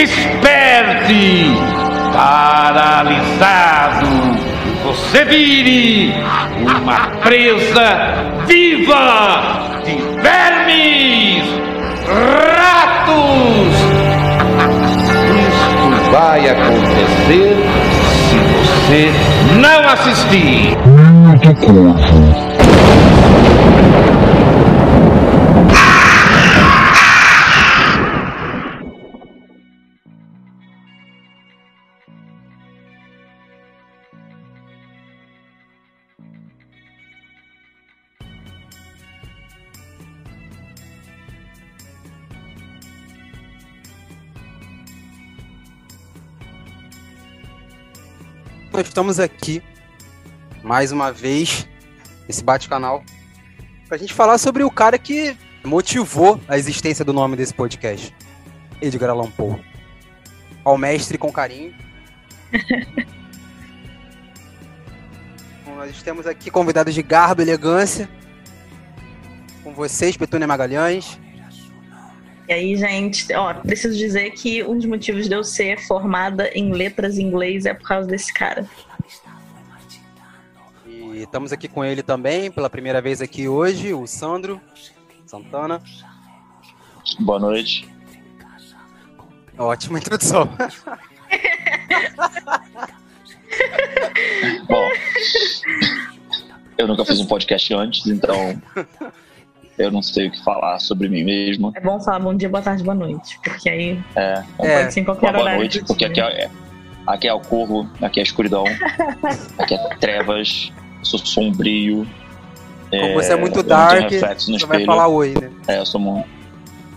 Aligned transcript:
Desperte! 0.00 1.52
Paralisado! 2.10 4.08
Você 4.82 5.26
vire 5.26 6.14
uma 6.58 7.00
presa 7.20 8.14
viva 8.46 9.82
de 9.84 9.96
vermes! 10.22 11.44
Ratos! 12.56 13.76
Isso 15.36 15.90
vai 16.10 16.48
acontecer 16.48 17.56
se 18.30 18.38
você 18.56 19.12
não 19.60 19.80
assistir! 19.86 20.78
Nós 48.80 48.88
estamos 48.88 49.20
aqui 49.20 49.62
mais 50.62 50.90
uma 50.90 51.12
vez 51.12 51.68
nesse 52.26 52.42
bate-canal 52.42 53.04
pra 53.86 53.98
gente 53.98 54.14
falar 54.14 54.38
sobre 54.38 54.64
o 54.64 54.70
cara 54.70 54.98
que 54.98 55.36
motivou 55.62 56.40
a 56.48 56.56
existência 56.56 57.04
do 57.04 57.12
nome 57.12 57.36
desse 57.36 57.52
podcast, 57.52 58.16
Edgar 58.80 59.10
Allan 59.10 59.30
Poe. 59.32 59.62
Ao 60.64 60.78
mestre 60.78 61.18
com 61.18 61.30
carinho. 61.30 61.74
Bom, 65.66 65.76
nós 65.76 66.02
temos 66.02 66.26
aqui 66.26 66.50
convidados 66.50 66.94
de 66.94 67.02
garbo 67.02 67.42
e 67.42 67.44
elegância. 67.44 68.08
Com 69.62 69.74
vocês, 69.74 70.16
Petúnia 70.16 70.48
Magalhães. 70.48 71.20
E 72.50 72.52
aí, 72.52 72.76
gente, 72.76 73.32
ó, 73.32 73.54
preciso 73.54 73.96
dizer 73.96 74.32
que 74.32 74.64
um 74.64 74.76
dos 74.76 74.84
motivos 74.84 75.28
de 75.28 75.34
eu 75.36 75.44
ser 75.44 75.78
formada 75.86 76.50
em 76.52 76.72
letras 76.72 77.16
em 77.16 77.22
inglês 77.22 77.64
é 77.64 77.72
por 77.72 77.86
causa 77.86 78.08
desse 78.08 78.34
cara. 78.34 78.68
E 80.84 81.22
estamos 81.22 81.52
aqui 81.52 81.68
com 81.68 81.84
ele 81.84 82.02
também, 82.02 82.50
pela 82.50 82.68
primeira 82.68 83.00
vez 83.00 83.22
aqui 83.22 83.46
hoje, 83.46 83.94
o 83.94 84.04
Sandro 84.04 84.60
Santana. 85.24 85.80
Boa 87.20 87.38
noite. 87.38 87.88
Ótima 89.56 90.00
introdução. 90.00 90.50
Bom, 94.66 94.88
eu 96.76 96.88
nunca 96.88 97.04
fiz 97.04 97.20
um 97.20 97.26
podcast 97.26 97.72
antes, 97.74 98.08
então 98.08 98.60
eu 99.84 99.90
não 99.90 100.02
sei 100.02 100.28
o 100.28 100.30
que 100.30 100.42
falar 100.44 100.78
sobre 100.78 101.08
mim 101.08 101.24
mesmo. 101.24 101.72
É 101.74 101.80
bom 101.80 102.00
falar 102.00 102.18
bom 102.20 102.34
dia, 102.34 102.48
boa 102.48 102.62
tarde, 102.62 102.82
boa 102.82 102.94
noite, 102.94 103.38
porque 103.42 103.68
aí 103.68 103.98
É, 104.14 104.42
É, 104.58 104.78
pode 104.80 104.94
ser 104.94 105.00
em 105.00 105.04
qualquer 105.04 105.30
boa 105.32 105.42
horário. 105.42 105.60
noite, 105.60 105.82
porque 105.84 106.08
dia. 106.08 106.24
aqui 106.26 106.40
é, 106.42 106.50
aqui 107.06 107.28
é 107.28 107.32
o 107.34 107.40
corvo, 107.40 107.88
aqui 108.02 108.20
é 108.20 108.22
a 108.22 108.24
escuridão, 108.24 108.64
aqui 109.58 109.74
é 109.74 109.78
trevas, 110.00 110.72
sou 111.02 111.18
sombrio. 111.18 112.06
Como 112.90 113.14
você 113.14 113.32
é 113.32 113.36
muito 113.36 113.60
eu 113.60 113.62
não 113.62 113.68
tenho 113.68 114.00
dark, 114.00 114.10
reflexo 114.10 114.50
no 114.50 114.58
você 114.58 114.66
vai 114.66 114.78
espelho. 114.78 114.86
falar 114.86 115.08
oi, 115.08 115.34
né? 115.40 115.50
É, 115.68 115.78
eu 115.78 115.86
sou 115.86 116.00
muito. 116.00 116.28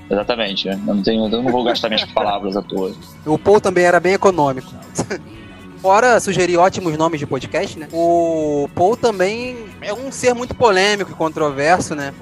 Exatamente, 0.09 0.67
eu 0.67 0.77
não, 0.77 1.01
tenho, 1.01 1.23
eu 1.27 1.41
não 1.41 1.51
vou 1.51 1.63
gastar 1.63 1.87
minhas 1.87 2.03
palavras 2.11 2.57
à 2.57 2.61
toa. 2.61 2.91
O 3.25 3.37
Paul 3.37 3.61
também 3.61 3.85
era 3.85 3.99
bem 3.99 4.13
econômico. 4.13 4.71
Fora 5.81 6.19
sugerir 6.19 6.57
ótimos 6.57 6.97
nomes 6.97 7.19
de 7.19 7.25
podcast, 7.27 7.77
né? 7.77 7.87
O 7.91 8.69
Paul 8.73 8.95
também 8.95 9.65
é 9.81 9.93
um 9.93 10.11
ser 10.11 10.33
muito 10.33 10.55
polêmico 10.55 11.11
e 11.11 11.13
controverso, 11.13 11.93
né? 11.93 12.13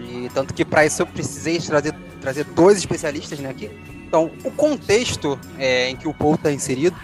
E 0.00 0.28
tanto 0.32 0.54
que 0.54 0.64
para 0.64 0.84
isso 0.86 1.02
eu 1.02 1.06
precisei 1.06 1.58
trazer, 1.60 1.94
trazer 2.20 2.44
dois 2.44 2.78
especialistas 2.78 3.38
né, 3.38 3.50
aqui. 3.50 3.70
Então, 4.06 4.30
o 4.44 4.50
contexto 4.50 5.38
é, 5.58 5.88
em 5.88 5.96
que 5.96 6.08
o 6.08 6.14
Paul 6.14 6.34
está 6.34 6.50
inserido, 6.50 6.96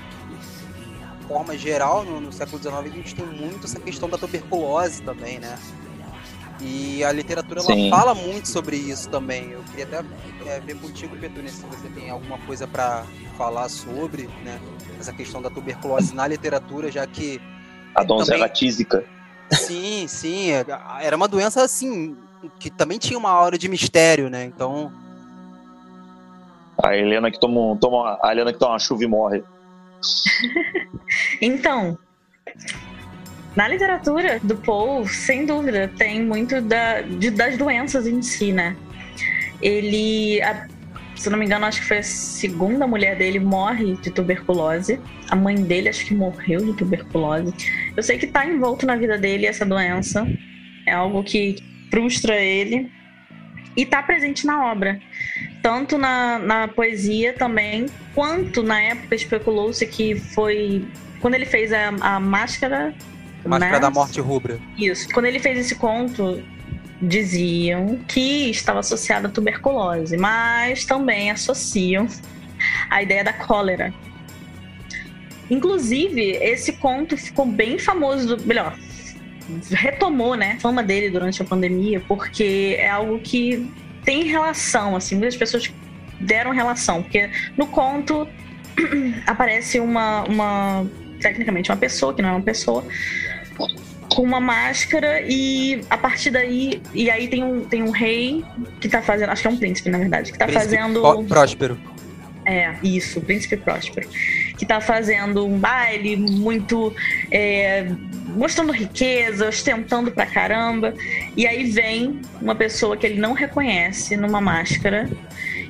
de 1.20 1.26
forma 1.26 1.56
geral, 1.56 2.04
no, 2.04 2.20
no 2.20 2.32
século 2.32 2.60
XIX, 2.60 2.74
a 2.74 2.88
gente 2.88 3.14
tem 3.14 3.26
muito 3.26 3.64
essa 3.66 3.78
questão 3.78 4.08
da 4.08 4.18
tuberculose 4.18 5.02
também, 5.02 5.38
né? 5.38 5.56
E 6.60 7.04
a 7.04 7.12
literatura 7.12 7.60
ela 7.60 7.90
fala 7.90 8.14
muito 8.14 8.48
sobre 8.48 8.76
isso 8.76 9.08
também. 9.10 9.50
Eu 9.50 9.62
queria 9.64 9.84
até 9.84 10.04
é, 10.46 10.60
ver 10.60 10.76
contigo, 10.78 11.14
Petúnia, 11.16 11.50
se 11.50 11.60
você 11.62 11.88
tem 11.94 12.08
alguma 12.08 12.38
coisa 12.38 12.66
para 12.66 13.04
falar 13.36 13.68
sobre, 13.68 14.28
né? 14.42 14.58
Essa 14.98 15.12
questão 15.12 15.42
da 15.42 15.50
tuberculose 15.50 16.14
na 16.14 16.26
literatura, 16.26 16.90
já 16.90 17.06
que 17.06 17.40
A 17.94 18.02
donzela 18.02 18.48
Também- 18.48 18.54
tísica. 18.54 19.04
sim, 19.52 20.06
sim, 20.08 20.50
é- 20.50 20.64
era 21.02 21.14
uma 21.16 21.28
doença 21.28 21.62
assim 21.62 22.16
que 22.58 22.70
também 22.70 22.98
tinha 22.98 23.18
uma 23.18 23.30
aura 23.30 23.56
de 23.58 23.68
mistério, 23.68 24.28
né? 24.30 24.44
Então, 24.44 24.92
A 26.82 26.96
Helena 26.96 27.30
que 27.30 27.40
toma, 27.40 27.76
toma 27.80 28.18
a 28.22 28.30
Helena 28.32 28.52
que 28.52 28.58
toma 28.58 28.72
uma 28.72 28.78
chuva 28.78 29.02
e 29.04 29.06
morre. 29.06 29.42
Então, 31.40 31.96
na 33.54 33.68
literatura 33.68 34.38
do 34.42 34.56
Poe, 34.56 35.06
sem 35.08 35.46
dúvida, 35.46 35.90
tem 35.96 36.22
muito 36.22 36.60
da, 36.60 37.00
de- 37.02 37.30
das 37.30 37.56
doenças 37.56 38.06
em 38.06 38.20
si, 38.22 38.52
né? 38.52 38.76
Ele, 39.62 40.40
a- 40.42 40.66
se 41.14 41.28
eu 41.28 41.30
não 41.32 41.38
me 41.38 41.46
engano, 41.46 41.64
acho 41.64 41.80
que 41.80 41.86
foi 41.86 41.98
a 41.98 42.02
segunda 42.02 42.86
mulher 42.86 43.16
dele 43.16 43.38
morre 43.38 43.94
de 43.96 44.10
tuberculose. 44.10 45.00
A 45.30 45.36
mãe 45.36 45.54
dele 45.56 45.88
acho 45.88 46.04
que 46.06 46.14
morreu 46.14 46.60
de 46.64 46.74
tuberculose. 46.74 47.54
Eu 47.96 48.02
sei 48.02 48.18
que 48.18 48.26
tá 48.26 48.44
envolto 48.46 48.84
na 48.84 48.96
vida 48.96 49.16
dele 49.16 49.46
essa 49.46 49.64
doença. 49.64 50.26
É 50.86 50.92
algo 50.92 51.22
que 51.24 51.56
frustra 51.90 52.36
ele. 52.36 52.90
E 53.76 53.84
tá 53.84 54.02
presente 54.02 54.46
na 54.46 54.70
obra. 54.70 54.98
Tanto 55.62 55.98
na, 55.98 56.38
na 56.38 56.68
poesia 56.68 57.32
também, 57.32 57.86
quanto 58.14 58.62
na 58.62 58.80
época 58.80 59.14
especulou-se 59.14 59.84
que 59.86 60.14
foi 60.14 60.86
quando 61.20 61.34
ele 61.34 61.46
fez 61.46 61.72
a, 61.72 61.88
a 62.00 62.20
máscara. 62.20 62.94
Máscara 63.44 63.72
né? 63.74 63.80
da 63.80 63.90
Morte 63.90 64.20
Rubra. 64.20 64.58
Isso. 64.78 65.08
Quando 65.12 65.26
ele 65.26 65.38
fez 65.38 65.58
esse 65.58 65.74
conto, 65.74 66.42
diziam 67.02 67.98
que 68.08 68.50
estava 68.50 68.80
associado 68.80 69.26
à 69.26 69.30
tuberculose, 69.30 70.16
mas 70.16 70.84
também 70.84 71.30
associam 71.30 72.06
a 72.88 73.02
ideia 73.02 73.22
da 73.22 73.32
cólera. 73.32 73.92
Inclusive, 75.50 76.22
esse 76.40 76.72
conto 76.74 77.16
ficou 77.16 77.46
bem 77.46 77.78
famoso, 77.78 78.36
do- 78.36 78.46
melhor, 78.46 78.76
retomou, 79.70 80.34
né, 80.36 80.54
a 80.56 80.60
fama 80.60 80.82
dele 80.82 81.10
durante 81.10 81.40
a 81.42 81.44
pandemia, 81.44 82.00
porque 82.06 82.76
é 82.78 82.88
algo 82.90 83.18
que 83.20 83.70
tem 84.04 84.24
relação, 84.24 84.96
assim, 84.96 85.16
muitas 85.16 85.36
pessoas 85.36 85.72
deram 86.20 86.50
relação, 86.52 87.02
porque 87.02 87.30
no 87.56 87.66
conto 87.66 88.26
aparece 89.26 89.80
uma, 89.80 90.24
uma 90.24 90.86
tecnicamente 91.20 91.70
uma 91.70 91.76
pessoa, 91.76 92.14
que 92.14 92.22
não 92.22 92.30
é 92.30 92.32
uma 92.32 92.42
pessoa, 92.42 92.84
com 94.14 94.22
uma 94.22 94.40
máscara 94.40 95.20
e 95.26 95.80
a 95.90 95.98
partir 95.98 96.30
daí 96.30 96.80
e 96.94 97.10
aí 97.10 97.28
tem 97.28 97.42
um, 97.44 97.60
tem 97.64 97.82
um 97.82 97.90
rei 97.90 98.44
que 98.80 98.88
tá 98.88 99.02
fazendo, 99.02 99.30
acho 99.30 99.42
que 99.42 99.48
é 99.48 99.50
um 99.50 99.56
príncipe 99.56 99.90
na 99.90 99.98
verdade, 99.98 100.32
que 100.32 100.38
tá 100.38 100.46
Príncipe 100.46 100.76
fazendo 100.76 101.00
Pró- 101.00 101.22
Próspero. 101.24 101.78
é, 102.46 102.74
isso, 102.82 103.20
Príncipe 103.20 103.56
Próspero. 103.56 104.08
Que 104.56 104.64
tá 104.64 104.80
fazendo 104.80 105.46
um 105.46 105.58
baile 105.58 106.16
muito. 106.16 106.94
é, 107.30 107.86
mostrando 108.28 108.72
riqueza, 108.72 109.48
ostentando 109.48 110.10
pra 110.10 110.26
caramba. 110.26 110.94
E 111.36 111.46
aí 111.46 111.70
vem 111.70 112.20
uma 112.40 112.54
pessoa 112.54 112.96
que 112.96 113.06
ele 113.06 113.20
não 113.20 113.32
reconhece 113.32 114.16
numa 114.16 114.40
máscara. 114.40 115.08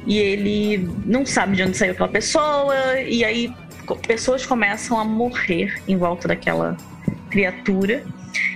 E 0.07 0.19
ele 0.19 0.89
não 1.05 1.27
sabe 1.27 1.57
de 1.57 1.63
onde 1.63 1.77
saiu 1.77 1.93
aquela 1.93 2.09
pessoa. 2.09 3.01
E 3.01 3.25
aí 3.25 3.53
pessoas 4.07 4.45
começam 4.45 4.99
a 4.99 5.05
morrer 5.05 5.81
em 5.87 5.97
volta 5.97 6.29
daquela 6.29 6.77
criatura. 7.31 8.05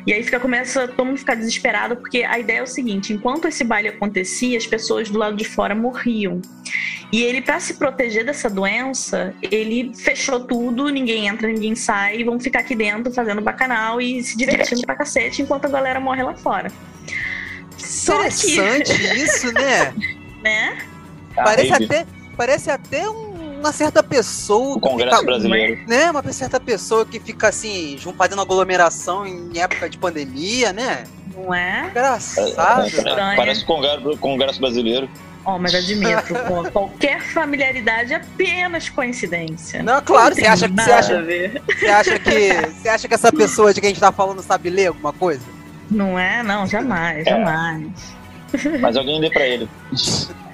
E 0.06 0.12
aí 0.12 0.22
fica, 0.22 0.40
começa 0.40 0.88
todo 0.88 1.06
mundo 1.06 1.18
ficar 1.18 1.34
desesperado, 1.34 1.96
porque 1.96 2.24
a 2.24 2.38
ideia 2.38 2.58
é 2.58 2.62
o 2.62 2.66
seguinte: 2.66 3.12
enquanto 3.12 3.48
esse 3.48 3.64
baile 3.64 3.88
acontecia, 3.88 4.56
as 4.56 4.66
pessoas 4.66 5.10
do 5.10 5.18
lado 5.18 5.36
de 5.36 5.44
fora 5.44 5.74
morriam. 5.74 6.40
E 7.12 7.22
ele, 7.22 7.40
para 7.42 7.58
se 7.58 7.74
proteger 7.74 8.24
dessa 8.24 8.48
doença, 8.48 9.34
ele 9.42 9.92
fechou 9.96 10.40
tudo, 10.40 10.88
ninguém 10.88 11.26
entra, 11.26 11.48
ninguém 11.48 11.74
sai, 11.74 12.20
e 12.20 12.24
vão 12.24 12.38
ficar 12.38 12.60
aqui 12.60 12.74
dentro 12.74 13.12
fazendo 13.12 13.40
bacanal 13.40 14.00
e 14.00 14.22
se 14.22 14.36
divertindo 14.36 14.82
pra 14.82 14.94
cacete 14.94 15.42
enquanto 15.42 15.64
a 15.64 15.68
galera 15.68 15.98
morre 15.98 16.22
lá 16.22 16.34
fora. 16.34 16.70
Só 17.76 18.18
que, 18.28 18.52
Interessante 18.52 18.92
isso, 19.16 19.52
né? 19.52 19.92
né? 20.42 20.78
Parece 21.34 21.84
até, 21.84 22.06
parece 22.36 22.70
até 22.70 23.08
um- 23.10 23.29
uma 23.60 23.72
certa 23.72 24.02
pessoa. 24.02 24.76
O 24.76 24.80
que 24.80 24.88
Congresso 24.88 25.16
fica- 25.18 25.26
Brasileiro. 25.30 25.78
Né? 25.86 26.10
Uma 26.10 26.32
certa 26.32 26.58
pessoa 26.58 27.06
que 27.06 27.20
fica 27.20 27.48
assim, 27.48 27.98
fazendo 28.16 28.40
aglomeração 28.42 29.26
em 29.26 29.58
época 29.58 29.88
de 29.88 29.98
pandemia, 29.98 30.72
né? 30.72 31.04
Não 31.34 31.54
é? 31.54 31.86
Engraçado. 31.88 32.82
É. 32.82 32.88
Estranho. 32.88 33.36
Parece 33.36 33.62
o 33.62 33.66
Congresso, 33.66 34.16
Congresso 34.18 34.60
Brasileiro. 34.60 35.08
Ó, 35.44 35.58
mas 35.58 35.74
admito, 35.74 36.34
qualquer 36.70 37.22
familiaridade 37.22 38.12
é 38.12 38.16
apenas 38.16 38.90
coincidência. 38.90 39.82
Não, 39.82 40.00
claro, 40.02 40.34
você 40.34 40.46
acha 40.46 40.68
que 40.68 40.74
você 40.74 40.92
acha, 40.92 41.22
você 41.22 41.86
acha 41.86 42.18
que 42.18 42.52
você 42.82 42.88
acha 42.88 43.08
que 43.08 43.14
essa 43.14 43.32
pessoa 43.32 43.72
de 43.72 43.80
quem 43.80 43.88
a 43.88 43.90
gente 43.92 44.00
tá 44.00 44.12
falando 44.12 44.42
sabe 44.42 44.68
ler 44.68 44.88
alguma 44.88 45.14
coisa? 45.14 45.42
Não 45.90 46.18
é? 46.18 46.42
Não, 46.42 46.66
jamais, 46.66 47.24
jamais. 47.24 47.88
Mas 48.80 48.96
alguém 48.96 49.18
dê 49.20 49.30
pra 49.30 49.46
ele. 49.46 49.68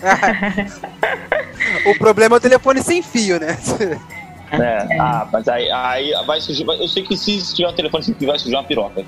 o 1.86 1.98
problema 1.98 2.36
é 2.36 2.38
o 2.38 2.40
telefone 2.40 2.82
sem 2.82 3.02
fio, 3.02 3.38
né? 3.40 3.56
É. 4.52 4.98
Ah, 5.00 5.26
mas 5.32 5.48
aí, 5.48 5.70
aí 5.70 6.12
vai 6.26 6.40
surgir. 6.40 6.64
Eu 6.66 6.88
sei 6.88 7.02
que 7.02 7.16
se 7.16 7.54
tiver 7.54 7.68
um 7.68 7.72
telefone 7.74 8.04
sem 8.04 8.14
fio, 8.14 8.28
vai 8.28 8.38
surgir 8.38 8.54
uma 8.56 8.64
piroca. 8.64 9.04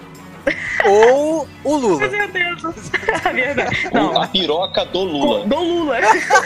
Ou 0.87 1.49
o 1.65 1.77
Lula. 1.77 2.09
Meu 2.09 2.29
Deus. 2.29 2.63
É 3.25 3.33
verdade. 3.33 3.89
Não, 3.93 4.21
A 4.23 4.27
piroca 4.29 4.85
do 4.87 5.01
Lula. 5.01 5.45
do 5.47 5.57
Lula. 5.59 5.97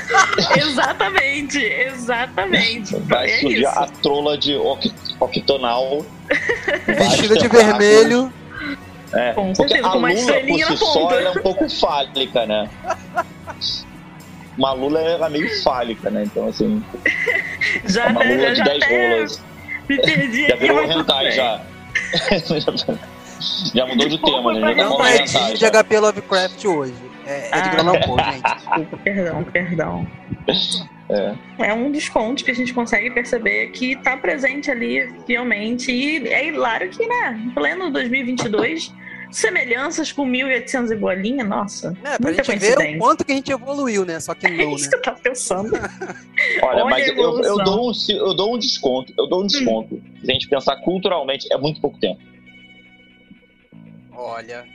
exatamente, 0.57 1.59
exatamente. 1.59 2.97
Vai 3.01 3.31
é 3.31 3.39
surgir 3.41 3.63
isso. 3.63 3.79
a 3.79 3.87
trola 3.87 4.39
de 4.39 4.55
oct- 4.57 4.93
octonal. 5.21 6.05
Vestida 6.87 7.37
de 7.37 7.49
vermelho. 7.49 8.33
É, 9.13 9.33
Com 9.33 9.53
porque 9.53 9.69
certeza, 9.75 9.87
a 9.89 9.91
com 9.93 9.99
uma 9.99 10.09
Lula 10.13 10.33
por 10.41 10.59
si 10.65 10.77
só 10.79 11.11
é 11.21 11.31
um 11.31 11.43
pouco 11.43 11.69
fálica, 11.69 12.47
né? 12.47 12.69
Uma 14.59 14.73
Lula 14.73 15.01
ela 15.01 15.27
é 15.27 15.31
meio 15.31 15.63
fálica, 15.63 16.11
né? 16.11 16.25
Então, 16.25 16.49
assim, 16.49 16.83
Já, 17.87 18.09
uma 18.09 18.23
Lula 18.23 18.51
de 18.51 18.57
já 18.57 18.65
10 18.65 18.83
até 18.83 19.09
rolas. 19.15 19.43
me 19.89 19.97
perdi 20.03 20.47
Já 20.49 20.57
virou 20.57 20.83
hentai 20.85 21.33
já. 21.33 21.61
já 23.75 23.87
mudou 23.87 24.09
de 24.09 24.19
tema, 24.23 24.53
né? 24.53 24.75
Já 24.75 24.85
Não 24.85 25.05
é 25.05 25.17
hentai 25.23 25.55
de. 25.55 25.71
HP 25.71 25.99
Lovecraft 25.99 26.65
hoje. 26.65 26.95
É, 27.27 27.49
é 27.49 27.61
de 27.63 27.69
Ah. 27.69 27.79
Allan 27.81 28.01
Poe, 28.01 28.23
gente. 28.25 28.43
Desculpa, 28.57 28.97
perdão, 28.99 29.45
perdão. 29.45 30.07
É. 31.09 31.35
É 31.69 31.75
um 31.75 31.91
dos 31.91 32.09
pontos 32.09 32.43
que 32.43 32.51
a 32.51 32.55
gente 32.55 32.73
consegue 32.73 33.11
perceber 33.11 33.69
que 33.69 33.93
está 33.93 34.17
presente 34.17 34.71
ali 34.71 35.13
fielmente. 35.27 35.93
E 35.93 36.27
é 36.29 36.49
hilário 36.49 36.89
que, 36.91 37.07
né, 37.07 37.41
em 37.45 37.51
pleno 37.51 37.91
2022, 37.91 38.93
semelhanças 39.37 40.13
com 40.13 40.25
1800 40.25 40.91
e 40.91 40.97
bolinha, 40.97 41.45
nossa. 41.45 41.97
É, 42.05 42.17
pra 42.19 42.31
muita 42.31 42.45
gente 42.45 42.59
ver 42.61 42.79
o 42.79 42.99
quanto 42.99 43.25
que 43.25 43.33
a 43.33 43.35
gente 43.35 43.51
evoluiu, 43.53 44.05
né? 44.05 44.21
Só 44.21 44.35
que 44.35 44.47
É 44.47 44.51
não, 44.51 44.75
isso 44.75 44.85
né? 44.85 44.91
que 44.91 44.97
eu 44.97 45.03
tava 45.03 45.19
pensando. 45.21 45.71
Olha, 46.63 46.83
Olha 46.83 46.85
mas 46.85 47.09
eu, 47.09 47.15
eu, 47.43 47.57
dou 47.65 47.91
um, 47.91 47.93
eu 48.11 48.35
dou 48.35 48.55
um 48.55 48.59
desconto. 48.59 49.13
Eu 49.19 49.27
dou 49.29 49.43
um 49.43 49.47
desconto. 49.47 50.01
Se 50.25 50.31
a 50.31 50.33
gente 50.35 50.49
pensar 50.49 50.77
culturalmente, 50.83 51.53
é 51.53 51.57
muito 51.59 51.81
pouco 51.81 51.99
tempo. 51.99 52.21
Olha, 54.15 54.67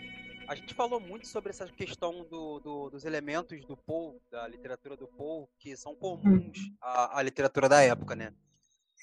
a 0.48 0.56
gente 0.56 0.74
falou 0.74 1.00
muito 1.00 1.28
sobre 1.28 1.52
essa 1.52 1.66
questão 1.68 2.26
do, 2.30 2.60
do- 2.60 2.90
dos 2.90 3.06
elementos 3.06 3.64
do 3.66 3.78
Poe, 3.78 4.16
da 4.32 4.48
literatura 4.48 4.96
do 4.98 5.08
Poe, 5.08 5.46
que 5.60 5.76
são 5.78 5.96
comuns 5.96 6.58
à, 6.82 7.20
à 7.20 7.22
literatura 7.22 7.70
da 7.70 7.82
época, 7.82 8.16
né? 8.16 8.32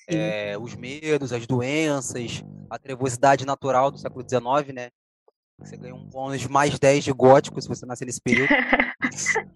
É, 0.09 0.59
os 0.59 0.75
medos, 0.75 1.33
as 1.33 1.47
doenças, 1.47 2.43
a 2.69 2.79
trevosidade 2.79 3.47
natural 3.47 3.91
do 3.91 3.97
século 3.99 4.23
XIX, 4.29 4.75
né? 4.75 4.91
Você 5.65 5.77
ganha 5.77 5.95
um 5.95 6.05
bônus 6.05 6.47
mais 6.47 6.79
10 6.79 7.05
de 7.05 7.13
gótico 7.13 7.61
se 7.61 7.69
você 7.69 7.87
nascer 7.87 8.05
nesse 8.05 8.21
período. 8.21 8.49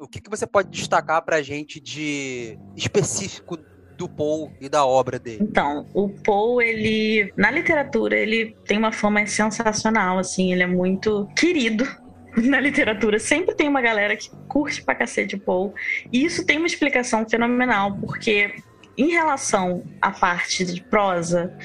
O 0.00 0.08
que, 0.08 0.20
que 0.20 0.28
você 0.28 0.46
pode 0.46 0.68
destacar 0.68 1.22
pra 1.24 1.40
gente 1.42 1.80
de 1.80 2.58
específico 2.76 3.56
do 3.96 4.08
Poe 4.08 4.50
e 4.60 4.68
da 4.68 4.84
obra 4.84 5.18
dele? 5.18 5.38
Então, 5.40 5.86
o 5.94 6.08
Poe, 6.08 6.64
ele, 6.64 7.32
na 7.36 7.50
literatura, 7.50 8.16
ele 8.16 8.56
tem 8.66 8.76
uma 8.76 8.90
fama 8.90 9.24
sensacional, 9.26 10.18
assim, 10.18 10.52
ele 10.52 10.64
é 10.64 10.66
muito 10.66 11.28
querido 11.36 11.84
na 12.36 12.58
literatura. 12.58 13.20
Sempre 13.20 13.54
tem 13.54 13.68
uma 13.68 13.80
galera 13.80 14.16
que 14.16 14.28
curte 14.48 14.82
pra 14.82 14.94
cacete 14.94 15.36
o 15.36 15.40
Poe. 15.40 15.72
E 16.12 16.24
isso 16.24 16.44
tem 16.44 16.58
uma 16.58 16.66
explicação 16.66 17.28
fenomenal, 17.28 17.96
porque 17.98 18.56
em 18.98 19.10
relação 19.10 19.84
à 20.00 20.10
parte 20.10 20.64
de 20.64 20.82
prosa, 20.82 21.56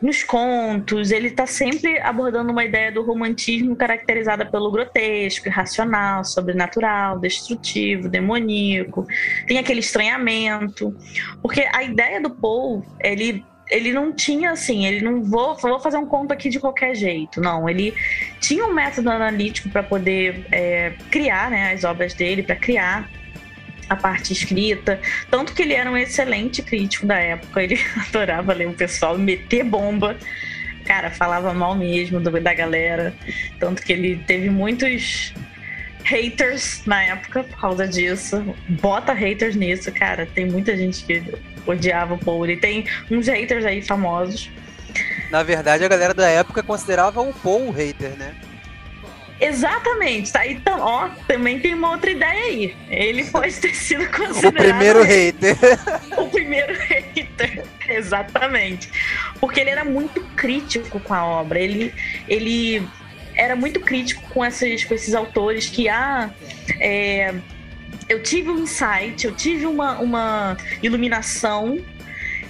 nos 0.00 0.22
contos, 0.22 1.10
ele 1.10 1.30
tá 1.30 1.46
sempre 1.46 1.98
abordando 2.00 2.52
uma 2.52 2.64
ideia 2.64 2.92
do 2.92 3.02
romantismo 3.02 3.74
caracterizada 3.74 4.46
pelo 4.46 4.70
grotesco, 4.70 5.48
irracional, 5.48 6.24
sobrenatural, 6.24 7.18
destrutivo, 7.18 8.08
demoníaco. 8.08 9.06
Tem 9.46 9.58
aquele 9.58 9.80
estranhamento. 9.80 10.94
Porque 11.42 11.66
a 11.72 11.82
ideia 11.82 12.20
do 12.20 12.30
Poe, 12.30 12.82
ele, 13.00 13.44
ele 13.68 13.92
não 13.92 14.12
tinha 14.12 14.52
assim, 14.52 14.86
ele 14.86 15.04
não 15.04 15.24
vou, 15.24 15.56
vou 15.56 15.80
fazer 15.80 15.96
um 15.96 16.06
conto 16.06 16.32
aqui 16.32 16.48
de 16.48 16.60
qualquer 16.60 16.94
jeito. 16.94 17.40
Não, 17.40 17.68
ele 17.68 17.92
tinha 18.40 18.64
um 18.64 18.72
método 18.72 19.10
analítico 19.10 19.68
para 19.68 19.82
poder 19.82 20.46
é, 20.52 20.94
criar 21.10 21.50
né, 21.50 21.72
as 21.72 21.82
obras 21.82 22.14
dele, 22.14 22.44
para 22.44 22.54
criar 22.54 23.10
a 23.88 23.96
parte 23.96 24.32
escrita. 24.32 25.00
Tanto 25.30 25.52
que 25.54 25.62
ele 25.62 25.74
era 25.74 25.90
um 25.90 25.96
excelente 25.96 26.62
crítico 26.62 27.06
da 27.06 27.16
época, 27.18 27.62
ele 27.62 27.78
adorava 28.08 28.52
ler 28.52 28.68
o 28.68 28.72
pessoal 28.74 29.18
e 29.18 29.22
meter 29.22 29.64
bomba. 29.64 30.16
Cara, 30.84 31.10
falava 31.10 31.52
mal 31.52 31.74
mesmo 31.74 32.18
do- 32.20 32.40
da 32.40 32.54
galera. 32.54 33.14
Tanto 33.58 33.82
que 33.82 33.92
ele 33.92 34.16
teve 34.26 34.48
muitos 34.50 35.32
haters 36.04 36.82
na 36.86 37.02
época 37.04 37.44
por 37.44 37.60
causa 37.60 37.86
disso. 37.86 38.54
Bota 38.68 39.12
haters 39.12 39.54
nisso, 39.56 39.92
cara. 39.92 40.26
Tem 40.26 40.46
muita 40.46 40.76
gente 40.76 41.04
que 41.04 41.22
odiava 41.66 42.14
o 42.14 42.18
Paul. 42.18 42.46
Ele 42.46 42.56
tem 42.56 42.86
uns 43.10 43.26
haters 43.26 43.64
aí 43.66 43.82
famosos. 43.82 44.50
Na 45.30 45.42
verdade, 45.42 45.84
a 45.84 45.88
galera 45.88 46.14
da 46.14 46.28
época 46.28 46.62
considerava 46.62 47.20
o 47.20 47.32
Poe 47.34 47.62
o 47.68 47.70
hater, 47.70 48.10
né? 48.16 48.34
Exatamente, 49.40 50.32
tá? 50.32 50.46
Então, 50.46 50.80
ó, 50.80 51.08
também 51.26 51.60
tem 51.60 51.74
uma 51.74 51.90
outra 51.90 52.10
ideia 52.10 52.44
aí. 52.44 52.76
Ele 52.90 53.24
pode 53.24 53.54
ter 53.60 53.74
sido 53.74 54.08
considerado 54.10 54.48
O 54.48 54.52
primeiro 54.52 55.02
hater. 55.02 55.56
o 56.18 56.28
primeiro 56.28 56.74
hater. 56.74 57.64
Exatamente. 57.88 58.90
Porque 59.40 59.60
ele 59.60 59.70
era 59.70 59.84
muito 59.84 60.20
crítico 60.36 60.98
com 61.00 61.14
a 61.14 61.24
obra. 61.24 61.58
Ele, 61.58 61.94
ele 62.26 62.86
era 63.36 63.54
muito 63.54 63.80
crítico 63.80 64.22
com, 64.30 64.44
esses, 64.44 64.84
com 64.84 64.94
esses 64.94 65.14
autores 65.14 65.68
que, 65.68 65.88
ah, 65.88 66.30
é, 66.80 67.34
eu 68.08 68.22
tive 68.22 68.50
um 68.50 68.58
insight, 68.58 69.24
eu 69.24 69.32
tive 69.32 69.66
uma, 69.66 69.98
uma 70.00 70.56
iluminação 70.82 71.78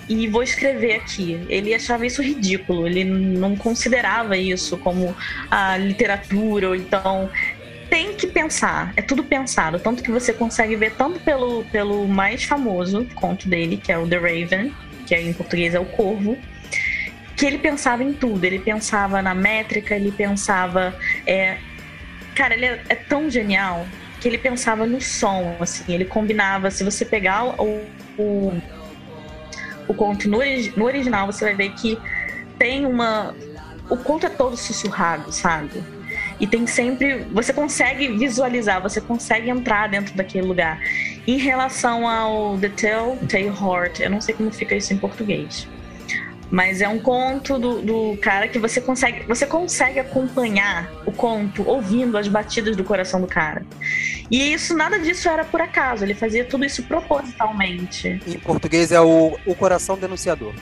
e 0.08 0.26
vou 0.26 0.42
escrever 0.42 0.94
aqui. 0.94 1.40
Ele 1.48 1.74
achava 1.74 2.06
isso 2.06 2.22
ridículo, 2.22 2.86
ele 2.86 3.04
não 3.04 3.56
considerava 3.56 4.36
isso 4.36 4.76
como 4.78 5.14
a 5.50 5.76
literatura, 5.76 6.68
ou 6.68 6.74
então 6.74 7.30
tem 7.90 8.14
que 8.14 8.26
pensar, 8.26 8.92
é 8.96 9.02
tudo 9.02 9.24
pensado. 9.24 9.78
Tanto 9.78 10.02
que 10.02 10.10
você 10.10 10.32
consegue 10.32 10.76
ver 10.76 10.92
tanto 10.94 11.20
pelo, 11.20 11.64
pelo 11.66 12.06
mais 12.06 12.44
famoso 12.44 13.06
conto 13.14 13.48
dele, 13.48 13.76
que 13.76 13.90
é 13.90 13.98
o 13.98 14.06
The 14.06 14.16
Raven, 14.16 14.74
que 15.06 15.16
em 15.16 15.32
português 15.32 15.74
é 15.74 15.80
o 15.80 15.86
Corvo, 15.86 16.36
que 17.36 17.46
ele 17.46 17.58
pensava 17.58 18.02
em 18.02 18.12
tudo. 18.12 18.44
Ele 18.44 18.58
pensava 18.58 19.22
na 19.22 19.34
métrica, 19.34 19.94
ele 19.94 20.12
pensava. 20.12 20.94
É... 21.26 21.58
Cara, 22.34 22.54
ele 22.54 22.66
é, 22.66 22.82
é 22.90 22.94
tão 22.94 23.30
genial 23.30 23.86
que 24.20 24.28
ele 24.28 24.38
pensava 24.38 24.86
no 24.86 25.00
som, 25.00 25.56
assim, 25.60 25.94
ele 25.94 26.04
combinava. 26.04 26.70
Se 26.70 26.84
você 26.84 27.04
pegar 27.04 27.44
o, 27.60 27.82
o, 28.18 28.60
o 29.88 29.94
conto 29.94 30.28
no, 30.28 30.38
no 30.76 30.84
original, 30.84 31.26
você 31.26 31.46
vai 31.46 31.54
ver 31.54 31.70
que 31.70 31.98
tem 32.58 32.84
uma. 32.86 33.34
O 33.88 33.96
conto 33.96 34.26
é 34.26 34.28
todo 34.28 34.56
sussurrado, 34.56 35.32
sabe? 35.32 35.82
E 36.38 36.46
tem 36.46 36.66
sempre. 36.66 37.26
Você 37.32 37.52
consegue 37.52 38.08
visualizar, 38.08 38.82
você 38.82 39.00
consegue 39.00 39.48
entrar 39.48 39.88
dentro 39.88 40.14
daquele 40.14 40.46
lugar. 40.46 40.80
Em 41.26 41.38
relação 41.38 42.06
ao 42.06 42.58
The 42.58 42.68
Telltale 42.68 43.48
Heart, 43.48 44.00
eu 44.00 44.10
não 44.10 44.20
sei 44.20 44.34
como 44.34 44.52
fica 44.52 44.76
isso 44.76 44.92
em 44.92 44.98
português. 44.98 45.66
Mas 46.50 46.80
é 46.80 46.88
um 46.88 46.98
conto 46.98 47.58
do, 47.58 47.82
do 47.82 48.18
cara 48.22 48.48
que 48.48 48.58
você 48.58 48.80
consegue, 48.80 49.24
você 49.26 49.44
consegue 49.46 50.00
acompanhar 50.00 50.90
o 51.04 51.12
conto 51.12 51.62
ouvindo 51.68 52.16
as 52.16 52.26
batidas 52.26 52.74
do 52.74 52.82
coração 52.82 53.20
do 53.20 53.26
cara. 53.26 53.62
E 54.30 54.52
isso, 54.54 54.74
nada 54.76 54.98
disso 54.98 55.28
era 55.28 55.44
por 55.44 55.60
acaso, 55.60 56.04
ele 56.04 56.14
fazia 56.14 56.44
tudo 56.44 56.64
isso 56.64 56.82
propositalmente. 56.84 58.20
Em 58.26 58.38
português 58.38 58.92
é 58.92 59.00
o, 59.00 59.38
o 59.46 59.54
Coração 59.54 59.98
Denunciador. 59.98 60.54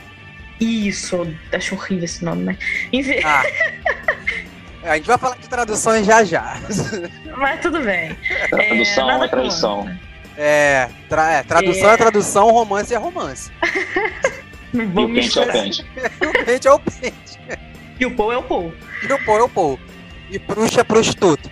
Isso, 0.59 1.25
acho 1.53 1.75
horrível 1.75 2.05
esse 2.05 2.23
nome, 2.25 2.43
né? 2.43 2.57
Enfim, 2.91 3.19
Ah. 3.23 3.43
A 4.83 4.95
gente 4.95 5.07
vai 5.07 5.17
falar 5.17 5.35
de 5.35 5.49
traduções 5.49 6.05
já 6.05 6.23
já. 6.23 6.55
mas 7.37 7.59
tudo 7.59 7.81
bem. 7.81 8.15
Tradução 8.49 9.07
nada 9.07 9.25
é 9.25 9.27
tradição. 9.27 9.97
É, 10.37 10.89
tra- 11.09 11.31
é, 11.31 11.43
tradução 11.43 11.89
é. 11.89 11.93
É. 11.93 11.97
tradução, 11.97 12.51
romance 12.51 12.93
é 12.93 12.97
romance. 12.97 13.51
E 14.73 14.85
vou 14.85 15.05
o 15.05 15.13
pente 15.13 15.39
é 15.39 15.41
o 15.41 15.51
pente. 15.51 15.85
E 16.21 16.25
o 16.25 16.45
pente 16.45 16.67
é 16.67 16.71
o 16.71 16.79
pente. 16.79 17.39
E 17.99 18.05
o 18.05 18.15
Paul 18.15 18.31
é 18.31 18.37
o 18.37 18.43
Paul. 18.43 18.73
E 19.03 19.11
o 19.11 19.25
Paul 19.25 19.39
é 19.39 19.43
o 19.43 19.49
Paul. 19.49 19.79
E 20.29 20.37
bruxa 20.39 20.81
é 20.81 20.83
prostituto. 20.83 21.49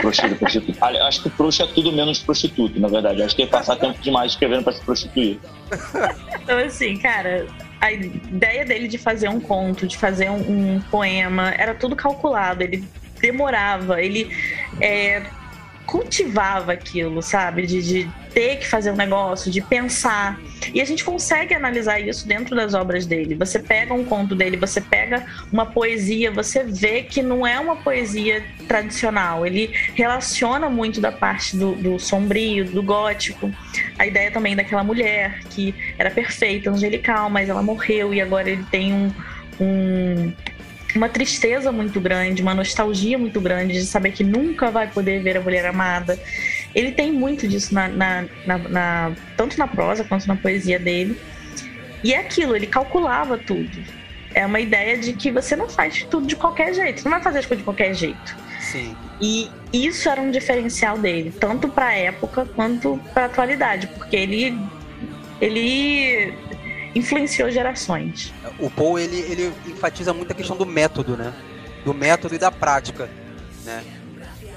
Prostituta, 0.00 0.36
prostituta. 0.36 0.84
Olha, 0.84 1.04
acho 1.04 1.22
que 1.22 1.30
bruxa 1.30 1.64
é 1.64 1.66
tudo 1.66 1.92
menos 1.92 2.18
prostituto, 2.18 2.78
na 2.78 2.88
verdade. 2.88 3.22
Acho 3.22 3.34
que 3.34 3.42
é 3.42 3.46
passar 3.46 3.76
tempo 3.76 3.98
demais 4.00 4.32
escrevendo 4.32 4.64
pra 4.64 4.72
se 4.72 4.80
prostituir. 4.82 5.38
Então, 6.42 6.58
assim, 6.58 6.96
cara, 6.96 7.46
a 7.80 7.92
ideia 7.92 8.64
dele 8.64 8.88
de 8.88 8.98
fazer 8.98 9.28
um 9.28 9.38
conto, 9.38 9.86
de 9.86 9.96
fazer 9.96 10.28
um, 10.28 10.74
um 10.74 10.80
poema, 10.90 11.50
era 11.50 11.72
tudo 11.72 11.94
calculado. 11.94 12.64
Ele 12.64 12.84
demorava, 13.20 14.02
ele 14.02 14.28
é, 14.80 15.22
cultivava 15.92 16.72
aquilo, 16.72 17.20
sabe? 17.20 17.66
De, 17.66 17.82
de 17.82 18.10
ter 18.32 18.56
que 18.56 18.66
fazer 18.66 18.90
um 18.90 18.96
negócio, 18.96 19.50
de 19.50 19.60
pensar. 19.60 20.40
E 20.72 20.80
a 20.80 20.86
gente 20.86 21.04
consegue 21.04 21.52
analisar 21.52 22.00
isso 22.00 22.26
dentro 22.26 22.56
das 22.56 22.72
obras 22.72 23.04
dele. 23.04 23.34
Você 23.34 23.58
pega 23.58 23.92
um 23.92 24.02
conto 24.02 24.34
dele, 24.34 24.56
você 24.56 24.80
pega 24.80 25.26
uma 25.52 25.66
poesia, 25.66 26.30
você 26.30 26.64
vê 26.64 27.02
que 27.02 27.20
não 27.20 27.46
é 27.46 27.60
uma 27.60 27.76
poesia 27.76 28.42
tradicional. 28.66 29.44
Ele 29.46 29.70
relaciona 29.94 30.70
muito 30.70 30.98
da 30.98 31.12
parte 31.12 31.58
do, 31.58 31.74
do 31.74 31.98
sombrio, 31.98 32.64
do 32.64 32.82
gótico. 32.82 33.52
A 33.98 34.06
ideia 34.06 34.30
também 34.30 34.56
daquela 34.56 34.82
mulher 34.82 35.40
que 35.50 35.74
era 35.98 36.10
perfeita, 36.10 36.70
angelical, 36.70 37.28
mas 37.28 37.50
ela 37.50 37.62
morreu 37.62 38.14
e 38.14 38.20
agora 38.22 38.48
ele 38.48 38.64
tem 38.70 38.94
um, 38.94 39.12
um 39.60 40.32
uma 40.94 41.08
tristeza 41.08 41.72
muito 41.72 42.00
grande, 42.00 42.42
uma 42.42 42.54
nostalgia 42.54 43.18
muito 43.18 43.40
grande 43.40 43.74
de 43.74 43.84
saber 43.84 44.12
que 44.12 44.22
nunca 44.22 44.70
vai 44.70 44.88
poder 44.88 45.22
ver 45.22 45.36
a 45.36 45.40
mulher 45.40 45.64
amada. 45.66 46.18
Ele 46.74 46.92
tem 46.92 47.12
muito 47.12 47.46
disso 47.48 47.74
na, 47.74 47.88
na, 47.88 48.24
na, 48.46 48.58
na 48.58 49.12
tanto 49.36 49.58
na 49.58 49.66
prosa 49.66 50.04
quanto 50.04 50.26
na 50.26 50.36
poesia 50.36 50.78
dele. 50.78 51.18
E 52.04 52.12
é 52.12 52.18
aquilo, 52.18 52.56
ele 52.56 52.66
calculava 52.66 53.38
tudo. 53.38 53.70
É 54.34 54.44
uma 54.44 54.60
ideia 54.60 54.98
de 54.98 55.12
que 55.12 55.30
você 55.30 55.54
não 55.54 55.68
faz 55.68 56.04
tudo 56.04 56.26
de 56.26 56.36
qualquer 56.36 56.74
jeito, 56.74 57.04
não 57.04 57.12
vai 57.12 57.22
fazer 57.22 57.40
as 57.40 57.46
coisas 57.46 57.58
de 57.58 57.64
qualquer 57.64 57.94
jeito. 57.94 58.36
Sim. 58.60 58.96
E 59.20 59.50
isso 59.72 60.08
era 60.08 60.20
um 60.20 60.30
diferencial 60.30 60.98
dele, 60.98 61.32
tanto 61.38 61.68
para 61.68 61.86
a 61.86 61.94
época 61.94 62.46
quanto 62.56 63.00
para 63.12 63.24
a 63.24 63.26
atualidade, 63.26 63.86
porque 63.88 64.16
ele 64.16 64.58
ele 65.40 66.32
influenciou 66.94 67.50
gerações. 67.50 68.32
O 68.58 68.70
Paul 68.70 68.98
ele, 68.98 69.18
ele 69.20 69.52
enfatiza 69.66 70.12
muito 70.12 70.32
a 70.32 70.34
questão 70.34 70.56
do 70.56 70.66
método, 70.66 71.16
né? 71.16 71.32
Do 71.84 71.92
método 71.94 72.34
e 72.34 72.38
da 72.38 72.50
prática, 72.50 73.08
né? 73.64 73.82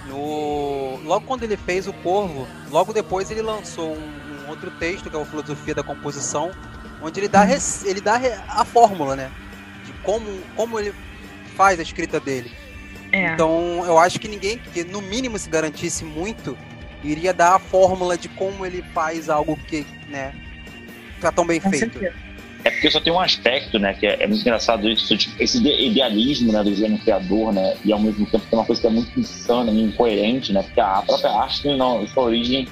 No... 0.07 0.99
Logo 1.03 1.25
quando 1.25 1.43
ele 1.43 1.57
fez 1.57 1.87
o 1.87 1.93
Corvo, 1.93 2.47
logo 2.69 2.93
depois 2.93 3.31
ele 3.31 3.41
lançou 3.41 3.95
um, 3.95 4.45
um 4.45 4.49
outro 4.49 4.69
texto 4.71 5.09
que 5.09 5.15
é 5.15 5.19
o 5.19 5.25
Filosofia 5.25 5.73
da 5.73 5.83
Composição, 5.83 6.51
onde 7.01 7.19
ele 7.19 7.27
dá, 7.27 7.43
uhum. 7.43 7.57
ele 7.85 8.01
dá 8.01 8.19
a 8.47 8.65
fórmula, 8.65 9.15
né? 9.15 9.31
De 9.85 9.93
como, 10.03 10.25
como 10.55 10.79
ele 10.79 10.93
faz 11.55 11.79
a 11.79 11.83
escrita 11.83 12.19
dele. 12.19 12.51
É. 13.11 13.33
Então 13.33 13.83
eu 13.85 13.97
acho 13.97 14.19
que 14.19 14.27
ninguém 14.27 14.57
que 14.57 14.83
no 14.83 15.01
mínimo 15.01 15.37
se 15.37 15.49
garantisse 15.49 16.03
muito 16.03 16.57
iria 17.03 17.33
dar 17.33 17.55
a 17.55 17.59
fórmula 17.59 18.17
de 18.17 18.27
como 18.29 18.65
ele 18.65 18.83
faz 18.93 19.29
algo 19.29 19.55
que, 19.67 19.85
né, 20.07 20.33
tá 21.21 21.31
tão 21.31 21.45
bem 21.45 21.59
Com 21.59 21.69
feito. 21.69 21.99
Certeza. 21.99 22.24
É 22.65 22.71
porque 22.71 22.89
só 22.89 22.99
tem 22.99 23.13
um 23.13 23.19
aspecto, 23.19 23.77
né, 23.77 23.93
que 23.93 24.07
é, 24.07 24.23
é 24.23 24.27
muito 24.27 24.41
engraçado 24.41 24.89
isso, 24.89 25.15
tipo, 25.15 25.41
esse 25.41 25.59
idealismo, 25.59 26.51
né, 26.51 26.63
do 26.63 26.73
gênio 26.73 26.97
criador, 26.97 27.53
né, 27.53 27.77
e 27.85 27.93
ao 27.93 27.99
mesmo 27.99 28.25
tempo 28.25 28.43
tem 28.49 28.57
uma 28.57 28.65
coisa 28.65 28.81
que 28.81 28.87
é 28.87 28.89
muito 28.89 29.19
insana 29.19 29.71
e 29.71 29.83
incoerente, 29.83 30.51
né, 30.51 30.63
porque 30.63 30.81
a 30.81 31.03
própria 31.03 31.29
arte 31.29 31.61
tem 31.61 31.77
sua 32.07 32.23
origem 32.23 32.67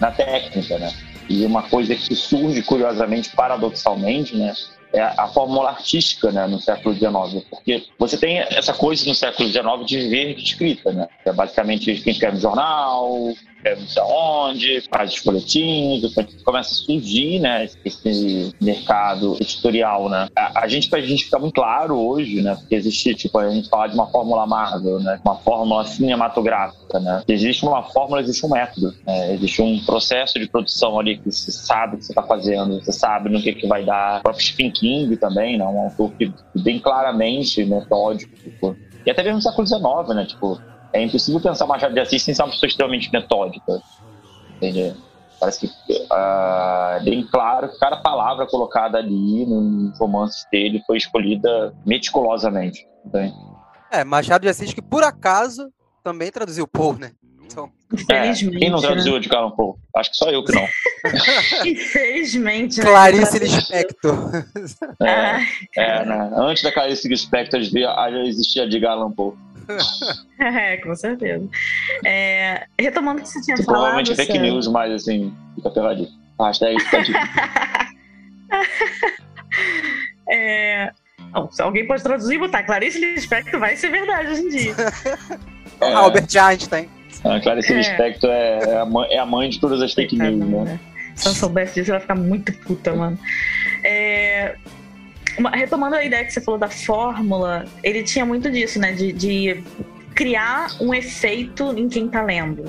na 0.00 0.12
técnica, 0.12 0.78
né, 0.78 0.92
e 1.28 1.44
uma 1.44 1.64
coisa 1.64 1.92
que 1.92 2.14
surge 2.14 2.62
curiosamente, 2.62 3.30
paradoxalmente, 3.30 4.36
né, 4.36 4.54
é 4.92 5.00
a 5.00 5.26
fórmula 5.28 5.70
artística 5.70 6.30
né, 6.30 6.46
no 6.46 6.60
século 6.60 6.94
XIX, 6.94 7.44
porque 7.50 7.84
você 7.98 8.16
tem 8.16 8.38
essa 8.38 8.72
coisa 8.72 9.06
no 9.06 9.14
século 9.14 9.48
XIX 9.48 9.64
de 9.86 9.98
viver 9.98 10.34
de 10.34 10.42
escrita, 10.42 10.92
né? 10.92 11.08
É 11.24 11.32
basicamente 11.32 11.94
quem 11.94 12.12
escreve 12.12 12.36
jornal, 12.36 13.32
é, 13.64 13.76
não 13.76 13.86
sei 13.86 14.02
aonde, 14.02 14.82
faz 14.90 15.14
os 15.14 15.22
boletins, 15.22 16.14
começa 16.44 16.70
a 16.70 16.74
surgir, 16.74 17.40
né, 17.40 17.68
esse 17.84 18.54
mercado 18.60 19.36
editorial, 19.40 20.08
né. 20.08 20.28
A, 20.36 20.64
a 20.64 20.68
gente, 20.68 20.88
pra 20.88 21.00
gente 21.00 21.24
ficar 21.24 21.38
muito 21.38 21.54
claro 21.54 21.98
hoje, 21.98 22.42
né, 22.42 22.54
porque 22.54 22.74
existe, 22.74 23.14
tipo, 23.14 23.38
a 23.38 23.48
gente 23.50 23.68
fala 23.68 23.88
de 23.88 23.94
uma 23.94 24.06
fórmula 24.06 24.46
Marvel, 24.46 25.00
né, 25.00 25.20
uma 25.24 25.36
fórmula 25.36 25.84
cinematográfica, 25.84 27.00
né, 27.00 27.22
existe 27.28 27.64
uma 27.64 27.82
fórmula, 27.82 28.20
existe 28.20 28.44
um 28.44 28.50
método, 28.50 28.94
né, 29.06 29.34
existe 29.34 29.62
um 29.62 29.78
processo 29.84 30.38
de 30.38 30.48
produção 30.48 30.98
ali 30.98 31.18
que 31.18 31.30
você 31.30 31.52
sabe 31.52 31.96
o 31.96 31.98
que 31.98 32.04
você 32.04 32.12
está 32.12 32.22
fazendo, 32.22 32.82
você 32.82 32.92
sabe 32.92 33.28
no 33.28 33.40
que 33.40 33.52
que 33.52 33.66
vai 33.66 33.84
dar. 33.84 34.20
O 34.20 34.22
próprio 34.22 34.44
Stephen 34.44 34.70
King 34.70 35.16
também, 35.16 35.58
né, 35.58 35.64
um 35.64 35.82
autor 35.82 36.12
que 36.12 36.32
bem 36.54 36.78
claramente 36.78 37.64
metódico, 37.64 38.32
tipo, 38.42 38.76
e 39.04 39.10
até 39.10 39.22
mesmo 39.22 39.36
no 39.36 39.42
século 39.42 39.66
XIX, 39.66 40.14
né, 40.14 40.26
tipo, 40.26 40.60
é 40.92 41.02
impossível 41.02 41.40
pensar 41.40 41.66
Machado 41.66 41.94
de 41.94 42.00
Assis 42.00 42.22
sem 42.22 42.34
ser 42.34 42.42
uma 42.42 42.50
pessoa 42.50 42.68
extremamente 42.68 43.10
metódica. 43.12 43.80
Entende? 44.56 44.94
Parece 45.40 45.60
que 45.60 45.66
uh, 45.66 46.98
é 46.98 47.00
bem 47.04 47.26
claro 47.26 47.68
que 47.68 47.78
cada 47.78 47.96
palavra 47.96 48.46
colocada 48.46 48.98
ali 48.98 49.44
nos 49.44 49.98
romances 49.98 50.46
dele 50.52 50.82
foi 50.86 50.98
escolhida 50.98 51.74
meticulosamente. 51.84 52.86
Entende? 53.04 53.34
É, 53.90 54.04
Machado 54.04 54.42
de 54.42 54.48
Assis 54.48 54.72
que 54.72 54.82
por 54.82 55.02
acaso 55.02 55.72
também 56.04 56.30
traduziu 56.30 56.66
Poe, 56.66 56.98
né? 56.98 57.12
Então... 57.44 57.70
Infelizmente. 57.92 58.56
É, 58.56 58.58
quem 58.60 58.70
não 58.70 58.80
traduziu 58.80 59.14
né? 59.14 59.20
de 59.20 59.34
Allan 59.34 59.50
Poe? 59.50 59.74
Acho 59.96 60.10
que 60.10 60.16
só 60.16 60.30
eu 60.30 60.42
que 60.44 60.52
não. 60.52 60.66
Infelizmente. 61.66 62.78
Né? 62.78 62.86
Clarice 62.86 63.38
Lispector. 63.38 64.14
É, 65.02 65.42
é, 65.76 66.06
né? 66.06 66.30
Antes 66.36 66.62
da 66.62 66.72
Clarice 66.72 67.08
Lispector 67.08 67.60
já 67.62 68.10
existia 68.24 68.66
de 68.66 68.84
Allan 68.86 69.12
Poe. 69.12 69.34
É, 70.38 70.76
com 70.78 70.94
certeza. 70.94 71.48
É, 72.04 72.66
retomando 72.78 73.20
o 73.20 73.22
que 73.22 73.28
você 73.28 73.40
tinha 73.42 73.56
que 73.56 73.64
falado. 73.64 73.82
Provavelmente 73.82 74.14
fake 74.14 74.38
news, 74.38 74.68
mas 74.68 74.92
assim, 74.92 75.34
fica 75.56 75.70
peladinho. 75.70 76.08
Hashtag 76.40 76.80
fica 76.80 77.02
é, 80.28 80.92
não, 81.32 81.50
se 81.50 81.62
alguém 81.62 81.86
pode 81.86 82.02
traduzir 82.02 82.34
e 82.34 82.38
botar 82.38 82.62
Clarice 82.62 82.98
Lispector, 82.98 83.58
vai 83.58 83.76
ser 83.76 83.90
verdade 83.90 84.32
hoje 84.32 84.42
em 84.42 84.48
dia. 84.48 84.74
É, 85.80 85.92
Albert 85.94 86.28
Einstein. 86.36 86.88
A 87.24 87.40
Clarice 87.40 87.72
é. 87.72 87.76
Lispector 87.76 88.30
é, 88.30 88.58
é, 88.58 88.78
a 88.78 88.86
mãe, 88.86 89.08
é 89.10 89.18
a 89.18 89.26
mãe 89.26 89.48
de 89.48 89.58
todas 89.58 89.80
as 89.82 89.92
fake 89.92 90.16
news, 90.16 90.38
né? 90.38 90.64
né? 90.64 90.80
Se 91.16 91.28
eu 91.28 91.32
soubesse 91.32 91.74
disso, 91.74 91.90
eu 91.90 91.94
ia 91.94 92.00
ficar 92.00 92.14
muito 92.14 92.52
puta, 92.52 92.94
mano. 92.94 93.18
É, 93.84 94.56
uma, 95.38 95.50
retomando 95.50 95.96
a 95.96 96.04
ideia 96.04 96.24
que 96.24 96.32
você 96.32 96.40
falou 96.40 96.58
da 96.58 96.68
fórmula, 96.68 97.64
ele 97.82 98.02
tinha 98.02 98.24
muito 98.24 98.50
disso, 98.50 98.78
né? 98.78 98.92
De, 98.92 99.12
de 99.12 99.62
criar 100.14 100.76
um 100.80 100.92
efeito 100.92 101.76
em 101.76 101.88
quem 101.88 102.08
tá 102.08 102.22
lendo. 102.22 102.64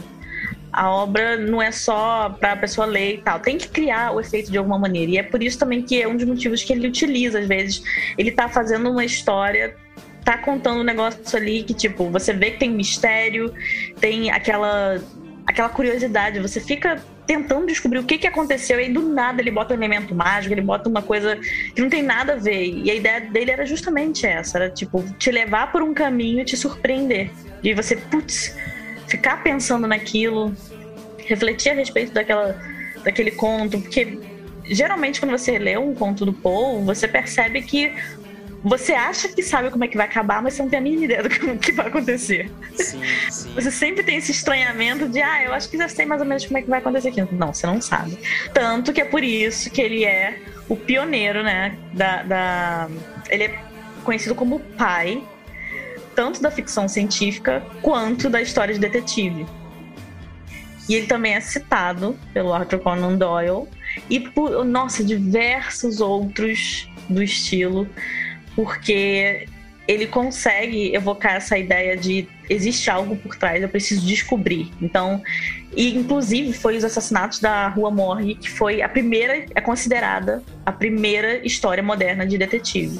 A 0.72 0.90
obra 0.90 1.38
não 1.38 1.62
é 1.62 1.72
só 1.72 2.36
para 2.40 2.54
a 2.54 2.58
pessoa 2.58 2.88
ler 2.88 3.16
e 3.16 3.18
tal, 3.20 3.40
tem 3.40 3.58
que 3.58 3.68
criar 3.68 4.12
o 4.12 4.20
efeito 4.20 4.52
de 4.52 4.58
alguma 4.58 4.80
maneira. 4.80 5.12
E 5.12 5.18
é 5.18 5.24
por 5.24 5.44
isso 5.44 5.60
também 5.60 5.84
que 5.84 6.02
é 6.02 6.08
um 6.08 6.16
dos 6.16 6.26
motivos 6.26 6.64
que 6.64 6.74
ele 6.74 6.88
utiliza, 6.88 7.40
às 7.40 7.48
vezes. 7.48 7.84
Ele 8.18 8.32
tá 8.32 8.50
fazendo 8.50 8.90
uma 8.90 9.06
história 9.06 9.76
tá 10.24 10.38
contando 10.38 10.80
um 10.80 10.84
negócio 10.84 11.38
ali 11.38 11.64
que, 11.64 11.74
tipo, 11.74 12.10
você 12.10 12.34
vê 12.34 12.52
que 12.52 12.60
tem 12.60 12.72
mistério, 12.72 13.54
tem 14.00 14.32
aquela 14.32 15.02
aquela 15.46 15.68
curiosidade, 15.70 16.40
você 16.40 16.62
fica 16.62 17.04
tentando 17.26 17.68
descobrir 17.68 18.00
o 18.00 18.04
que, 18.04 18.18
que 18.18 18.28
aconteceu 18.28 18.80
e 18.80 18.84
aí 18.84 18.94
do 18.94 19.02
nada 19.02 19.42
ele 19.42 19.52
bota 19.52 19.74
um 19.74 19.78
elemento 19.78 20.14
mágico, 20.14 20.54
ele 20.54 20.62
bota 20.62 20.90
uma 20.90 21.02
coisa 21.02 21.38
que 21.76 21.82
não 21.82 21.90
tem 21.90 22.04
nada 22.04 22.34
a 22.34 22.36
ver. 22.36 22.66
E 22.66 22.92
a 22.92 22.96
ideia 22.96 23.22
dele 23.22 23.52
era 23.52 23.66
justamente 23.66 24.26
essa, 24.26 24.58
era 24.58 24.70
tipo 24.70 25.04
te 25.18 25.32
levar 25.32 25.72
por 25.72 25.82
um 25.82 25.94
caminho 25.94 26.42
e 26.42 26.46
te 26.46 26.58
surpreender. 26.58 27.30
E 27.64 27.74
você, 27.74 27.96
putz, 27.96 28.56
ficar 29.08 29.44
pensando 29.44 29.88
naquilo, 29.88 30.56
refletir 31.18 31.72
a 31.72 31.76
respeito 31.76 32.14
daquela 32.14 32.60
daquele 33.04 33.32
conto, 33.32 33.80
porque 33.82 34.18
geralmente 34.64 35.20
quando 35.20 35.32
você 35.32 35.60
lê 35.60 35.78
um 35.78 35.94
conto 35.94 36.26
do 36.26 36.32
Poe, 36.32 36.84
você 36.84 37.06
percebe 37.06 37.62
que 37.62 37.92
você 38.64 38.94
acha 38.94 39.28
que 39.28 39.44
sabe 39.44 39.70
como 39.70 39.84
é 39.84 39.88
que 39.88 39.98
vai 39.98 40.06
acabar, 40.06 40.42
mas 40.42 40.54
você 40.54 40.62
não 40.62 40.70
tem 40.70 40.80
a 40.80 40.82
mínima 40.82 41.04
ideia 41.04 41.24
do 41.24 41.30
que 41.60 41.72
vai 41.74 41.88
acontecer. 41.88 42.50
Sim, 42.76 43.02
sim. 43.30 43.54
Você 43.54 43.70
sempre 43.70 44.04
tem 44.04 44.18
esse 44.18 44.32
estranhamento 44.32 45.10
de, 45.10 45.22
ah, 45.22 45.44
eu 45.44 45.54
acho 45.54 45.70
que 45.70 45.78
já 45.78 45.90
sei 45.90 46.06
mais 46.06 46.22
ou 46.22 46.28
menos 46.28 46.46
como 46.46 46.58
é 46.58 46.62
que 46.62 46.70
vai 46.70 46.80
acontecer 46.80 47.10
aqui. 47.10 47.22
Não, 47.34 47.54
você 47.54 47.68
não 47.68 47.82
sabe. 47.82 48.18
Tanto 48.54 48.94
que 48.94 49.02
é 49.02 49.06
por 49.06 49.22
isso 49.22 49.70
que 49.70 49.82
ele 49.82 50.06
é 50.06 50.40
o 50.70 50.78
pioneiro, 50.78 51.44
né? 51.44 51.78
Da, 51.92 52.24
da... 52.24 52.90
Ele 53.30 53.44
é 53.44 53.60
conhecido 54.06 54.34
como 54.34 54.56
o 54.56 54.60
pai, 54.60 55.22
tanto 56.16 56.42
da 56.42 56.50
ficção 56.50 56.88
científica 56.88 57.62
quanto 57.82 58.30
da 58.30 58.42
história 58.42 58.74
de 58.74 58.80
detetive. 58.80 59.46
E 60.88 60.96
ele 60.96 61.08
também 61.08 61.34
é 61.34 61.42
citado 61.42 62.18
pelo 62.34 62.54
Arthur 62.54 62.80
Conan 62.80 63.18
Doyle 63.18 63.68
e 64.10 64.22
por, 64.22 64.64
nossa, 64.64 65.04
diversos 65.04 66.00
outros 66.00 66.90
do 67.10 67.22
estilo 67.22 67.88
porque 68.56 69.48
ele 69.88 70.08
consegue 70.08 70.96
evocar 70.96 71.36
essa 71.36 71.58
ideia 71.58 71.98
de 71.98 72.28
existe 72.50 72.90
algo 72.90 73.16
por 73.16 73.36
trás, 73.36 73.62
eu 73.62 73.70
preciso 73.70 74.06
descobrir. 74.06 74.72
Então, 74.82 75.22
e 75.76 75.96
inclusive 75.96 76.54
foi 76.54 76.78
os 76.78 76.84
assassinatos 76.84 77.40
da 77.40 77.68
Rua 77.68 77.92
Morgue 77.92 78.36
que 78.36 78.50
foi 78.50 78.82
a 78.82 78.88
primeira, 78.88 79.46
é 79.54 79.62
considerada 79.62 80.42
a 80.66 80.72
primeira 80.72 81.46
história 81.46 81.84
moderna 81.84 82.26
de 82.26 82.38
detetive. 82.38 83.00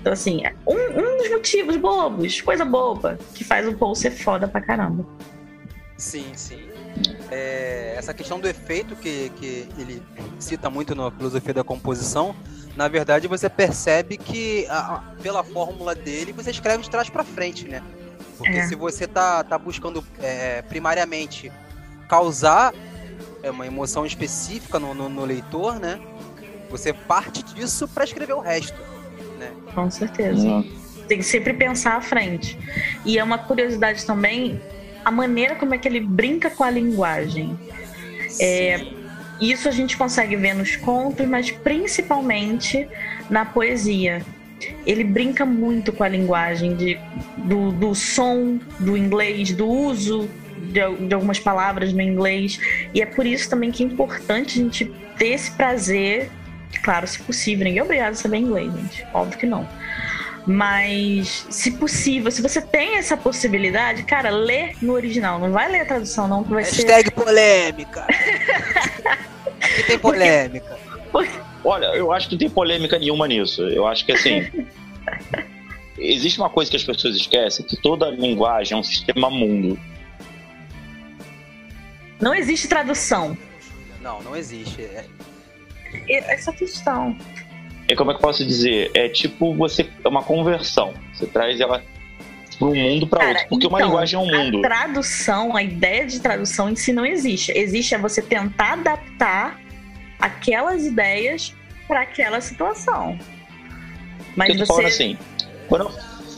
Então, 0.00 0.12
assim, 0.12 0.42
um, 0.66 0.74
um 0.74 1.18
dos 1.18 1.30
motivos 1.30 1.76
bobos, 1.76 2.40
coisa 2.40 2.64
boba, 2.64 3.18
que 3.34 3.42
faz 3.42 3.66
o 3.66 3.74
Paul 3.74 3.94
ser 3.94 4.12
foda 4.12 4.46
pra 4.46 4.60
caramba. 4.60 5.04
Sim, 5.96 6.26
sim. 6.34 6.75
É, 7.30 7.94
essa 7.96 8.14
questão 8.14 8.38
do 8.38 8.48
efeito 8.48 8.94
que, 8.96 9.30
que 9.36 9.68
ele 9.78 10.02
cita 10.38 10.70
muito 10.70 10.94
na 10.94 11.10
filosofia 11.10 11.54
da 11.54 11.64
composição 11.64 12.36
na 12.76 12.88
verdade 12.88 13.26
você 13.26 13.48
percebe 13.48 14.18
que 14.18 14.66
a, 14.68 15.02
pela 15.22 15.42
fórmula 15.42 15.94
dele 15.94 16.32
você 16.32 16.50
escreve 16.50 16.82
de 16.82 16.90
trás 16.90 17.08
para 17.08 17.24
frente, 17.24 17.66
né? 17.66 17.82
Porque 18.36 18.58
É. 18.58 18.66
se 18.66 18.74
você 18.74 19.06
tá, 19.06 19.42
tá 19.42 19.58
buscando 19.58 20.04
é, 20.20 20.60
primariamente 20.62 21.50
causar 22.06 22.74
é, 23.42 23.50
uma 23.50 23.66
emoção 23.66 24.04
específica 24.04 24.78
no, 24.78 24.92
no, 24.94 25.08
no 25.08 25.24
leitor, 25.24 25.80
né? 25.80 25.98
Você 26.70 26.92
parte 26.92 27.42
disso 27.42 27.88
pra 27.88 28.04
escrever 28.04 28.34
o 28.34 28.40
resto. 28.40 28.78
Com 29.74 29.90
certeza. 29.90 30.64
Tem 31.08 31.18
que 31.18 31.24
sempre 31.24 31.54
pensar 31.54 31.96
à 31.96 32.00
frente. 32.00 32.58
E 33.04 33.18
é 33.18 33.24
uma 33.24 33.38
curiosidade 33.38 34.04
também 34.04 34.60
a 35.06 35.10
maneira 35.12 35.54
como 35.54 35.72
é 35.72 35.78
que 35.78 35.86
ele 35.86 36.00
brinca 36.00 36.50
com 36.50 36.64
a 36.64 36.70
linguagem. 36.70 37.56
É, 38.40 38.84
Isso 39.40 39.68
a 39.68 39.70
gente 39.70 39.96
consegue 39.96 40.34
ver 40.34 40.52
nos 40.52 40.74
contos, 40.74 41.24
mas 41.28 41.48
principalmente 41.48 42.88
na 43.30 43.44
poesia. 43.44 44.20
Ele 44.84 45.04
brinca 45.04 45.46
muito 45.46 45.92
com 45.92 46.02
a 46.02 46.08
linguagem 46.08 46.74
de, 46.74 46.98
do, 47.36 47.70
do 47.70 47.94
som 47.94 48.58
do 48.80 48.96
inglês, 48.96 49.52
do 49.52 49.68
uso 49.68 50.28
de, 50.58 51.06
de 51.06 51.14
algumas 51.14 51.38
palavras 51.38 51.92
no 51.92 52.00
inglês. 52.00 52.58
E 52.92 53.00
é 53.00 53.06
por 53.06 53.24
isso 53.24 53.48
também 53.48 53.70
que 53.70 53.84
é 53.84 53.86
importante 53.86 54.58
a 54.58 54.62
gente 54.64 54.92
ter 55.16 55.28
esse 55.28 55.52
prazer. 55.52 56.28
Claro, 56.82 57.06
se 57.06 57.22
possível, 57.22 57.64
ninguém 57.64 57.78
é 57.78 57.84
obrigado 57.84 58.12
a 58.14 58.16
saber 58.16 58.38
inglês, 58.38 58.72
gente. 58.74 59.06
Óbvio 59.14 59.38
que 59.38 59.46
não. 59.46 59.68
Mas, 60.46 61.46
se 61.50 61.72
possível, 61.72 62.30
se 62.30 62.40
você 62.40 62.62
tem 62.62 62.96
essa 62.96 63.16
possibilidade, 63.16 64.04
cara, 64.04 64.30
lê 64.30 64.74
no 64.80 64.92
original. 64.92 65.40
Não 65.40 65.50
vai 65.50 65.70
ler 65.70 65.80
a 65.80 65.84
tradução, 65.84 66.28
não, 66.28 66.44
que 66.44 66.50
vai 66.50 66.64
ser. 66.64 66.86
Hashtag 66.86 67.10
polêmica. 67.10 68.06
Aqui 69.60 69.82
tem 69.84 69.98
polêmica. 69.98 70.78
Olha, 71.64 71.86
eu 71.86 72.12
acho 72.12 72.28
que 72.28 72.34
não 72.34 72.38
tem 72.38 72.50
polêmica 72.50 72.96
nenhuma 72.98 73.26
nisso. 73.26 73.62
Eu 73.62 73.86
acho 73.86 74.06
que 74.06 74.12
assim. 74.12 74.48
existe 75.98 76.38
uma 76.38 76.50
coisa 76.50 76.70
que 76.70 76.76
as 76.76 76.84
pessoas 76.84 77.16
esquecem: 77.16 77.66
que 77.66 77.76
toda 77.76 78.08
linguagem 78.10 78.76
é 78.76 78.80
um 78.80 78.84
sistema 78.84 79.28
mundo. 79.28 79.78
Não 82.20 82.34
existe 82.34 82.68
tradução. 82.68 83.36
Não, 84.00 84.22
não 84.22 84.36
existe. 84.36 84.82
É, 84.82 85.04
Essa 86.08 86.52
questão. 86.52 87.16
É 87.88 87.94
como 87.94 88.10
é 88.10 88.14
que 88.14 88.18
eu 88.18 88.22
posso 88.22 88.44
dizer? 88.44 88.90
É 88.94 89.08
tipo 89.08 89.54
você. 89.54 89.88
É 90.04 90.08
uma 90.08 90.22
conversão. 90.22 90.92
Você 91.14 91.26
traz 91.26 91.60
ela 91.60 91.82
para 92.58 92.68
um 92.68 92.74
mundo 92.74 93.06
para 93.06 93.28
outro. 93.28 93.48
Porque 93.48 93.66
uma 93.66 93.78
então, 93.78 93.88
linguagem 93.88 94.18
é 94.18 94.22
um 94.22 94.26
mundo. 94.26 94.58
A 94.58 94.68
tradução, 94.68 95.56
a 95.56 95.62
ideia 95.62 96.06
de 96.06 96.20
tradução 96.20 96.68
em 96.68 96.76
si 96.76 96.92
não 96.92 97.04
existe. 97.04 97.52
Existe 97.54 97.94
é 97.94 97.98
você 97.98 98.22
tentar 98.22 98.74
adaptar 98.74 99.60
aquelas 100.18 100.84
ideias 100.86 101.54
para 101.86 102.00
aquela 102.00 102.40
situação. 102.40 103.18
Mas 104.34 104.48
eu 104.48 104.56
tô 104.56 104.60
você. 104.60 104.66
falando 104.66 104.86
assim, 104.86 105.18
quando 105.68 105.82
eu 105.82 105.90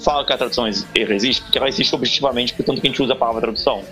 falo 0.04 0.26
que 0.26 0.32
a 0.32 0.36
tradução 0.36 0.66
ex- 0.66 0.86
existe, 0.94 1.42
porque 1.42 1.58
ela 1.58 1.68
existe 1.68 1.94
objetivamente, 1.94 2.52
portanto 2.54 2.80
que 2.80 2.86
a 2.86 2.90
gente 2.90 3.02
usa 3.02 3.12
a 3.12 3.16
palavra 3.16 3.40
tradução. 3.40 3.84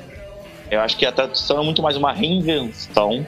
Eu 0.70 0.80
acho 0.80 0.96
que 0.96 1.06
a 1.06 1.12
tradução 1.12 1.60
é 1.60 1.64
muito 1.64 1.80
mais 1.80 1.96
uma 1.96 2.12
reinvenção, 2.12 3.24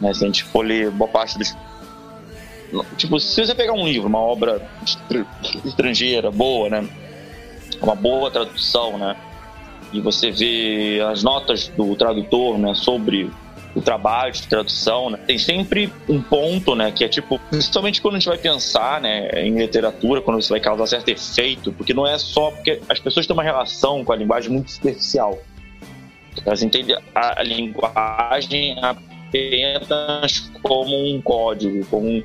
né? 0.00 0.12
Se 0.12 0.24
a 0.24 0.26
gente 0.26 0.44
for 0.44 0.64
ler 0.64 0.90
boa 0.90 1.08
parte 1.10 1.38
dos. 1.38 1.56
Tipo, 2.96 3.18
se 3.18 3.44
você 3.46 3.54
pegar 3.54 3.72
um 3.72 3.86
livro, 3.86 4.08
uma 4.08 4.18
obra 4.20 4.60
estra- 4.84 5.26
estrangeira, 5.64 6.30
boa, 6.30 6.68
né? 6.68 6.86
Uma 7.80 7.94
boa 7.94 8.30
tradução, 8.30 8.98
né? 8.98 9.16
E 9.92 10.00
você 10.00 10.30
vê 10.30 11.00
as 11.10 11.22
notas 11.22 11.68
do 11.68 11.96
tradutor, 11.96 12.58
né? 12.58 12.74
Sobre 12.74 13.30
o 13.74 13.80
trabalho 13.80 14.32
de 14.32 14.42
tradução, 14.46 15.08
né? 15.10 15.18
Tem 15.26 15.38
sempre 15.38 15.90
um 16.08 16.20
ponto, 16.20 16.74
né? 16.74 16.90
Que 16.92 17.04
é 17.04 17.08
tipo, 17.08 17.38
principalmente 17.50 18.02
quando 18.02 18.16
a 18.16 18.18
gente 18.18 18.28
vai 18.28 18.36
pensar, 18.38 19.00
né? 19.00 19.28
Em 19.42 19.56
literatura, 19.56 20.20
quando 20.20 20.42
você 20.42 20.50
vai 20.50 20.60
causar 20.60 20.86
certo 20.86 21.08
efeito, 21.08 21.72
porque 21.72 21.94
não 21.94 22.06
é 22.06 22.18
só 22.18 22.50
porque 22.50 22.80
as 22.88 22.98
pessoas 22.98 23.26
têm 23.26 23.34
uma 23.34 23.42
relação 23.42 24.04
com 24.04 24.12
a 24.12 24.16
linguagem 24.16 24.50
muito 24.50 24.70
superficial. 24.70 25.38
Elas 26.44 26.62
entendem 26.62 26.96
a, 27.14 27.40
a 27.40 27.42
linguagem 27.42 28.76
apenas 28.82 30.50
como 30.62 30.94
um 31.14 31.20
código, 31.22 31.84
como 31.86 32.06
um- 32.08 32.22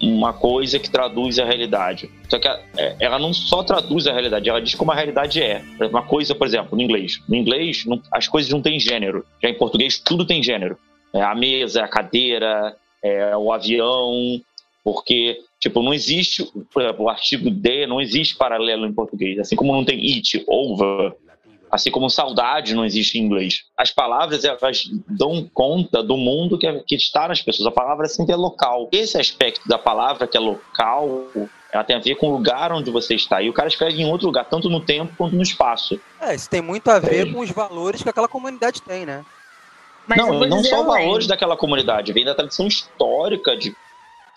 uma 0.00 0.32
coisa 0.32 0.78
que 0.78 0.90
traduz 0.90 1.38
a 1.38 1.44
realidade. 1.44 2.10
Só 2.28 2.38
que 2.38 2.48
é, 2.48 2.96
ela 2.98 3.18
não 3.18 3.32
só 3.32 3.62
traduz 3.62 4.06
a 4.06 4.12
realidade, 4.12 4.48
ela 4.48 4.60
diz 4.60 4.74
como 4.74 4.90
a 4.90 4.94
realidade 4.94 5.40
é. 5.42 5.62
Uma 5.90 6.02
coisa, 6.02 6.34
por 6.34 6.46
exemplo, 6.46 6.76
no 6.76 6.82
inglês. 6.82 7.20
No 7.28 7.36
inglês, 7.36 7.84
não- 7.84 8.02
as 8.12 8.26
coisas 8.26 8.50
não 8.50 8.60
têm 8.60 8.80
gênero. 8.80 9.24
Já 9.42 9.48
em 9.48 9.54
português, 9.54 9.98
tudo 9.98 10.24
tem 10.24 10.42
gênero. 10.42 10.76
É 11.12 11.22
a 11.22 11.34
mesa, 11.34 11.84
a 11.84 11.88
cadeira, 11.88 12.76
é 13.02 13.36
o 13.36 13.52
avião, 13.52 14.40
porque, 14.82 15.38
tipo, 15.58 15.82
não 15.82 15.94
existe, 15.94 16.44
por 16.72 16.82
exemplo, 16.82 17.04
o 17.04 17.08
artigo 17.08 17.50
de 17.50 17.86
não 17.86 18.00
existe 18.00 18.36
paralelo 18.36 18.86
em 18.86 18.92
português. 18.92 19.38
Assim 19.38 19.56
como 19.56 19.72
não 19.72 19.84
tem 19.84 19.98
it, 20.00 20.42
over, 20.46 21.12
assim 21.70 21.90
como 21.90 22.10
saudade 22.10 22.74
não 22.74 22.84
existe 22.84 23.18
em 23.18 23.22
inglês. 23.22 23.64
As 23.76 23.90
palavras, 23.90 24.44
elas 24.44 24.84
dão 25.08 25.48
conta 25.54 26.02
do 26.02 26.16
mundo 26.16 26.58
que, 26.58 26.66
é- 26.66 26.82
que 26.86 26.94
está 26.96 27.28
nas 27.28 27.40
pessoas. 27.40 27.66
A 27.68 27.70
palavra 27.70 28.06
sempre 28.08 28.32
é 28.32 28.36
local. 28.36 28.88
Esse 28.90 29.18
aspecto 29.18 29.68
da 29.68 29.78
palavra 29.78 30.26
que 30.26 30.36
é 30.36 30.40
local, 30.40 31.26
ela 31.72 31.84
tem 31.84 31.96
a 31.96 32.00
ver 32.00 32.16
com 32.16 32.28
o 32.28 32.32
lugar 32.32 32.72
onde 32.72 32.90
você 32.90 33.14
está. 33.14 33.40
E 33.40 33.48
o 33.48 33.52
cara 33.52 33.68
escreve 33.68 34.00
em 34.02 34.06
outro 34.06 34.26
lugar, 34.26 34.44
tanto 34.46 34.68
no 34.68 34.80
tempo 34.80 35.14
quanto 35.16 35.36
no 35.36 35.42
espaço. 35.42 36.00
É, 36.20 36.34
isso 36.34 36.50
tem 36.50 36.60
muito 36.60 36.90
a 36.90 36.98
ver 36.98 37.26
Sim. 37.26 37.32
com 37.32 37.40
os 37.40 37.50
valores 37.50 38.02
que 38.02 38.08
aquela 38.08 38.28
comunidade 38.28 38.82
tem, 38.82 39.06
né? 39.06 39.24
Mas 40.06 40.18
não, 40.18 40.44
e 40.44 40.48
não 40.48 40.64
só 40.64 40.82
além. 40.82 41.06
valores 41.06 41.26
daquela 41.28 41.56
comunidade, 41.56 42.12
vem 42.12 42.24
da 42.24 42.34
tradição 42.34 42.66
histórica 42.66 43.56
de, 43.56 43.72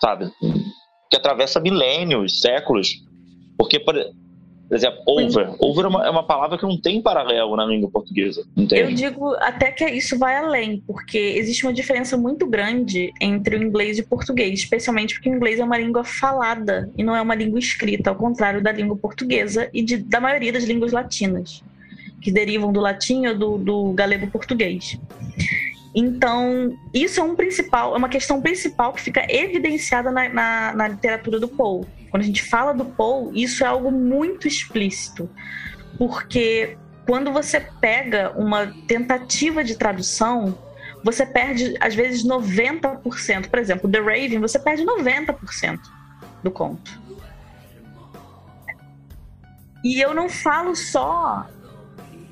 sabe, 0.00 0.30
que 1.10 1.16
atravessa 1.16 1.58
milênios, 1.58 2.40
séculos. 2.40 3.02
Porque, 3.58 3.80
por, 3.80 3.96
por 4.68 4.74
exemplo, 4.76 4.98
over. 5.06 5.54
Over 5.58 5.84
é 5.84 5.88
uma, 5.88 6.06
é 6.06 6.10
uma 6.10 6.22
palavra 6.22 6.56
que 6.58 6.64
não 6.64 6.80
tem 6.80 7.00
paralelo 7.02 7.54
na 7.56 7.64
língua 7.66 7.90
portuguesa. 7.90 8.44
Eu 8.56 8.62
Entende? 8.64 8.94
digo 8.94 9.34
até 9.34 9.70
que 9.70 9.84
isso 9.86 10.18
vai 10.18 10.36
além, 10.36 10.82
porque 10.86 11.18
existe 11.18 11.64
uma 11.66 11.72
diferença 11.72 12.16
muito 12.16 12.46
grande 12.46 13.12
entre 13.20 13.56
o 13.56 13.62
inglês 13.62 13.98
e 13.98 14.00
o 14.00 14.06
português, 14.06 14.58
especialmente 14.60 15.14
porque 15.14 15.28
o 15.28 15.34
inglês 15.34 15.60
é 15.60 15.64
uma 15.64 15.78
língua 15.78 16.02
falada 16.04 16.90
e 16.96 17.02
não 17.04 17.14
é 17.14 17.20
uma 17.20 17.34
língua 17.34 17.58
escrita, 17.58 18.10
ao 18.10 18.16
contrário 18.16 18.62
da 18.62 18.72
língua 18.72 18.96
portuguesa 18.96 19.68
e 19.72 19.82
de- 19.82 19.98
da 19.98 20.20
maioria 20.20 20.52
das 20.52 20.64
línguas 20.64 20.92
latinas, 20.92 21.62
que 22.20 22.32
derivam 22.32 22.72
do 22.72 22.80
latim 22.80 23.26
ou 23.26 23.34
do, 23.38 23.58
do 23.58 23.92
galego 23.92 24.26
português. 24.28 24.98
Então, 25.94 26.76
isso 26.92 27.20
é 27.20 27.22
um 27.22 27.36
principal, 27.36 27.94
é 27.94 27.98
uma 27.98 28.08
questão 28.08 28.40
principal 28.40 28.92
que 28.92 29.00
fica 29.00 29.24
evidenciada 29.28 30.10
na, 30.10 30.28
na, 30.28 30.74
na 30.74 30.88
literatura 30.88 31.38
do 31.38 31.46
Poe. 31.46 31.86
Quando 32.10 32.22
a 32.22 32.26
gente 32.26 32.42
fala 32.42 32.72
do 32.72 32.84
Poe, 32.84 33.30
isso 33.40 33.62
é 33.62 33.66
algo 33.66 33.92
muito 33.92 34.48
explícito, 34.48 35.30
porque 35.96 36.76
quando 37.06 37.32
você 37.32 37.60
pega 37.80 38.32
uma 38.36 38.74
tentativa 38.88 39.62
de 39.62 39.76
tradução, 39.76 40.58
você 41.04 41.24
perde 41.26 41.76
às 41.80 41.94
vezes 41.94 42.24
90%. 42.24 43.48
Por 43.48 43.58
exemplo, 43.58 43.90
The 43.90 44.00
Raven, 44.00 44.40
você 44.40 44.58
perde 44.58 44.84
90% 44.84 45.78
do 46.42 46.50
conto. 46.50 46.98
E 49.84 50.00
eu 50.00 50.14
não 50.14 50.30
falo 50.30 50.74
só. 50.74 51.46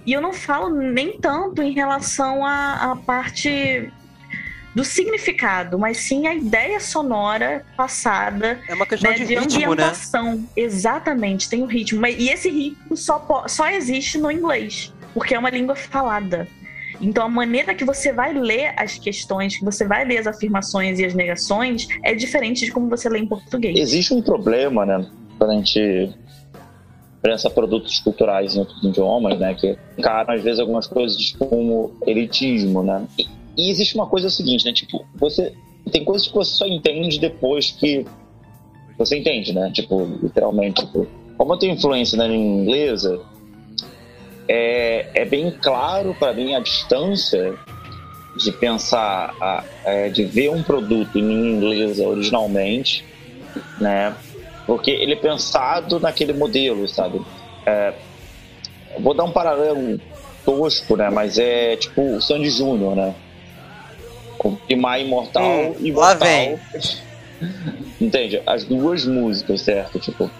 E 0.04 0.12
eu 0.12 0.20
não 0.20 0.32
falo 0.32 0.68
nem 0.68 1.18
tanto 1.18 1.62
em 1.62 1.72
relação 1.72 2.44
à, 2.44 2.92
à 2.92 2.96
parte 2.96 3.90
do 4.74 4.84
significado, 4.84 5.78
mas 5.78 5.98
sim 5.98 6.26
a 6.26 6.34
ideia 6.34 6.80
sonora 6.80 7.64
passada 7.76 8.58
É 8.66 8.74
uma 8.74 8.86
questão 8.86 9.10
né, 9.10 9.18
de 9.18 9.26
de 9.26 9.34
ritmo, 9.34 9.74
né? 9.74 9.82
ambientação. 9.84 10.48
Exatamente, 10.56 11.48
tem 11.48 11.62
o 11.62 11.66
ritmo. 11.66 12.04
E 12.06 12.30
esse 12.30 12.50
ritmo 12.50 12.96
só, 12.96 13.44
só 13.46 13.68
existe 13.68 14.18
no 14.18 14.30
inglês, 14.30 14.92
porque 15.12 15.34
é 15.34 15.38
uma 15.38 15.50
língua 15.50 15.76
falada. 15.76 16.48
Então 17.00 17.24
a 17.24 17.28
maneira 17.28 17.74
que 17.74 17.84
você 17.84 18.12
vai 18.12 18.32
ler 18.32 18.72
as 18.76 18.98
questões, 18.98 19.56
que 19.56 19.64
você 19.64 19.86
vai 19.86 20.04
ler 20.04 20.18
as 20.18 20.26
afirmações 20.26 20.98
e 20.98 21.04
as 21.04 21.14
negações, 21.14 21.86
é 22.02 22.14
diferente 22.14 22.64
de 22.64 22.70
como 22.70 22.88
você 22.88 23.08
lê 23.08 23.18
em 23.18 23.26
português. 23.26 23.76
Existe 23.78 24.14
um 24.14 24.22
problema, 24.22 24.86
né, 24.86 25.06
quando 25.36 25.50
a 25.50 25.54
gente 25.54 26.14
pensa 27.22 27.48
produtos 27.48 28.00
culturais 28.00 28.56
em 28.56 28.58
outros 28.60 28.82
idiomas, 28.82 29.38
né, 29.38 29.54
que 29.54 29.78
encaram 29.96 30.34
às 30.34 30.42
vezes 30.42 30.58
algumas 30.60 30.86
coisas 30.86 31.32
como 31.38 31.92
elitismo, 32.06 32.82
né. 32.82 33.06
E, 33.18 33.26
e 33.56 33.70
existe 33.70 33.94
uma 33.94 34.06
coisa 34.06 34.28
seguinte, 34.28 34.64
né, 34.64 34.72
tipo, 34.72 35.04
você 35.14 35.52
tem 35.90 36.04
coisas 36.04 36.26
que 36.26 36.34
você 36.34 36.52
só 36.54 36.66
entende 36.66 37.18
depois 37.20 37.70
que 37.70 38.04
você 38.98 39.18
entende, 39.18 39.52
né, 39.52 39.70
tipo, 39.72 40.04
literalmente, 40.22 40.84
tipo, 40.84 41.06
como 41.38 41.54
eu 41.54 41.58
tenho 41.58 41.74
influência 41.74 42.18
na 42.18 42.26
língua 42.26 42.62
inglesa, 42.62 43.20
é, 44.48 45.06
é 45.14 45.24
bem 45.24 45.50
claro 45.62 46.14
para 46.18 46.32
mim 46.32 46.54
a 46.54 46.60
distância 46.60 47.54
de 48.36 48.50
pensar, 48.52 49.34
a- 49.40 49.64
é, 49.84 50.08
de 50.08 50.24
ver 50.24 50.50
um 50.50 50.62
produto 50.62 51.16
em 51.18 51.22
língua 51.26 51.48
inglesa 51.68 52.06
originalmente, 52.06 53.04
né? 53.80 54.16
Porque 54.72 54.90
ele 54.90 55.12
é 55.12 55.16
pensado 55.16 56.00
naquele 56.00 56.32
modelo, 56.32 56.88
sabe? 56.88 57.20
É, 57.66 57.92
vou 58.98 59.12
dar 59.12 59.24
um 59.24 59.30
paralelo 59.30 60.00
tosco, 60.46 60.96
né? 60.96 61.10
Mas 61.10 61.38
é 61.38 61.76
tipo 61.76 62.16
o 62.16 62.22
Sandy 62.22 62.48
Júnior, 62.48 62.96
né? 62.96 63.14
Com 64.38 64.54
Primar 64.54 64.98
Imortal 64.98 65.44
Hum, 65.44 65.74
e 65.78 65.92
lá 65.92 66.14
vem. 66.14 66.58
Entende? 68.00 68.40
As 68.46 68.64
duas 68.64 69.04
músicas, 69.04 69.60
certo? 69.60 69.98
Tipo, 69.98 70.30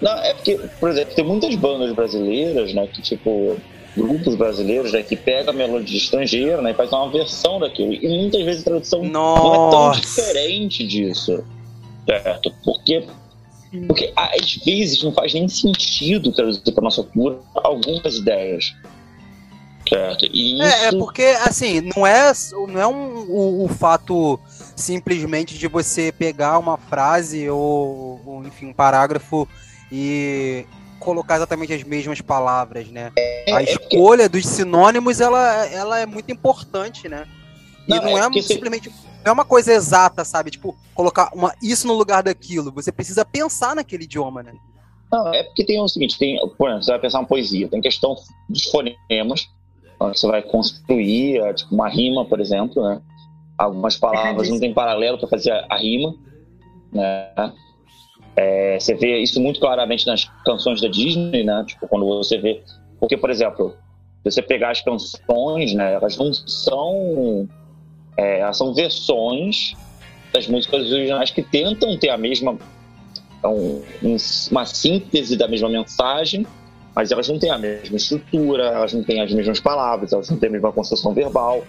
Não, 0.00 0.16
é 0.18 0.32
porque, 0.32 0.60
por 0.78 0.88
exemplo, 0.88 1.16
tem 1.16 1.24
muitas 1.24 1.56
bandas 1.56 1.92
brasileiras, 1.92 2.72
né, 2.72 2.86
que 2.86 3.02
tipo 3.02 3.56
grupos 3.96 4.36
brasileiros 4.36 4.92
né, 4.92 5.02
que 5.02 5.16
pega 5.16 5.50
a 5.50 5.52
melodia 5.52 5.98
estrangeira 5.98 6.62
né, 6.62 6.70
e 6.70 6.74
faz 6.74 6.92
uma 6.92 7.10
versão 7.10 7.58
daquilo. 7.58 7.92
E 7.92 8.06
muitas 8.06 8.44
vezes 8.44 8.62
a 8.62 8.64
tradução 8.66 9.02
Nossa. 9.02 9.42
não 9.42 9.54
é 9.54 9.70
tão 9.70 9.90
diferente 10.00 10.86
disso. 10.86 11.42
Certo? 12.06 12.54
Porque, 12.64 13.02
porque 13.86 14.12
às 14.16 14.54
vezes 14.64 15.02
não 15.02 15.12
faz 15.12 15.34
nem 15.34 15.48
sentido 15.48 16.32
traduzir 16.32 16.72
para 16.72 16.82
nossa 16.82 17.02
cultura 17.02 17.38
algumas 17.54 18.16
ideias. 18.16 18.74
Certo? 19.88 20.26
E 20.26 20.54
isso... 20.54 20.62
É, 20.62 20.86
é 20.86 20.92
porque, 20.92 21.22
assim, 21.22 21.80
não 21.80 22.06
é, 22.06 22.32
não 22.68 22.80
é 22.80 22.86
um, 22.86 23.18
o, 23.28 23.64
o 23.64 23.68
fato 23.68 24.38
simplesmente 24.74 25.56
de 25.56 25.68
você 25.68 26.10
pegar 26.10 26.58
uma 26.58 26.76
frase 26.76 27.48
ou, 27.48 28.20
ou, 28.26 28.44
enfim, 28.44 28.66
um 28.66 28.72
parágrafo 28.72 29.48
e 29.90 30.66
colocar 30.98 31.36
exatamente 31.36 31.72
as 31.72 31.84
mesmas 31.84 32.20
palavras, 32.20 32.88
né? 32.88 33.12
É, 33.16 33.52
a 33.52 33.60
é 33.60 33.64
escolha 33.64 34.24
porque... 34.24 34.40
dos 34.40 34.46
sinônimos, 34.46 35.20
ela, 35.20 35.66
ela 35.66 36.00
é 36.00 36.06
muito 36.06 36.32
importante, 36.32 37.08
né? 37.08 37.26
E 37.86 37.90
não, 37.90 38.02
não 38.02 38.18
é, 38.18 38.38
é 38.38 38.42
simplesmente... 38.42 38.90
Não 39.24 39.30
é 39.30 39.32
uma 39.32 39.44
coisa 39.44 39.72
exata, 39.72 40.24
sabe? 40.24 40.50
Tipo, 40.50 40.76
colocar 40.94 41.30
uma, 41.34 41.54
isso 41.62 41.86
no 41.86 41.94
lugar 41.94 42.22
daquilo. 42.22 42.72
Você 42.72 42.92
precisa 42.92 43.24
pensar 43.24 43.74
naquele 43.74 44.04
idioma, 44.04 44.42
né? 44.42 44.52
Não, 45.10 45.32
é 45.32 45.42
porque 45.44 45.64
tem 45.64 45.80
o 45.80 45.88
seguinte, 45.88 46.18
tem, 46.18 46.36
por 46.58 46.68
exemplo, 46.68 46.84
você 46.84 46.90
vai 46.90 47.00
pensar 47.00 47.20
uma 47.20 47.28
poesia, 47.28 47.68
tem 47.68 47.80
questão 47.80 48.16
dos 48.48 48.64
fonemas, 48.64 49.48
onde 50.00 50.18
você 50.18 50.26
vai 50.26 50.42
construir 50.42 51.38
é, 51.38 51.54
tipo, 51.54 51.74
uma 51.74 51.88
rima, 51.88 52.24
por 52.24 52.40
exemplo, 52.40 52.82
né? 52.82 53.00
Algumas 53.56 53.96
palavras 53.96 54.48
não 54.50 54.60
tem 54.60 54.74
paralelo 54.74 55.18
para 55.18 55.28
fazer 55.28 55.50
a, 55.52 55.66
a, 55.70 55.76
rima, 55.78 56.14
né? 56.92 57.52
É, 58.36 58.78
você 58.78 58.94
vê 58.94 59.18
isso 59.18 59.40
muito 59.40 59.60
claramente 59.60 60.06
nas 60.06 60.24
canções 60.44 60.80
da 60.80 60.88
Disney, 60.88 61.42
né? 61.42 61.64
Tipo, 61.66 61.88
quando 61.88 62.04
você 62.06 62.36
vê... 62.36 62.62
Porque, 63.00 63.16
por 63.16 63.30
exemplo, 63.30 63.74
se 64.22 64.30
você 64.30 64.42
pegar 64.42 64.70
as 64.70 64.82
canções, 64.82 65.72
né? 65.72 65.94
Elas 65.94 66.16
não 66.18 66.32
são... 66.34 67.48
É, 68.16 68.40
elas 68.40 68.56
são 68.56 68.72
versões 68.74 69.74
das 70.32 70.46
músicas 70.46 70.90
originais 70.90 71.30
que 71.30 71.42
tentam 71.42 71.96
ter 71.98 72.10
a 72.10 72.18
mesma... 72.18 72.58
Um, 73.44 73.82
uma 74.50 74.66
síntese 74.66 75.36
da 75.36 75.46
mesma 75.46 75.68
mensagem, 75.68 76.44
mas 76.94 77.12
elas 77.12 77.28
não 77.28 77.38
têm 77.38 77.50
a 77.50 77.58
mesma 77.58 77.96
estrutura, 77.96 78.64
elas 78.64 78.92
não 78.92 79.04
têm 79.04 79.20
as 79.20 79.32
mesmas 79.32 79.60
palavras, 79.60 80.12
elas 80.12 80.28
não 80.28 80.38
têm 80.38 80.48
a 80.48 80.52
mesma 80.52 80.72
construção 80.72 81.12
verbal. 81.12 81.62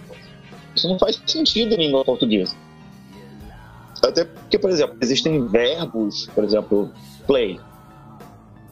Isso 0.74 0.88
não 0.88 0.98
faz 0.98 1.22
sentido 1.26 1.74
em 1.74 1.76
língua 1.76 2.04
portuguesa. 2.04 2.56
Até 4.02 4.24
porque, 4.24 4.58
por 4.58 4.70
exemplo, 4.70 4.96
existem 5.00 5.46
verbos, 5.46 6.28
por 6.34 6.42
exemplo, 6.42 6.90
play. 7.26 7.60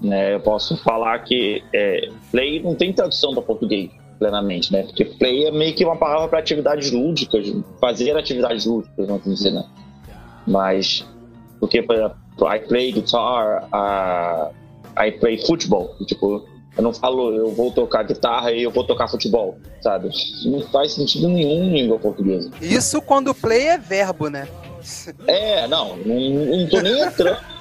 Né? 0.01 0.35
Eu 0.35 0.41
posso 0.41 0.77
falar 0.79 1.19
que 1.21 1.63
é, 1.73 2.09
play 2.33 2.61
não 2.61 2.75
tem 2.75 2.93
tradução 2.93 3.33
para 3.33 3.43
português 3.43 3.91
plenamente, 4.19 4.73
né? 4.73 4.83
Porque 4.83 5.05
play 5.05 5.47
é 5.47 5.51
meio 5.51 5.75
que 5.75 5.85
uma 5.85 5.97
palavra 5.97 6.29
para 6.29 6.39
atividades 6.39 6.91
lúdicas, 6.91 7.47
fazer 7.81 8.17
atividades 8.17 8.67
lúdicas, 8.67 9.07
vamos 9.07 9.25
dizer, 9.25 9.53
né? 9.53 9.65
Mas, 10.47 11.05
porque, 11.61 11.83
por 11.83 11.97
exemplo, 11.97 12.17
I 12.43 12.61
play 12.61 12.93
guitar, 12.93 13.69
uh, 13.73 14.55
I 15.03 15.13
play 15.13 15.45
futebol. 15.45 15.95
Tipo, 16.07 16.47
eu 16.77 16.83
não 16.83 16.93
falo, 16.93 17.35
eu 17.35 17.51
vou 17.53 17.71
tocar 17.71 18.03
guitarra 18.03 18.53
e 18.53 18.63
eu 18.63 18.71
vou 18.71 18.85
tocar 18.85 19.09
futebol, 19.09 19.59
sabe? 19.81 20.11
Não 20.45 20.61
faz 20.61 20.93
sentido 20.93 21.29
nenhum 21.29 21.65
em 21.65 21.73
língua 21.73 21.99
portuguesa. 21.99 22.51
Isso 22.61 23.01
quando 23.01 23.35
play 23.35 23.69
é 23.69 23.79
verbo, 23.79 24.29
né? 24.29 24.47
É, 25.27 25.67
não, 25.67 25.97
não, 25.97 26.15
não 26.15 26.69
tô 26.69 26.81
nem 26.81 27.01
entrando, 27.01 27.39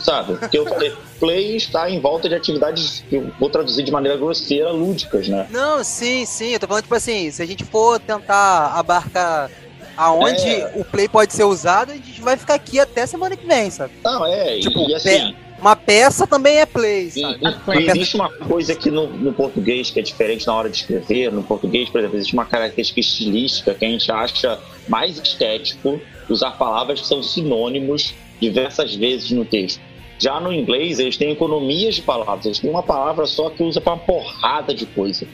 sabe? 0.00 0.36
Porque 0.36 0.58
eu 0.58 0.66
falei, 0.66 0.92
play 1.18 1.56
está 1.56 1.90
em 1.90 2.00
volta 2.00 2.28
de 2.28 2.34
atividades 2.34 3.04
que 3.08 3.16
eu 3.16 3.32
vou 3.38 3.50
traduzir 3.50 3.82
de 3.82 3.92
maneira 3.92 4.16
grosseira, 4.16 4.70
lúdicas, 4.70 5.28
né? 5.28 5.46
Não, 5.50 5.84
sim, 5.84 6.24
sim. 6.24 6.52
Eu 6.52 6.60
tô 6.60 6.66
falando, 6.66 6.82
tipo 6.82 6.94
assim, 6.94 7.30
se 7.30 7.42
a 7.42 7.46
gente 7.46 7.64
for 7.64 7.98
tentar 8.00 8.72
abarcar 8.74 9.50
aonde 9.96 10.48
é. 10.48 10.72
o 10.76 10.84
play 10.84 11.08
pode 11.08 11.32
ser 11.32 11.44
usado, 11.44 11.92
a 11.92 11.94
gente 11.94 12.20
vai 12.20 12.36
ficar 12.36 12.54
aqui 12.54 12.80
até 12.80 13.06
semana 13.06 13.36
que 13.36 13.46
vem, 13.46 13.70
sabe? 13.70 13.92
Não, 14.02 14.26
é, 14.26 14.58
tipo, 14.58 14.88
e 14.88 14.94
assim. 14.94 15.34
Uma 15.60 15.76
peça 15.76 16.26
também 16.26 16.56
é 16.56 16.64
play, 16.64 17.10
sabe? 17.10 17.38
E, 17.42 17.80
e, 17.80 17.90
existe 17.90 18.16
uma 18.16 18.30
coisa 18.30 18.74
que 18.74 18.90
no, 18.90 19.06
no, 19.08 19.30
português 19.30 19.90
que 19.90 20.00
é 20.00 20.02
diferente 20.02 20.46
na 20.46 20.54
hora 20.54 20.70
de 20.70 20.78
escrever. 20.78 21.30
No 21.30 21.42
português, 21.42 21.90
por 21.90 21.98
exemplo, 21.98 22.16
existe 22.16 22.32
uma 22.32 22.46
característica 22.46 22.98
estilística 22.98 23.74
que 23.74 23.84
a 23.84 23.88
gente 23.88 24.10
acha 24.10 24.58
mais 24.88 25.18
estético 25.18 26.00
usar 26.30 26.52
palavras 26.52 27.02
que 27.02 27.06
são 27.06 27.22
sinônimos 27.22 28.14
diversas 28.40 28.94
vezes 28.94 29.30
no 29.32 29.44
texto. 29.44 29.80
Já 30.20 30.38
no 30.38 30.52
inglês, 30.52 30.98
eles 30.98 31.16
têm 31.16 31.32
economias 31.32 31.94
de 31.94 32.02
palavras. 32.02 32.44
Eles 32.44 32.58
têm 32.58 32.68
uma 32.68 32.82
palavra 32.82 33.26
só 33.26 33.48
que 33.48 33.62
usa 33.62 33.80
para 33.80 33.94
uma 33.94 33.98
porrada 33.98 34.74
de 34.74 34.84
coisa. 34.84 35.26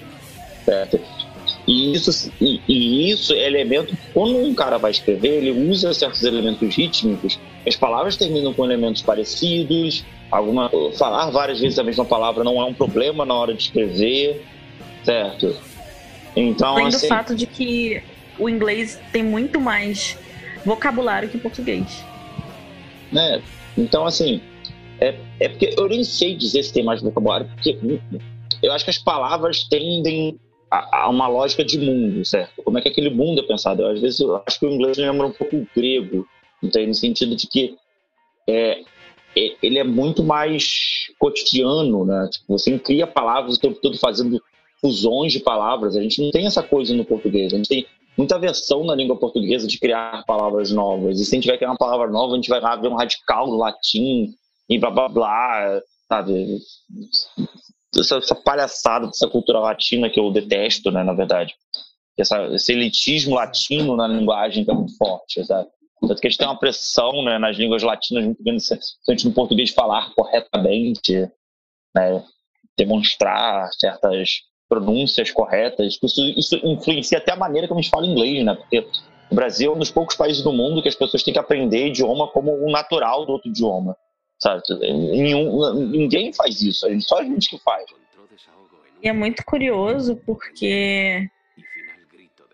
Certo? 0.65 1.01
E 1.67 1.93
isso, 1.93 2.33
e, 2.41 2.61
e, 2.69 3.11
isso 3.11 3.35
é 3.35 3.47
elemento. 3.47 3.97
Quando 4.15 4.39
um 4.39 4.55
cara 4.55 4.79
vai 4.79 4.93
escrever, 4.93 5.43
ele 5.43 5.51
usa 5.51 5.93
certos 5.93 6.23
elementos 6.23 6.75
rítmicos. 6.75 7.39
As 7.67 7.75
palavras 7.75 8.17
terminam 8.17 8.55
com 8.55 8.65
elementos 8.65 9.03
parecidos. 9.03 10.05
Alguma, 10.31 10.71
falar 10.97 11.31
várias 11.31 11.61
vezes 11.61 11.79
a 11.79 11.85
mesma 11.85 12.05
palavra 12.05 12.45
não 12.45 12.61
é 12.61 12.65
um 12.65 12.75
problema 12.75 13.25
na 13.25 13.35
hora 13.35 13.55
de 13.55 13.65
escrever, 13.65 14.45
certo? 15.05 15.57
Então, 16.37 16.75
Além 16.75 16.87
assim, 16.87 17.07
do 17.07 17.09
fato 17.09 17.35
de 17.35 17.47
que 17.47 18.03
o 18.39 18.49
inglês 18.49 19.01
tem 19.13 19.23
muito 19.23 19.61
mais 19.61 20.17
vocabulário 20.65 21.29
que 21.29 21.37
o 21.37 21.41
português. 21.41 22.05
Né? 23.11 23.41
Então, 23.77 24.05
assim, 24.07 24.41
é, 25.01 25.19
é 25.41 25.49
porque 25.49 25.75
eu 25.77 25.89
nem 25.89 26.05
sei 26.05 26.35
dizer 26.35 26.63
se 26.63 26.73
tem 26.73 26.85
mais 26.85 27.03
vocabulário, 27.03 27.49
porque 27.49 27.79
eu 28.63 28.73
acho 28.73 28.85
que 28.85 28.91
as 28.91 28.99
palavras 28.99 29.65
tendem 29.65 30.39
a, 30.71 31.05
a, 31.05 31.11
uma 31.11 31.29
lógica 31.29 31.65
de 31.65 31.79
mundo, 31.79 32.25
certo? 32.25 32.63
Como 32.63 32.79
é 32.79 32.81
que 32.81 32.89
aquele 32.89 33.11
mundo 33.11 33.41
é 33.41 33.47
pensado? 33.47 33.83
Eu, 33.83 33.89
às 33.89 34.01
vezes 34.01 34.21
eu 34.21 34.43
acho 34.47 34.59
que 34.59 34.67
o 34.67 34.71
inglês 34.71 34.97
lembra 34.97 35.27
um 35.27 35.33
pouco 35.33 35.57
o 35.57 35.69
grego, 35.75 36.27
então, 36.63 36.85
no 36.87 36.95
sentido 36.95 37.37
de 37.37 37.47
que 37.47 37.77
é, 38.49 38.81
é, 39.37 39.57
ele 39.63 39.79
é 39.79 39.85
muito 39.85 40.25
mais 40.25 41.09
cotidiano, 41.19 42.05
né? 42.05 42.29
Tipo, 42.33 42.59
você 42.59 42.79
cria 42.79 43.07
palavras 43.07 43.57
o 43.57 43.61
tempo 43.61 43.81
todo 43.81 43.99
fazendo 43.99 44.41
fusões 44.81 45.33
de 45.33 45.41
palavras. 45.41 45.97
A 45.97 46.03
gente 46.03 46.23
não 46.23 46.31
tem 46.31 46.47
essa 46.47 46.63
coisa 46.63 46.95
no 46.95 47.05
português. 47.05 47.53
A 47.53 47.57
gente 47.57 47.69
tem 47.69 47.87
muita 48.17 48.39
versão 48.39 48.85
na 48.85 48.95
língua 48.95 49.17
portuguesa 49.17 49.67
de 49.67 49.79
criar 49.79 50.25
palavras 50.27 50.71
novas. 50.71 51.21
E 51.21 51.25
se 51.25 51.35
a 51.35 51.37
gente 51.37 51.49
vai 51.49 51.57
criar 51.57 51.71
uma 51.71 51.79
palavra 51.79 52.09
nova, 52.09 52.33
a 52.33 52.37
gente 52.37 52.49
vai 52.49 52.61
lá 52.61 52.77
ver 52.77 52.89
um 52.89 52.97
radical 52.97 53.47
latim 53.51 54.35
e 54.69 54.79
blá 54.79 54.91
blá 54.91 55.09
blá, 55.09 55.81
sabe? 56.09 56.59
essa, 58.01 58.17
essa, 58.19 58.35
palhaçada 58.35 59.07
dessa 59.07 59.29
cultura 59.29 59.61
latina 59.61 60.11
que 60.11 60.19
eu 60.19 60.31
detesto, 60.31 60.91
né, 60.91 61.03
na 61.03 61.13
verdade. 61.13 61.55
Essa, 62.19 62.47
esse 62.55 62.73
elitismo 62.73 63.35
latino 63.35 63.97
na 63.97 64.09
linguagem 64.09 64.65
que 64.65 64.71
é 64.71 64.75
muito 64.75 64.97
forte, 64.97 65.45
sabe? 65.45 65.69
Tanto 66.01 66.21
que 66.21 66.27
a 66.27 66.31
gente 66.31 66.39
tem 66.39 66.47
uma 66.47 66.59
pressão 66.59 67.23
né, 67.25 67.39
nas 67.39 67.57
línguas 67.57 67.83
latinas 67.83 68.25
muito 68.25 68.43
grande, 68.43 68.63
gente 69.09 69.27
no 69.27 69.35
português 69.35 69.71
falar 69.71 70.13
corretamente, 70.15 71.29
né, 71.95 72.23
demonstrar 72.77 73.69
certas 73.79 74.41
pronúncias 74.69 75.31
corretas. 75.31 75.99
Isso, 76.03 76.21
isso 76.37 76.57
influencia 76.67 77.19
até 77.19 77.33
a 77.33 77.37
maneira 77.37 77.69
como 77.69 77.81
a 77.81 77.83
gente 77.83 77.91
fala 77.91 78.07
inglês, 78.07 78.45
né? 78.45 78.55
Porque 78.55 78.87
o 79.31 79.35
Brasil 79.35 79.73
é 79.73 79.75
um 79.75 79.79
dos 79.79 79.91
poucos 79.91 80.17
países 80.17 80.43
do 80.43 80.53
mundo 80.53 80.83
que 80.83 80.89
as 80.89 80.95
pessoas 80.95 81.23
têm 81.23 81.33
que 81.33 81.41
aprender 81.41 81.89
idioma 81.89 82.29
como 82.29 82.53
o 82.53 82.71
natural 82.71 83.25
do 83.25 83.33
outro 83.33 83.49
idioma 83.49 83.97
sabe? 84.39 84.63
Nenhum, 84.79 85.75
ninguém 85.89 86.33
faz 86.33 86.61
isso, 86.61 86.87
só 87.01 87.19
a 87.21 87.25
gente 87.25 87.51
que 87.51 87.59
faz. 87.59 87.85
E 89.03 89.09
é 89.09 89.13
muito 89.13 89.45
curioso 89.45 90.17
porque 90.25 91.29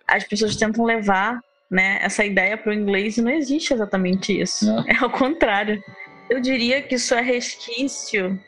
as 0.07 0.25
pessoas 0.25 0.57
tentam 0.57 0.85
levar 0.85 1.41
né, 1.71 1.99
essa 2.03 2.25
ideia 2.25 2.59
para 2.59 2.71
o 2.71 2.75
inglês 2.75 3.17
e 3.17 3.23
não 3.23 3.31
existe 3.31 3.73
exatamente 3.73 4.39
isso. 4.39 4.67
Não. 4.67 4.85
É 4.87 4.97
ao 4.97 5.11
contrário. 5.11 5.83
Eu 6.29 6.41
diria 6.41 6.83
que 6.83 6.97
isso 6.97 7.15
é 7.15 7.23
resquício. 7.23 8.39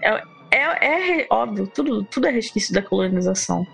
É, 0.00 0.22
é, 0.50 1.22
é 1.22 1.26
óbvio, 1.30 1.66
tudo, 1.66 2.04
tudo 2.04 2.26
é 2.26 2.30
resquício 2.30 2.72
da 2.72 2.82
colonização. 2.82 3.66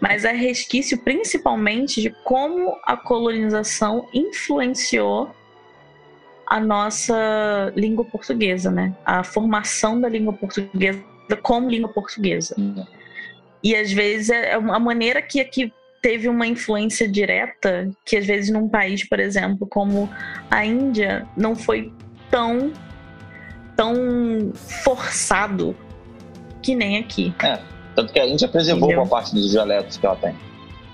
Mas 0.00 0.24
é 0.24 0.32
resquício 0.32 0.98
principalmente 0.98 2.00
de 2.00 2.10
como 2.24 2.76
a 2.84 2.96
colonização 2.96 4.08
influenciou 4.12 5.34
a 6.48 6.58
nossa 6.58 7.72
língua 7.76 8.04
portuguesa, 8.04 8.70
né? 8.70 8.94
A 9.04 9.22
formação 9.22 10.00
da 10.00 10.08
língua 10.08 10.32
portuguesa 10.32 11.04
como 11.42 11.68
língua 11.68 11.92
portuguesa. 11.92 12.56
E 13.62 13.76
às 13.76 13.92
vezes 13.92 14.30
é 14.30 14.56
uma 14.56 14.78
maneira 14.78 15.20
que 15.20 15.40
aqui 15.40 15.70
teve 16.00 16.28
uma 16.28 16.46
influência 16.46 17.06
direta, 17.06 17.90
que 18.04 18.16
às 18.16 18.24
vezes 18.24 18.50
num 18.50 18.68
país, 18.68 19.06
por 19.06 19.20
exemplo, 19.20 19.66
como 19.66 20.08
a 20.50 20.64
Índia, 20.64 21.26
não 21.36 21.54
foi 21.54 21.92
tão 22.30 22.72
tão 23.76 24.52
forçado 24.82 25.76
que 26.62 26.74
nem 26.74 26.98
aqui. 26.98 27.34
É, 27.40 27.58
tanto 27.94 28.12
que 28.12 28.18
a 28.18 28.26
Índia 28.26 28.48
preservou 28.48 28.88
Entendeu? 28.88 29.04
boa 29.04 29.20
parte 29.20 29.34
dos 29.34 29.50
dialetos 29.50 29.98
que 29.98 30.06
ela 30.06 30.16
tem. 30.16 30.34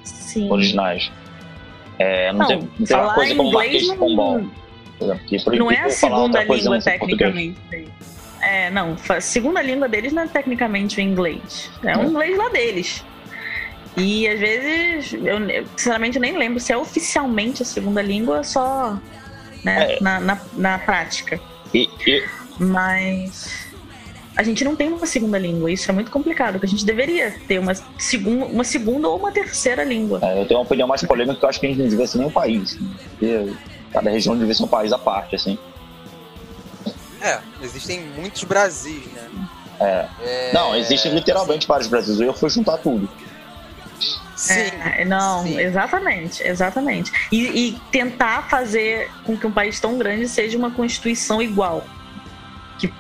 Sim. 0.03 0.51
Originais. 0.51 1.13
É, 1.99 2.33
não, 2.33 2.41
não, 2.41 2.47
tem, 2.49 2.59
não 2.59 2.87
tem 2.87 2.97
uma 2.97 3.15
coisa 3.15 3.35
como 3.37 3.53
Marquês 3.53 3.85
de 3.85 3.97
Pombal. 3.97 4.39
Não 4.41 4.64
é 5.71 5.81
a 5.81 5.91
segunda 5.91 6.43
língua, 6.45 6.81
tecnicamente. 6.81 7.59
É, 8.41 8.71
não. 8.71 8.97
A 9.09 9.21
segunda 9.21 9.63
língua 9.63 9.89
deles 9.89 10.13
não 10.13 10.23
é 10.23 10.27
tecnicamente 10.27 10.99
o 10.99 11.01
inglês. 11.01 11.71
É 11.83 11.97
um 11.97 12.11
inglês 12.11 12.37
lá 12.37 12.49
deles. 12.51 13.05
E 13.97 14.29
às 14.29 14.39
vezes, 14.39 15.13
eu 15.13 15.39
sinceramente 15.77 16.19
nem 16.19 16.37
lembro 16.37 16.59
se 16.59 16.73
é 16.73 16.77
oficialmente 16.77 17.63
a 17.63 17.65
segunda 17.65 18.03
língua 18.03 18.43
só 18.43 18.99
né, 19.63 19.95
é. 19.95 19.99
na, 20.01 20.21
na, 20.21 20.41
na, 20.55 20.79
prática. 20.79 21.41
E, 21.73 21.89
e... 22.07 22.25
Mas 22.59 23.65
a 24.37 24.43
gente 24.43 24.65
não 24.65 24.75
tem 24.75 24.93
uma 24.93 25.07
segunda 25.07 25.39
língua. 25.39 25.71
Isso 25.71 25.89
é 25.91 25.95
muito 25.95 26.11
complicado, 26.11 26.55
porque 26.55 26.67
a 26.67 26.69
gente 26.69 26.85
deveria 26.85 27.33
ter 27.47 27.59
uma, 27.59 27.73
segun, 27.99 28.45
uma 28.45 28.65
segunda 28.65 29.09
ou 29.09 29.17
uma 29.17 29.31
terceira 29.31 29.85
língua. 29.85 30.19
É, 30.23 30.41
eu 30.41 30.47
tenho 30.47 30.59
uma 30.59 30.67
opinião 30.67 30.89
mais 30.89 31.03
polêmica 31.03 31.39
que 31.39 31.45
eu 31.45 31.49
acho 31.49 31.61
que 31.61 31.67
a 31.67 31.69
gente 31.69 31.79
não 31.79 31.89
devia 31.89 32.07
ser 32.07 32.19
nem 32.19 32.27
um 32.27 32.33
país. 32.33 32.77
Porque 33.11 33.53
cada 33.95 34.11
região 34.11 34.37
devia 34.37 34.53
ser 34.53 34.65
um 34.65 34.69
país 34.69 34.93
à 34.93 34.99
parte, 34.99 35.37
assim. 35.37 35.57
É, 37.23 37.39
existem 37.63 38.01
muitos 38.01 38.43
Brasis, 38.43 39.07
né? 39.07 39.31
É. 39.81 40.09
é... 40.21 40.51
Não, 40.53 40.75
existem 40.75 41.15
literalmente 41.15 41.67
vários 41.67 41.87
Brasis. 41.87 42.21
Eu 42.21 42.35
fui 42.35 42.51
juntar 42.51 42.77
tudo. 42.79 43.09
Sim, 44.37 44.53
é, 44.99 45.05
não, 45.05 45.45
sim. 45.45 45.59
exatamente, 45.61 46.43
exatamente. 46.43 47.13
E, 47.31 47.69
e, 47.69 47.81
tentar 47.93 48.49
fazer 48.51 49.09
com 49.25 49.37
que 49.37 49.47
um 49.47 49.53
país 49.53 49.79
tão 49.79 49.97
grande 49.97 50.29
seja 50.29 50.59
uma 50.59 50.73
constituição 50.73 51.41
igual. 51.41 51.85
Que, 52.79 52.93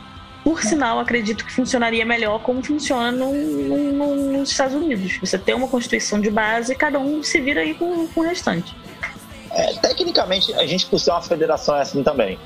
por 0.44 0.62
sinal, 0.62 1.00
acredito 1.00 1.44
que 1.44 1.52
funcionaria 1.52 2.04
melhor 2.07 2.40
como 2.40 2.62
funciona 2.62 3.11
no, 3.11 3.35
no, 3.35 3.92
no, 3.92 4.38
nos 4.38 4.52
Estados 4.52 4.76
Unidos. 4.76 5.18
Você 5.20 5.37
tem 5.37 5.57
uma 5.57 5.66
constituição 5.66 6.20
de 6.20 6.30
base 6.30 6.72
e 6.72 6.76
cada 6.76 7.00
um 7.00 7.20
se 7.22 7.40
vira 7.40 7.62
aí 7.62 7.74
com, 7.74 8.07
com 8.07 8.20
o 8.20 8.24
restante. 8.24 8.74
É, 9.55 9.73
tecnicamente, 9.75 10.53
a 10.55 10.67
gente, 10.67 10.87
por 10.87 10.99
ser 10.99 11.11
uma 11.12 11.23
federação, 11.23 11.77
é 11.77 11.83
assim 11.83 12.03
também. 12.03 12.38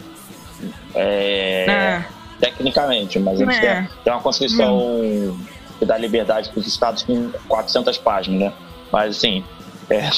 É, 0.94 1.66
é. 1.68 2.05
Tecnicamente, 2.40 3.18
mas 3.18 3.40
a 3.40 3.44
gente 3.44 3.57
é. 3.57 3.75
tem, 3.75 3.88
tem, 4.05 4.12
uma 4.12 4.23
Constituição 4.23 4.79
hum. 4.79 5.38
que 5.79 5.85
dá 5.85 5.97
liberdade 5.97 6.51
para 6.51 6.61
os 6.61 6.66
estados 6.66 7.03
com 7.03 7.31
400 7.49 7.99
páginas, 7.99 8.40
né? 8.40 8.53
Mas 8.92 9.16
assim, 9.16 9.44
é. 9.90 10.11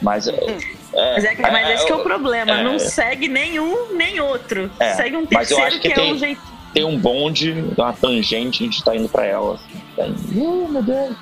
Mas. 0.00 0.28
É, 0.28 0.34
é, 0.34 1.14
mas, 1.14 1.24
é, 1.24 1.36
mas 1.50 1.70
esse 1.70 1.86
que 1.86 1.92
é 1.92 1.94
o 1.94 2.02
problema, 2.02 2.52
é, 2.52 2.64
não 2.64 2.78
segue 2.78 3.28
nenhum 3.28 3.92
nem 3.94 4.20
outro. 4.20 4.70
É, 4.78 4.94
segue 4.94 5.16
um 5.16 5.26
terceiro 5.26 5.80
que, 5.80 5.90
que, 5.90 6.00
é 6.00 6.02
um 6.04 6.18
jeito. 6.18 6.40
Tem 6.74 6.84
um 6.84 6.98
bonde, 6.98 7.52
uma 7.76 7.92
tangente, 7.92 8.62
a 8.62 8.66
gente 8.66 8.84
tá 8.84 8.96
indo 8.96 9.08
pra 9.08 9.26
ela. 9.26 9.58
Tá 9.96 10.04
uh, 10.04 10.68
meu 10.68 10.82
Deus. 10.82 11.16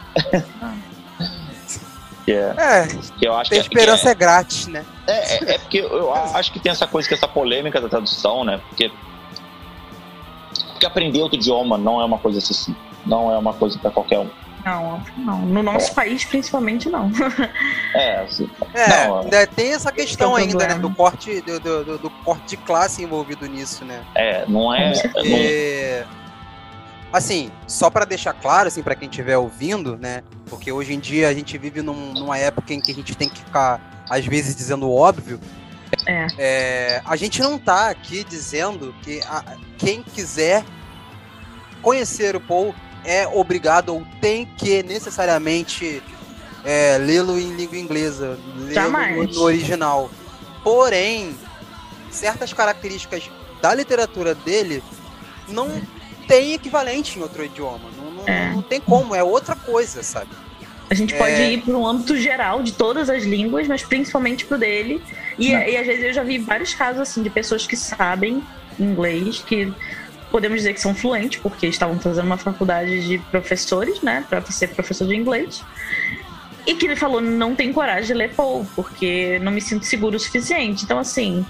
Que 2.30 2.36
é, 2.36 2.54
é, 2.56 2.86
que 3.18 3.26
eu 3.26 3.34
acho 3.34 3.50
que 3.50 3.56
esperança 3.56 4.08
é, 4.08 4.12
é, 4.12 4.14
grátis, 4.14 4.66
né? 4.68 4.84
É, 5.06 5.12
é, 5.12 5.54
é, 5.54 5.58
porque 5.58 5.78
eu 5.78 6.14
acho 6.14 6.52
que 6.52 6.60
tem 6.60 6.70
essa 6.70 6.86
coisa, 6.86 7.08
que 7.08 7.14
essa 7.14 7.28
polêmica 7.28 7.80
da 7.80 7.88
tradução, 7.88 8.44
né? 8.44 8.60
Porque, 8.68 8.90
porque 10.72 10.86
aprender 10.86 11.20
outro 11.20 11.36
idioma 11.36 11.76
não 11.76 12.00
é 12.00 12.04
uma 12.04 12.18
coisa 12.18 12.38
assim, 12.38 12.74
não 13.04 13.32
é 13.32 13.38
uma 13.38 13.52
coisa 13.52 13.78
para 13.78 13.90
qualquer 13.90 14.20
um. 14.20 14.30
Não, 14.64 15.02
não. 15.16 15.38
No 15.40 15.62
nosso 15.62 15.90
é. 15.92 15.94
país, 15.94 16.24
principalmente, 16.24 16.88
não. 16.88 17.10
É, 17.92 18.20
assim, 18.20 18.48
é 18.72 18.88
não, 18.88 19.20
ainda 19.22 19.44
tem 19.48 19.72
essa 19.72 19.90
questão 19.90 20.38
é 20.38 20.42
ainda, 20.42 20.68
né? 20.68 20.74
Do 20.74 20.90
corte, 20.90 21.40
do, 21.40 21.58
do, 21.58 21.98
do, 21.98 22.10
corte 22.24 22.50
de 22.50 22.56
classe 22.58 23.02
envolvido 23.02 23.46
nisso, 23.48 23.84
né? 23.84 24.04
É, 24.14 24.44
não 24.46 24.72
é. 24.72 24.92
Porque, 24.92 26.04
assim, 27.12 27.50
só 27.66 27.90
para 27.90 28.04
deixar 28.04 28.32
claro, 28.32 28.68
assim, 28.68 28.82
para 28.82 28.94
quem 28.94 29.08
estiver 29.08 29.36
ouvindo, 29.36 29.96
né? 29.96 30.22
Porque 30.46 30.70
hoje 30.70 30.92
em 30.92 30.98
dia 30.98 31.28
a 31.28 31.34
gente 31.34 31.56
vive 31.58 31.82
num, 31.82 32.12
numa 32.12 32.38
época 32.38 32.72
em 32.72 32.80
que 32.80 32.92
a 32.92 32.94
gente 32.94 33.16
tem 33.16 33.28
que 33.28 33.38
ficar, 33.38 34.04
às 34.08 34.24
vezes, 34.26 34.54
dizendo 34.54 34.88
o 34.88 34.94
óbvio. 34.94 35.40
É. 36.06 36.26
é 36.38 37.02
a 37.04 37.16
gente 37.16 37.40
não 37.40 37.58
tá 37.58 37.90
aqui 37.90 38.24
dizendo 38.24 38.94
que 39.02 39.20
a, 39.22 39.56
quem 39.76 40.02
quiser 40.02 40.64
conhecer 41.82 42.36
o 42.36 42.40
Paul 42.40 42.74
é 43.04 43.26
obrigado 43.26 43.94
ou 43.94 44.06
tem 44.20 44.46
que 44.46 44.82
necessariamente 44.82 46.02
é, 46.64 46.98
lê-lo 46.98 47.38
em 47.38 47.56
língua 47.56 47.78
inglesa, 47.78 48.38
lê-lo 48.56 48.90
no, 48.90 49.34
no 49.34 49.42
original. 49.42 50.10
Porém, 50.62 51.34
certas 52.10 52.52
características 52.52 53.30
da 53.62 53.74
literatura 53.74 54.34
dele 54.34 54.82
não 55.48 55.80
tem 56.30 56.54
equivalente 56.54 57.18
em 57.18 57.22
outro 57.22 57.44
idioma. 57.44 57.90
Não, 57.96 58.10
não, 58.12 58.24
é. 58.26 58.52
não 58.52 58.62
tem 58.62 58.80
como, 58.80 59.14
é 59.16 59.22
outra 59.22 59.56
coisa, 59.56 60.00
sabe? 60.02 60.30
A 60.88 60.94
gente 60.94 61.14
pode 61.14 61.32
é... 61.32 61.52
ir 61.52 61.62
para 61.62 61.74
um 61.74 61.86
âmbito 61.86 62.16
geral 62.16 62.62
de 62.62 62.72
todas 62.72 63.10
as 63.10 63.24
línguas, 63.24 63.66
mas 63.66 63.82
principalmente 63.82 64.44
pro 64.44 64.56
dele. 64.56 65.02
E, 65.36 65.50
e 65.50 65.76
às 65.76 65.86
vezes 65.86 66.04
eu 66.04 66.12
já 66.12 66.22
vi 66.22 66.38
vários 66.38 66.72
casos 66.72 67.02
assim 67.02 67.22
de 67.22 67.30
pessoas 67.30 67.66
que 67.66 67.76
sabem 67.76 68.42
inglês, 68.78 69.42
que 69.44 69.72
podemos 70.30 70.58
dizer 70.58 70.72
que 70.72 70.80
são 70.80 70.94
fluentes, 70.94 71.40
porque 71.40 71.66
estavam 71.66 71.98
fazendo 71.98 72.26
uma 72.26 72.36
faculdade 72.36 73.06
de 73.06 73.18
professores, 73.18 74.00
né, 74.00 74.24
para 74.28 74.40
ser 74.46 74.68
professor 74.68 75.06
de 75.06 75.16
inglês. 75.16 75.62
E 76.66 76.74
que 76.74 76.86
ele 76.86 76.96
falou: 76.96 77.20
não 77.20 77.56
tem 77.56 77.72
coragem 77.72 78.06
de 78.06 78.14
ler 78.14 78.34
Paul, 78.34 78.66
porque 78.76 79.40
não 79.40 79.50
me 79.50 79.60
sinto 79.60 79.84
seguro 79.84 80.16
o 80.16 80.20
suficiente. 80.20 80.84
Então, 80.84 80.98
assim, 80.98 81.44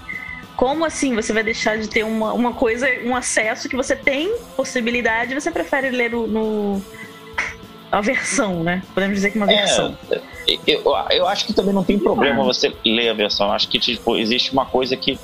como 0.61 0.85
assim 0.85 1.15
você 1.15 1.33
vai 1.33 1.41
deixar 1.41 1.79
de 1.79 1.89
ter 1.89 2.03
uma, 2.03 2.33
uma 2.33 2.53
coisa, 2.53 2.87
um 3.03 3.15
acesso 3.15 3.67
que 3.67 3.75
você 3.75 3.95
tem 3.95 4.31
possibilidade, 4.55 5.33
você 5.33 5.49
prefere 5.49 5.89
ler 5.89 6.11
no, 6.11 6.27
no 6.27 6.81
a 7.91 7.99
versão, 7.99 8.63
né? 8.63 8.83
Podemos 8.93 9.15
dizer 9.15 9.31
que 9.31 9.39
uma 9.39 9.51
é, 9.51 9.55
versão. 9.55 9.97
Eu, 10.67 10.83
eu 11.09 11.27
acho 11.27 11.47
que 11.47 11.53
também 11.53 11.73
não 11.73 11.83
tem 11.83 11.97
problema 11.97 12.43
você 12.43 12.71
ler 12.85 13.09
a 13.09 13.13
versão. 13.15 13.51
Acho 13.51 13.67
que 13.67 13.79
tipo, 13.79 14.15
existe 14.15 14.53
uma 14.53 14.63
coisa 14.63 14.95
que 14.95 15.17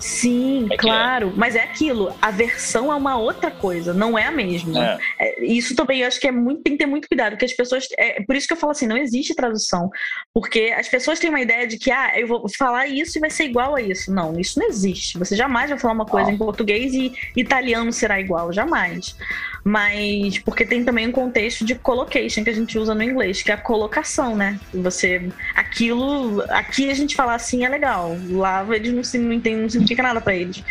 Sim, 0.00 0.68
é, 0.70 0.74
é 0.74 0.76
claro. 0.76 1.28
É. 1.28 1.32
Mas 1.36 1.56
é 1.56 1.62
aquilo, 1.62 2.14
a 2.20 2.30
versão 2.30 2.92
é 2.92 2.94
uma 2.94 3.16
outra 3.16 3.50
coisa, 3.50 3.92
não 3.92 4.18
é 4.18 4.24
a 4.26 4.30
mesma. 4.30 4.98
É. 5.18 5.26
é 5.26 5.44
isso 5.44 5.74
também 5.74 6.00
eu 6.00 6.08
acho 6.08 6.20
que 6.20 6.28
é 6.28 6.32
muito, 6.32 6.62
tem 6.62 6.74
que 6.74 6.78
ter 6.78 6.86
muito 6.86 7.08
cuidado, 7.08 7.32
porque 7.32 7.44
as 7.44 7.52
pessoas. 7.52 7.86
É, 7.98 8.22
por 8.22 8.36
isso 8.36 8.46
que 8.46 8.52
eu 8.52 8.56
falo 8.56 8.72
assim, 8.72 8.86
não 8.86 8.96
existe 8.96 9.34
tradução. 9.34 9.90
Porque 10.32 10.74
as 10.76 10.88
pessoas 10.88 11.18
têm 11.18 11.30
uma 11.30 11.40
ideia 11.40 11.66
de 11.66 11.78
que, 11.78 11.90
ah, 11.90 12.12
eu 12.18 12.26
vou 12.26 12.46
falar 12.56 12.86
isso 12.86 13.18
e 13.18 13.20
vai 13.20 13.30
ser 13.30 13.44
igual 13.44 13.74
a 13.74 13.82
isso. 13.82 14.12
Não, 14.12 14.38
isso 14.38 14.58
não 14.58 14.68
existe. 14.68 15.18
Você 15.18 15.36
jamais 15.36 15.70
vai 15.70 15.78
falar 15.78 15.94
uma 15.94 16.06
coisa 16.06 16.30
ah. 16.30 16.32
em 16.32 16.38
português 16.38 16.94
e 16.94 17.12
italiano 17.36 17.92
será 17.92 18.20
igual, 18.20 18.52
jamais. 18.52 19.16
Mas 19.64 20.38
porque 20.38 20.64
tem 20.64 20.84
também 20.84 21.08
um 21.08 21.12
contexto 21.12 21.64
de 21.64 21.74
collocation 21.74 22.44
que 22.44 22.50
a 22.50 22.54
gente 22.54 22.78
usa 22.78 22.94
no 22.94 23.02
inglês, 23.02 23.42
que 23.42 23.50
é 23.50 23.54
a 23.54 23.58
colocação, 23.58 24.36
né? 24.36 24.58
Você. 24.72 25.28
Aquilo. 25.54 26.42
Aqui 26.48 26.90
a 26.90 26.94
gente 26.94 27.16
falar 27.16 27.34
assim 27.34 27.64
é 27.64 27.68
legal. 27.68 28.16
Lá 28.30 28.66
eles 28.74 28.92
não, 28.92 29.04
se, 29.04 29.18
não 29.18 29.32
entendem, 29.32 29.62
não 29.62 29.68
significa 29.88 30.02
nada 30.02 30.20
para 30.20 30.34
eles. 30.34 30.62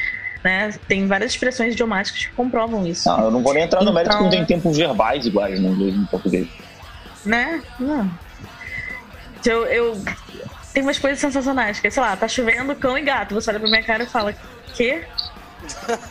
Né? 0.43 0.73
Tem 0.87 1.07
várias 1.07 1.31
expressões 1.31 1.73
idiomáticas 1.73 2.25
que 2.25 2.31
comprovam 2.33 2.85
isso. 2.85 3.09
Não, 3.09 3.25
eu 3.25 3.31
não 3.31 3.41
vou 3.41 3.53
nem 3.53 3.63
entrar 3.63 3.79
no 3.79 3.85
então, 3.85 3.93
mérito 3.93 4.17
que 4.17 4.23
não 4.23 4.29
tem 4.29 4.45
tempos 4.45 4.77
verbais 4.77 5.25
iguais 5.25 5.59
no 5.59 5.69
inglês 5.69 5.95
e 5.95 5.97
no 5.97 6.07
português. 6.07 6.47
Né? 7.25 7.61
Não. 7.79 8.09
Eu, 9.45 9.65
eu. 9.65 10.01
Tem 10.73 10.83
umas 10.83 10.99
coisas 10.99 11.19
sensacionais, 11.19 11.79
que 11.79 11.87
é, 11.87 11.89
sei 11.89 12.03
lá, 12.03 12.15
tá 12.15 12.27
chovendo 12.27 12.75
cão 12.75 12.97
e 12.97 13.01
gato. 13.01 13.33
Você 13.33 13.49
olha 13.49 13.59
pra 13.59 13.69
minha 13.69 13.83
cara 13.83 14.03
e 14.03 14.07
fala, 14.07 14.35
quê? 14.75 15.03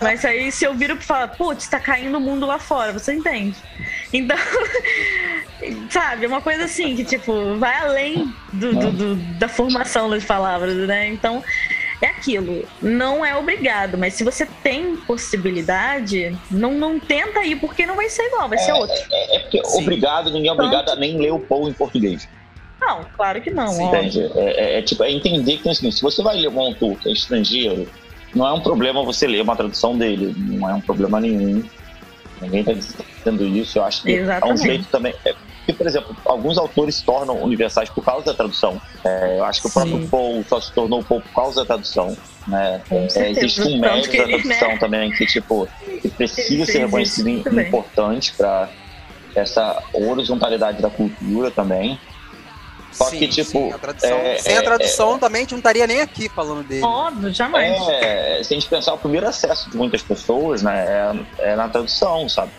Mas 0.00 0.24
aí 0.24 0.50
se 0.50 0.64
eu 0.64 0.74
viro 0.74 0.96
pra 0.96 1.04
falar, 1.04 1.28
putz, 1.28 1.68
tá 1.68 1.78
caindo 1.78 2.18
o 2.18 2.20
mundo 2.20 2.46
lá 2.46 2.58
fora, 2.58 2.92
você 2.92 3.12
entende? 3.12 3.56
Então, 4.12 4.36
sabe, 5.88 6.24
é 6.24 6.28
uma 6.28 6.40
coisa 6.40 6.64
assim 6.64 6.96
que, 6.96 7.04
tipo, 7.04 7.56
vai 7.56 7.74
além 7.78 8.34
do, 8.52 8.74
do, 8.74 8.92
do, 8.92 9.16
da 9.38 9.48
formação 9.48 10.10
das 10.10 10.24
palavras, 10.24 10.74
né? 10.88 11.08
Então, 11.08 11.42
é 12.00 12.06
aquilo. 12.06 12.64
Não 12.82 13.24
é 13.24 13.36
obrigado, 13.36 13.96
mas 13.96 14.14
se 14.14 14.24
você 14.24 14.46
tem 14.62 14.96
possibilidade, 14.96 16.36
não, 16.50 16.74
não 16.74 16.98
tenta 16.98 17.44
ir, 17.44 17.56
porque 17.56 17.86
não 17.86 17.96
vai 17.96 18.08
ser 18.08 18.24
igual, 18.24 18.48
vai 18.48 18.58
é, 18.58 18.62
ser 18.62 18.72
outro. 18.72 18.96
É, 19.10 19.36
é 19.36 19.38
porque 19.40 19.64
Sim. 19.64 19.82
obrigado, 19.82 20.30
ninguém 20.30 20.48
é 20.48 20.52
obrigado 20.52 20.86
Tanto... 20.86 20.96
a 20.96 21.00
nem 21.00 21.18
ler 21.18 21.32
o 21.32 21.38
Paul 21.38 21.68
em 21.68 21.72
português. 21.72 22.28
Não, 22.80 23.04
claro 23.16 23.40
que 23.40 23.50
não. 23.50 23.80
Entende? 23.80 24.30
É, 24.34 24.74
é, 24.74 24.78
é, 24.78 24.82
tipo, 24.82 25.02
é 25.02 25.10
entender 25.10 25.56
que 25.56 25.62
tem 25.62 25.72
assim, 25.72 25.90
se 25.90 26.02
você 26.02 26.22
vai 26.22 26.36
ler 26.36 26.48
um 26.48 26.60
autor 26.60 26.96
que 26.98 27.08
é 27.08 27.12
estrangeiro, 27.12 27.88
não 28.34 28.46
é 28.46 28.52
um 28.52 28.60
problema 28.60 29.02
você 29.02 29.26
ler 29.26 29.40
uma 29.42 29.56
tradução 29.56 29.96
dele, 29.96 30.34
não 30.36 30.68
é 30.68 30.74
um 30.74 30.80
problema 30.80 31.18
nenhum. 31.18 31.64
Ninguém 32.40 32.60
está 32.60 32.72
dizendo 32.72 33.46
isso. 33.46 33.78
Eu 33.78 33.84
acho 33.84 34.02
que 34.02 34.12
Exatamente. 34.12 34.50
é 34.50 34.52
um 34.52 34.66
jeito 34.66 34.84
também. 34.90 35.14
Porque, 35.66 35.72
por 35.72 35.86
exemplo, 35.88 36.16
alguns 36.24 36.56
autores 36.56 36.94
se 36.94 37.04
tornam 37.04 37.42
universais 37.42 37.90
por 37.90 38.04
causa 38.04 38.26
da 38.26 38.34
tradução. 38.34 38.80
É, 39.04 39.38
eu 39.38 39.44
acho 39.44 39.60
que 39.60 39.66
o 39.66 39.70
próprio 39.70 40.08
Paul 40.08 40.44
só 40.48 40.60
se 40.60 40.72
tornou 40.72 41.02
Paul 41.02 41.20
por 41.20 41.32
causa 41.32 41.62
da 41.62 41.66
tradução. 41.66 42.16
Né? 42.46 42.80
É, 43.16 43.30
existe 43.30 43.62
um 43.62 43.80
mérito 43.80 44.16
da 44.16 44.24
tradução 44.24 44.68
né? 44.68 44.78
também 44.78 45.10
que, 45.10 45.26
tipo, 45.26 45.68
que 46.00 46.08
precisa 46.08 46.64
ser 46.66 46.78
reconhecido 46.84 47.28
importante 47.28 48.32
para 48.36 48.68
essa 49.34 49.82
horizontalidade 49.92 50.80
da 50.80 50.88
cultura 50.88 51.50
também. 51.50 51.98
Só 52.92 53.06
sim, 53.06 53.18
que, 53.18 53.26
tipo. 53.26 53.50
Sim, 53.50 53.72
a 53.72 53.78
tradução, 53.78 54.18
é, 54.18 54.38
sem 54.38 54.56
a 54.56 54.60
é, 54.60 54.62
tradução 54.62 55.16
é, 55.16 55.18
também 55.18 55.40
a 55.40 55.42
gente 55.42 55.50
não 55.50 55.58
estaria 55.58 55.86
nem 55.88 56.00
aqui 56.00 56.28
falando 56.28 56.62
dele. 56.62 56.84
Óbvio, 56.84 57.34
jamais. 57.34 57.76
É, 57.88 58.40
se 58.44 58.54
a 58.54 58.56
gente 58.56 58.68
pensar, 58.68 58.94
o 58.94 58.98
primeiro 58.98 59.26
acesso 59.26 59.68
de 59.68 59.76
muitas 59.76 60.00
pessoas, 60.00 60.62
né, 60.62 61.24
é, 61.40 61.50
é 61.50 61.56
na 61.56 61.68
tradução, 61.68 62.28
sabe? 62.28 62.52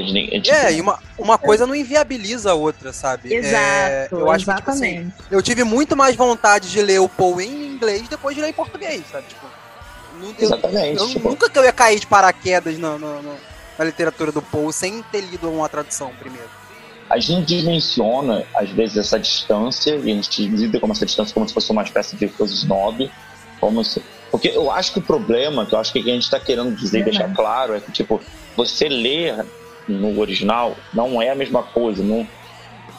Entende? 0.00 0.50
É, 0.50 0.66
é, 0.66 0.72
e 0.74 0.80
uma, 0.80 0.98
uma 1.18 1.38
coisa 1.38 1.66
não 1.66 1.74
inviabiliza 1.74 2.52
a 2.52 2.54
outra, 2.54 2.92
sabe? 2.92 3.32
Exato, 3.32 3.54
é, 3.56 4.08
eu 4.10 4.30
acho 4.30 4.44
exatamente. 4.44 4.64
Que, 4.64 5.10
tipo, 5.10 5.22
assim, 5.22 5.26
eu 5.30 5.42
tive 5.42 5.64
muito 5.64 5.96
mais 5.96 6.16
vontade 6.16 6.70
de 6.70 6.82
ler 6.82 7.00
o 7.00 7.08
Poe 7.08 7.44
em 7.44 7.74
inglês 7.74 8.08
depois 8.08 8.34
de 8.34 8.42
ler 8.42 8.48
em 8.48 8.52
português, 8.52 9.02
sabe? 9.10 9.26
Tipo, 9.28 9.46
Exatamente. 10.38 11.00
Eu, 11.00 11.08
tipo... 11.08 11.28
Nunca 11.28 11.50
que 11.50 11.58
eu 11.58 11.64
ia 11.64 11.72
cair 11.72 11.98
de 11.98 12.06
paraquedas 12.06 12.78
no, 12.78 12.98
no, 12.98 13.22
no, 13.22 13.36
na 13.78 13.84
literatura 13.84 14.32
do 14.32 14.40
Poe 14.40 14.72
sem 14.72 15.02
ter 15.10 15.20
lido 15.22 15.50
uma 15.50 15.68
tradução 15.68 16.10
primeiro. 16.18 16.48
A 17.10 17.18
gente 17.18 17.46
dimensiona, 17.46 18.44
às 18.54 18.70
vezes, 18.70 18.96
essa 18.96 19.18
distância, 19.18 19.94
e 19.96 20.10
a 20.10 20.14
gente 20.14 20.46
lida 20.46 20.80
com 20.80 20.90
essa 20.90 21.04
distância 21.04 21.34
como 21.34 21.46
se 21.46 21.52
fosse 21.52 21.70
uma 21.70 21.82
espécie 21.82 22.16
de 22.16 22.28
coisa 22.28 22.52
snob, 22.54 23.10
como 23.60 23.84
se... 23.84 24.02
Porque 24.30 24.48
eu 24.48 24.70
acho 24.70 24.92
que 24.92 24.98
o 24.98 25.02
problema, 25.02 25.66
que 25.66 25.74
eu 25.74 25.78
acho 25.78 25.92
que 25.92 25.98
a 25.98 26.02
gente 26.02 26.22
está 26.22 26.40
querendo 26.40 26.74
dizer 26.74 26.98
e 26.98 27.00
uhum. 27.00 27.04
deixar 27.04 27.32
claro, 27.34 27.74
é 27.74 27.80
que, 27.80 27.92
tipo, 27.92 28.20
você 28.56 28.88
ler 28.88 29.44
no 29.88 30.18
original 30.18 30.76
não 30.92 31.20
é 31.20 31.30
a 31.30 31.34
mesma 31.34 31.62
coisa, 31.62 32.02
não 32.02 32.26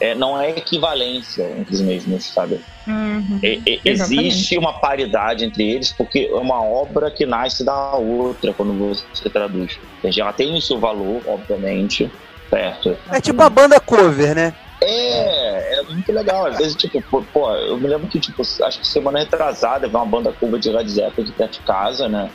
é, 0.00 0.14
não 0.14 0.40
é 0.40 0.50
equivalência 0.50 1.42
entre 1.58 1.74
os 1.74 1.80
mesmos, 1.80 2.26
sabe? 2.26 2.60
Uhum, 2.86 3.40
é, 3.42 3.58
é, 3.66 3.80
existe 3.84 4.56
uma 4.58 4.74
paridade 4.74 5.44
entre 5.44 5.68
eles 5.68 5.92
porque 5.92 6.28
é 6.30 6.36
uma 6.36 6.62
obra 6.62 7.10
que 7.10 7.26
nasce 7.26 7.64
da 7.64 7.96
outra 7.96 8.52
quando 8.52 8.74
você 8.74 9.28
traduz. 9.30 9.78
Ela 10.04 10.32
tem 10.32 10.54
o 10.54 10.60
seu 10.60 10.78
valor, 10.78 11.22
obviamente, 11.26 12.10
certo? 12.50 12.96
É 13.10 13.20
tipo 13.20 13.42
a 13.42 13.50
banda 13.50 13.80
cover, 13.80 14.34
né? 14.34 14.54
É, 14.80 15.80
é 15.80 15.82
muito 15.84 16.12
legal. 16.12 16.46
Às 16.46 16.58
vezes, 16.58 16.76
tipo, 16.76 17.02
pô, 17.10 17.22
pô, 17.32 17.50
eu 17.54 17.78
me 17.78 17.88
lembro 17.88 18.06
que, 18.08 18.20
tipo, 18.20 18.42
acho 18.42 18.80
que 18.80 18.86
semana 18.86 19.18
retrasada 19.18 19.88
veio 19.88 19.98
uma 19.98 20.06
banda 20.06 20.32
cover 20.32 20.60
de 20.60 20.70
Led 20.70 20.90
Zeppelin 20.90 21.28
aqui 21.28 21.32
perto 21.32 21.52
de 21.52 21.60
casa, 21.60 22.08
né? 22.08 22.30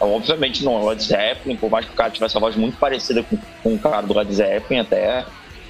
Obviamente 0.00 0.64
não 0.64 0.80
é 0.80 0.90
Led 0.90 1.02
Zeppelin, 1.02 1.56
por 1.56 1.70
mais 1.70 1.86
que 1.86 1.92
o 1.92 1.94
cara 1.94 2.10
tivesse 2.10 2.34
uma 2.36 2.40
voz 2.40 2.56
muito 2.56 2.76
parecida 2.78 3.22
com, 3.22 3.38
com 3.62 3.74
o 3.74 3.78
cara 3.78 4.02
do 4.02 4.16
Led 4.16 4.34
Zeppelin 4.34 4.80
até. 4.80 5.24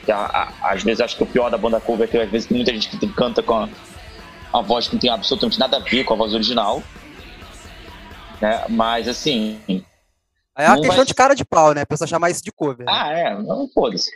A, 0.09 0.13
a, 0.13 0.73
às 0.73 0.83
vezes 0.83 1.01
acho 1.01 1.17
que 1.17 1.23
o 1.23 1.27
pior 1.27 1.51
da 1.51 1.57
banda 1.57 1.81
cover 1.81 2.07
é 2.07 2.11
que 2.11 2.19
às 2.19 2.31
vezes 2.31 2.47
tem 2.47 2.57
muita 2.57 2.73
gente 2.73 2.89
que 2.89 3.07
canta 3.09 3.43
com 3.43 3.55
a, 3.55 3.69
a 4.53 4.61
voz 4.61 4.89
que 4.89 4.95
não 4.95 5.01
tem 5.01 5.11
absolutamente 5.11 5.59
nada 5.59 5.77
a 5.77 5.81
ver 5.81 6.05
com 6.05 6.15
a 6.15 6.17
voz 6.17 6.35
original. 6.35 6.83
Né? 8.41 8.65
Mas 8.69 9.09
assim. 9.09 9.61
É 10.57 10.69
uma 10.69 10.77
questão 10.77 10.97
vai... 10.99 11.07
de 11.07 11.15
cara 11.15 11.35
de 11.35 11.45
pau, 11.45 11.75
né? 11.75 11.81
A 11.81 11.87
pessoa 11.87 12.07
chamar 12.07 12.31
isso 12.31 12.45
de 12.45 12.53
cover. 12.53 12.87
Né? 12.87 12.93
Ah, 12.95 13.13
é, 13.13 13.35
não 13.35 13.69
foda-se. 13.75 14.11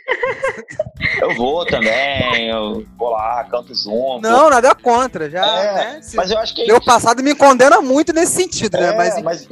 eu 1.21 1.35
vou 1.35 1.65
também, 1.65 2.47
eu 2.47 2.85
vou 2.97 3.09
lá, 3.09 3.43
canto 3.43 3.75
junto. 3.75 4.21
Não, 4.21 4.49
nada 4.49 4.73
contra, 4.73 5.29
já. 5.29 5.45
É, 5.45 5.73
né? 5.73 6.01
mas 6.13 6.31
eu 6.31 6.37
acho 6.39 6.55
que. 6.55 6.65
Meu 6.65 6.81
passado 6.81 7.21
me 7.21 7.35
condena 7.35 7.81
muito 7.81 8.13
nesse 8.13 8.33
sentido, 8.33 8.77
né? 8.77 8.87
é, 8.87 8.91
né? 8.91 8.97
Mas, 8.97 9.21
mas, 9.21 9.47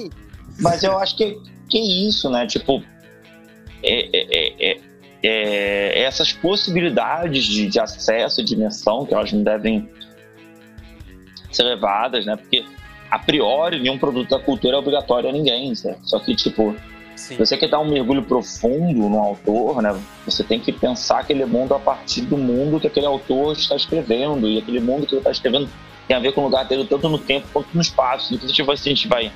mas 0.60 0.84
eu 0.84 0.98
acho 0.98 1.16
que, 1.16 1.40
que 1.70 1.78
é 1.78 2.08
isso, 2.08 2.30
né? 2.30 2.48
Tipo, 2.48 2.84
é, 3.84 4.10
é, 4.14 4.72
é, 4.72 4.78
é, 5.24 6.04
essas 6.04 6.32
possibilidades 6.34 7.44
de, 7.46 7.68
de 7.68 7.80
acesso 7.80 8.42
e 8.42 8.44
dimensão 8.44 9.06
que 9.06 9.14
elas 9.14 9.32
não 9.32 9.44
devem 9.44 9.90
ser 11.52 11.64
levadas, 11.64 12.26
né? 12.26 12.36
Porque 12.36 12.66
a 13.10 13.20
priori 13.20 13.80
nenhum 13.80 13.98
produto 13.98 14.30
da 14.30 14.40
cultura 14.40 14.76
é 14.76 14.80
obrigatório 14.80 15.30
a 15.30 15.32
ninguém, 15.32 15.74
certo? 15.76 16.08
Só 16.08 16.20
que 16.20 16.36
tipo 16.36 16.76
Sim. 17.16 17.38
você 17.38 17.58
quer 17.58 17.70
dar 17.70 17.80
um 17.80 17.90
mergulho 17.90 18.24
profundo 18.24 19.10
no 19.10 19.20
autor, 19.20 19.82
né? 19.82 20.00
Você 20.26 20.44
tem 20.44 20.60
que 20.60 20.72
pensar 20.72 21.20
aquele 21.20 21.46
mundo 21.46 21.74
a 21.74 21.80
partir 21.80 22.22
do 22.22 22.38
mundo 22.38 22.80
que 22.80 22.88
aquele 22.88 23.06
autor 23.06 23.54
está 23.54 23.76
escrevendo 23.76 24.48
e 24.48 24.60
aquele 24.60 24.80
mundo 24.80 25.06
que 25.06 25.14
ele 25.14 25.20
está 25.20 25.32
escrevendo 25.32 25.70
tem 26.08 26.16
a 26.16 26.20
ver 26.20 26.32
com 26.32 26.42
o 26.42 26.44
lugar 26.46 26.66
dele 26.66 26.86
tanto 26.86 27.10
no 27.10 27.18
tempo 27.18 27.48
quanto 27.52 27.70
no 27.74 27.82
espaço. 27.82 28.34
Então, 28.34 28.48
tipo 28.48 28.72
assim, 28.72 28.92
a 28.92 28.96
gente 28.96 29.08
vai 29.08 29.32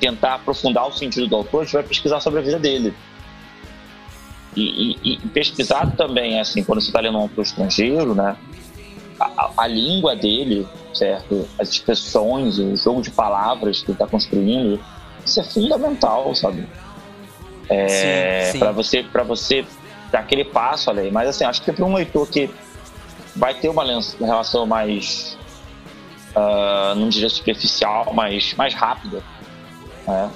tentar 0.00 0.34
aprofundar 0.34 0.86
o 0.86 0.92
sentido 0.92 1.26
do 1.26 1.36
autor, 1.36 1.62
a 1.62 1.64
gente 1.64 1.74
vai 1.74 1.82
pesquisar 1.82 2.20
sobre 2.20 2.40
a 2.40 2.42
vida 2.42 2.58
dele. 2.58 2.94
E, 4.56 4.96
e, 5.02 5.14
e 5.14 5.16
pesquisar 5.28 5.90
também, 5.96 6.40
assim, 6.40 6.62
quando 6.62 6.80
você 6.80 6.88
está 6.88 7.00
lendo 7.00 7.18
um 7.18 7.22
autor 7.22 7.42
estrangeiro, 7.42 8.14
né? 8.14 8.36
A, 9.18 9.50
a, 9.56 9.66
língua 9.66 10.14
dele, 10.14 10.66
certo? 10.92 11.48
As 11.58 11.70
expressões, 11.70 12.58
o 12.58 12.76
jogo 12.76 13.02
de 13.02 13.10
palavras 13.10 13.80
que 13.80 13.86
ele 13.86 13.94
está 13.94 14.06
construindo, 14.06 14.80
isso 15.24 15.40
é 15.40 15.44
fundamental, 15.44 16.34
sabe? 16.34 16.66
É, 17.68 18.52
para 18.58 18.72
você, 18.72 19.02
para 19.02 19.22
você 19.22 19.64
dar 20.12 20.20
aquele 20.20 20.44
passo 20.44 20.90
ali. 20.90 21.10
Mas 21.10 21.28
assim, 21.28 21.44
acho 21.44 21.62
que 21.62 21.72
para 21.72 21.84
um 21.84 21.94
leitor 21.94 22.28
que 22.28 22.50
vai 23.34 23.54
ter 23.54 23.68
uma 23.68 23.84
relação 24.20 24.66
mais, 24.66 25.36
uh, 26.36 26.94
não 26.94 27.08
diria 27.08 27.28
superficial, 27.28 28.12
mas 28.14 28.54
mais 28.54 28.74
rápida, 28.74 29.22
né? 30.06 30.30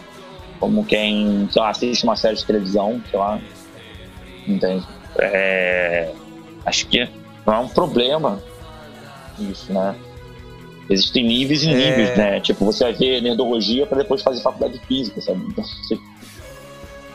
Como 0.60 0.84
quem, 0.84 1.48
sei 1.52 1.62
lá, 1.62 1.70
assiste 1.70 2.04
uma 2.04 2.16
série 2.16 2.36
de 2.36 2.44
televisão, 2.44 3.00
sei 3.10 3.18
lá, 3.18 3.40
entende? 4.46 4.86
É, 5.18 6.12
acho 6.66 6.86
que 6.86 7.08
não 7.46 7.54
é 7.54 7.58
um 7.58 7.68
problema 7.68 8.42
isso, 9.38 9.72
né? 9.72 9.94
Existem 10.90 11.24
níveis 11.24 11.62
e 11.62 11.66
níveis, 11.66 12.10
é... 12.10 12.16
né? 12.16 12.40
Tipo, 12.40 12.64
você 12.64 12.84
vai 12.84 12.92
ver 12.94 13.20
nerdologia 13.20 13.86
para 13.86 13.98
depois 13.98 14.22
fazer 14.22 14.40
faculdade 14.40 14.78
de 14.78 14.86
física, 14.86 15.20
sabe? 15.20 15.44
Então, 15.48 15.64
você... 15.84 15.98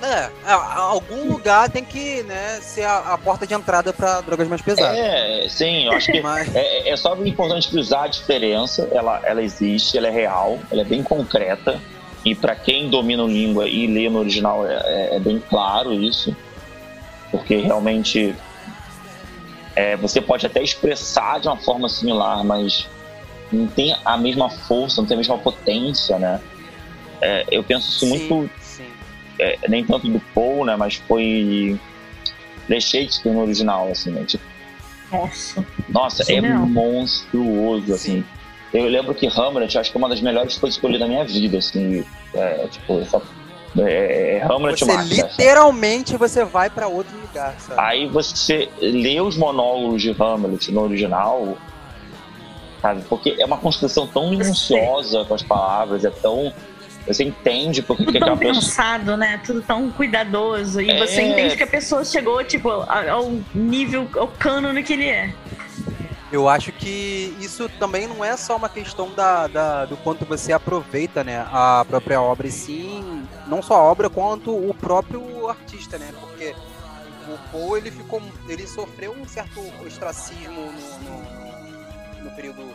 É, 0.03 0.29
algum 0.45 1.31
lugar 1.31 1.69
tem 1.69 1.83
que 1.83 2.23
né, 2.23 2.59
ser 2.61 2.83
a, 2.83 3.13
a 3.13 3.17
porta 3.17 3.47
de 3.47 3.53
entrada 3.53 3.93
para 3.93 4.19
drogas 4.19 4.49
mais 4.49 4.61
pesadas. 4.61 4.97
É, 4.97 5.47
sim, 5.47 5.85
eu 5.85 5.93
acho 5.93 6.11
que 6.11 6.19
Mas... 6.21 6.53
é, 6.53 6.89
é 6.89 6.97
só 6.97 7.15
importante 7.15 7.69
frisar 7.69 8.03
a 8.03 8.07
diferença, 8.07 8.89
ela, 8.91 9.21
ela 9.23 9.41
existe, 9.41 9.97
ela 9.97 10.07
é 10.07 10.11
real, 10.11 10.59
ela 10.69 10.81
é 10.81 10.83
bem 10.83 11.01
concreta, 11.01 11.79
e 12.25 12.33
para 12.33 12.55
quem 12.55 12.89
domina 12.89 13.23
a 13.23 13.27
língua 13.27 13.67
e 13.67 13.87
lê 13.87 14.09
no 14.09 14.19
original 14.19 14.65
é, 14.65 14.75
é, 14.75 15.15
é 15.15 15.19
bem 15.19 15.41
claro 15.49 15.93
isso 15.93 16.35
porque 17.31 17.57
realmente 17.57 18.35
é, 19.75 19.97
você 19.97 20.21
pode 20.21 20.45
até 20.45 20.61
expressar 20.61 21.39
de 21.39 21.47
uma 21.47 21.57
forma 21.57 21.89
similar, 21.89 22.43
mas 22.43 22.87
não 23.51 23.67
tem 23.67 23.95
a 24.05 24.17
mesma 24.17 24.49
força, 24.49 25.01
não 25.01 25.07
tem 25.07 25.15
a 25.15 25.17
mesma 25.17 25.37
potência, 25.37 26.19
né? 26.19 26.39
É, 27.19 27.45
eu 27.51 27.63
penso 27.63 27.89
isso 27.89 27.99
sim, 28.01 28.09
muito, 28.09 28.49
sim. 28.59 28.85
É, 29.39 29.57
nem 29.67 29.83
tanto 29.83 30.07
do 30.07 30.19
Paul, 30.33 30.65
né? 30.65 30.75
Mas 30.75 30.95
foi 30.95 31.79
The 32.67 32.79
Shakespeare 32.79 33.33
no 33.33 33.41
original, 33.41 33.89
assim, 33.89 34.11
né? 34.11 34.23
Tipo, 34.25 34.43
nossa. 35.11 35.65
Nossa, 35.89 36.31
é 36.31 36.41
não. 36.41 36.67
monstruoso, 36.67 37.93
assim. 37.93 38.23
Eu 38.73 38.85
lembro 38.85 39.13
que 39.13 39.27
Hamlet, 39.27 39.77
acho 39.77 39.91
que 39.91 39.97
é 39.97 39.99
uma 39.99 40.09
das 40.09 40.21
melhores 40.21 40.57
coisas 40.57 40.79
que 40.79 40.85
eu 40.85 40.89
li 40.89 40.97
na 40.97 41.07
minha 41.07 41.23
vida, 41.23 41.59
assim. 41.59 42.03
É, 42.33 42.67
tipo, 42.69 42.99
essa 42.99 43.21
é, 43.79 44.37
é, 44.37 44.43
Hamlet 44.43 44.85
você 44.85 45.21
literalmente 45.21 46.15
você 46.15 46.45
vai 46.45 46.69
para 46.69 46.87
outro 46.87 47.15
lugar, 47.17 47.55
sabe? 47.59 47.81
Aí 47.81 48.07
você 48.07 48.69
lê 48.79 49.19
os 49.19 49.35
monólogos 49.35 50.01
de 50.01 50.11
Hamlet 50.11 50.71
no 50.71 50.81
original, 50.81 51.57
sabe? 52.81 53.03
Porque 53.09 53.35
é 53.39 53.45
uma 53.45 53.57
construção 53.57 54.05
tão 54.05 54.29
minuciosa 54.29 55.25
com 55.25 55.33
as 55.33 55.41
palavras, 55.41 56.05
é 56.05 56.09
tão 56.09 56.53
você 57.05 57.25
entende 57.25 57.81
porque 57.81 58.05
tudo 58.05 58.13
que 58.13 58.19
tão 58.19 58.37
pensado, 58.37 58.99
pessoa... 58.99 59.17
né? 59.17 59.41
Tudo 59.45 59.61
tão 59.61 59.91
cuidadoso 59.91 60.79
e 60.79 60.89
é... 60.89 60.97
você 60.97 61.21
entende 61.21 61.57
que 61.57 61.63
a 61.63 61.67
pessoa 61.67 62.05
chegou 62.05 62.43
tipo 62.43 62.69
ao 62.69 63.31
nível, 63.53 64.07
ao 64.15 64.27
cânone 64.27 64.83
que 64.83 64.93
ele 64.93 65.07
é. 65.07 65.33
Eu 66.33 66.49
acho 66.49 66.71
que 66.71 67.37
isso 67.39 67.69
também 67.77 68.07
não 68.07 68.25
é 68.25 68.35
só 68.35 68.55
uma 68.55 68.67
questão 68.67 69.13
da, 69.13 69.45
da, 69.45 69.85
do 69.85 69.95
quanto 69.97 70.25
você 70.25 70.51
aproveita 70.51 71.23
né, 71.23 71.45
a 71.51 71.85
própria 71.87 72.19
obra, 72.19 72.47
e 72.47 72.51
sim, 72.51 73.27
não 73.45 73.61
só 73.61 73.75
a 73.75 73.83
obra, 73.83 74.09
quanto 74.09 74.49
o 74.49 74.73
próprio 74.73 75.47
artista, 75.47 75.99
né? 75.99 76.11
Porque 76.19 76.55
o 77.27 77.51
Poe, 77.51 77.79
ele 77.79 77.91
ficou. 77.91 78.19
ele 78.49 78.65
sofreu 78.65 79.11
um 79.11 79.27
certo 79.27 79.61
ostracismo 79.85 80.71
no, 81.03 81.11
no, 81.11 82.23
no 82.23 82.35
período 82.35 82.67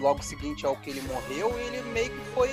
logo 0.00 0.20
seguinte 0.20 0.66
ao 0.66 0.74
que 0.74 0.90
ele 0.90 1.02
morreu, 1.02 1.54
e 1.60 1.62
ele 1.68 1.82
meio 1.92 2.10
que 2.10 2.24
foi 2.34 2.50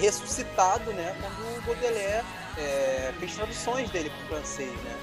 ressuscitado, 0.00 0.90
né? 0.94 1.14
Quando 1.20 1.58
o 1.58 1.60
Baudelaire 1.66 2.24
é, 2.56 3.12
fez 3.20 3.34
traduções 3.34 3.90
dele 3.90 4.08
para 4.08 4.24
o 4.24 4.28
francês, 4.40 4.72
né? 4.72 4.96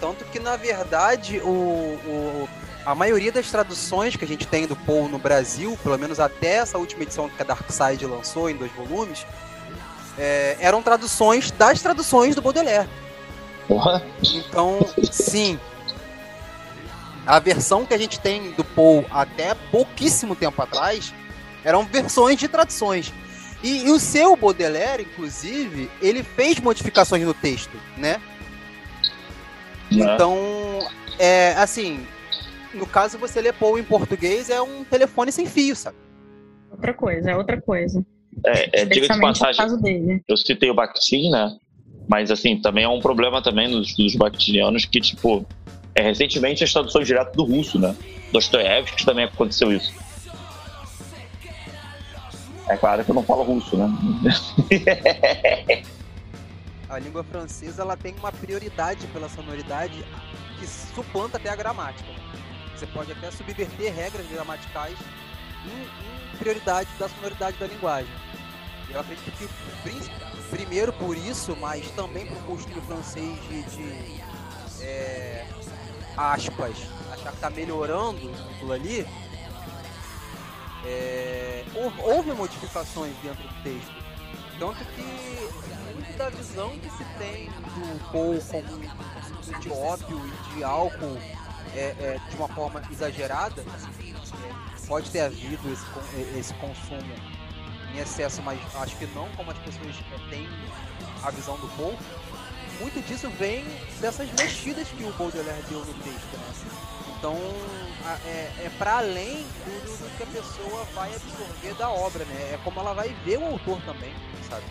Tanto 0.00 0.24
que, 0.24 0.40
na 0.40 0.56
verdade, 0.56 1.40
o, 1.40 1.50
o 1.50 2.48
a 2.88 2.94
maioria 2.94 3.30
das 3.30 3.50
traduções 3.50 4.16
que 4.16 4.24
a 4.24 4.26
gente 4.26 4.46
tem 4.46 4.66
do 4.66 4.74
Poe 4.74 5.10
no 5.10 5.18
Brasil, 5.18 5.78
pelo 5.82 5.98
menos 5.98 6.18
até 6.18 6.54
essa 6.54 6.78
última 6.78 7.02
edição 7.02 7.28
que 7.28 7.42
a 7.42 7.44
Dark 7.44 7.70
Side 7.70 8.06
lançou 8.06 8.48
em 8.48 8.56
dois 8.56 8.72
volumes, 8.72 9.26
é, 10.18 10.56
eram 10.58 10.82
traduções 10.82 11.50
das 11.50 11.82
traduções 11.82 12.34
do 12.34 12.40
Baudelaire. 12.40 12.88
Porra. 13.66 14.02
Então, 14.22 14.78
sim. 15.12 15.60
A 17.26 17.38
versão 17.38 17.84
que 17.84 17.92
a 17.92 17.98
gente 17.98 18.18
tem 18.20 18.52
do 18.52 18.64
Poe 18.64 19.04
até 19.10 19.54
pouquíssimo 19.70 20.34
tempo 20.34 20.62
atrás 20.62 21.12
eram 21.62 21.84
versões 21.84 22.38
de 22.38 22.48
traduções. 22.48 23.12
E, 23.62 23.86
e 23.86 23.90
o 23.90 24.00
seu 24.00 24.34
Baudelaire, 24.34 25.02
inclusive, 25.02 25.90
ele 26.00 26.22
fez 26.22 26.58
modificações 26.58 27.22
no 27.22 27.34
texto, 27.34 27.76
né? 27.98 28.18
né? 29.90 30.14
Então, 30.14 30.88
é 31.18 31.52
assim, 31.58 32.06
no 32.74 32.86
caso, 32.86 33.18
você 33.18 33.40
lê 33.40 33.52
Paul 33.52 33.78
em 33.78 33.84
português, 33.84 34.50
é 34.50 34.60
um 34.60 34.84
telefone 34.84 35.32
sem 35.32 35.46
fio, 35.46 35.74
sabe? 35.74 35.96
Outra 36.70 36.94
coisa, 36.94 37.30
é 37.30 37.36
outra 37.36 37.60
coisa. 37.60 38.04
É, 38.44 38.82
é 38.82 38.84
diga 38.84 39.08
de 39.08 39.20
passagem, 39.20 40.22
eu 40.28 40.36
citei 40.36 40.70
o 40.70 40.74
Bakhtin, 40.74 41.30
né? 41.30 41.56
Mas, 42.08 42.30
assim, 42.30 42.60
também 42.60 42.84
é 42.84 42.88
um 42.88 43.00
problema 43.00 43.42
também 43.42 43.68
nos 43.68 43.88
estudos 43.88 44.14
bakhtinianos 44.14 44.84
que, 44.84 45.00
tipo, 45.00 45.44
é, 45.94 46.02
recentemente 46.02 46.64
as 46.64 46.72
traduções 46.72 47.06
direto 47.06 47.34
do 47.36 47.44
russo, 47.44 47.78
né? 47.78 47.94
Dostoiévski 48.32 49.04
também 49.04 49.24
aconteceu 49.24 49.72
isso. 49.72 49.92
É 52.68 52.76
claro 52.76 53.04
que 53.04 53.10
eu 53.10 53.14
não 53.14 53.22
falo 53.22 53.42
russo, 53.42 53.76
né? 53.76 53.88
a 56.88 56.98
língua 56.98 57.22
francesa 57.24 57.82
ela 57.82 57.96
tem 57.96 58.14
uma 58.14 58.32
prioridade 58.32 59.06
pela 59.08 59.28
sonoridade 59.28 60.04
que 60.58 60.66
suplanta 60.66 61.36
até 61.36 61.50
a 61.50 61.56
gramática. 61.56 62.08
Você 62.78 62.86
pode 62.86 63.10
até 63.10 63.28
subverter 63.32 63.92
regras 63.92 64.24
gramaticais 64.28 64.96
em, 65.64 66.34
em 66.34 66.36
prioridade 66.38 66.88
da 66.96 67.08
sonoridade 67.08 67.56
da 67.56 67.66
linguagem. 67.66 68.12
Eu 68.88 69.00
acredito 69.00 69.32
que 69.32 69.48
primeiro 70.48 70.92
por 70.92 71.16
isso, 71.16 71.56
mas 71.56 71.90
também 71.90 72.26
por 72.26 72.38
costume 72.44 72.80
francês 72.82 73.36
de, 73.48 73.62
de 73.64 74.20
é, 74.80 75.44
aspas, 76.16 76.76
achar 77.10 77.32
que 77.32 77.38
tá 77.38 77.50
melhorando 77.50 78.30
aquilo 78.54 78.72
ali, 78.72 79.04
é, 80.86 81.64
houve 82.04 82.30
modificações 82.30 83.12
dentro 83.24 83.42
do 83.42 83.62
texto. 83.64 83.92
Tanto 84.56 84.84
que 84.84 85.02
muito 85.94 86.16
da 86.16 86.28
visão 86.28 86.78
que 86.78 86.90
se 86.90 87.04
tem 87.18 87.46
do 87.46 88.12
Paul 88.12 88.40
como 88.40 89.60
de 89.60 89.70
ópio 89.70 90.20
e 90.26 90.54
de 90.54 90.62
álcool 90.62 91.18
é, 91.78 91.94
é, 92.00 92.20
de 92.28 92.36
uma 92.36 92.48
forma 92.48 92.82
exagerada, 92.90 93.62
é, 93.62 94.86
pode 94.86 95.10
ter 95.10 95.20
havido 95.20 95.72
esse, 95.72 96.38
esse 96.38 96.54
consumo 96.54 97.14
em 97.94 97.98
excesso, 97.98 98.42
mas 98.42 98.58
acho 98.76 98.96
que 98.96 99.06
não 99.14 99.28
como 99.36 99.50
as 99.50 99.58
pessoas 99.58 99.94
é, 100.12 100.30
têm 100.30 100.48
a 101.22 101.30
visão 101.30 101.56
do 101.56 101.68
Paul. 101.76 101.96
Muito 102.80 103.04
disso 103.06 103.28
vem 103.38 103.64
dessas 104.00 104.30
mexidas 104.32 104.88
que 104.88 105.04
o 105.04 105.12
Baudelaire 105.12 105.62
deu 105.68 105.80
no 105.80 105.94
texto, 105.94 106.36
né? 106.36 106.88
Então 107.18 107.36
é, 108.24 108.66
é 108.66 108.70
para 108.78 108.98
além 108.98 109.44
do, 109.64 109.98
do, 109.98 110.16
que 110.16 110.22
a 110.22 110.26
pessoa 110.26 110.84
vai 110.94 111.12
absorver 111.12 111.74
da 111.76 111.90
obra, 111.90 112.24
né? 112.24 112.52
É 112.54 112.58
como 112.62 112.78
ela 112.78 112.92
vai 112.92 113.08
ver 113.24 113.38
o 113.38 113.46
autor 113.46 113.80
também, 113.82 114.12
sabe? 114.48 114.64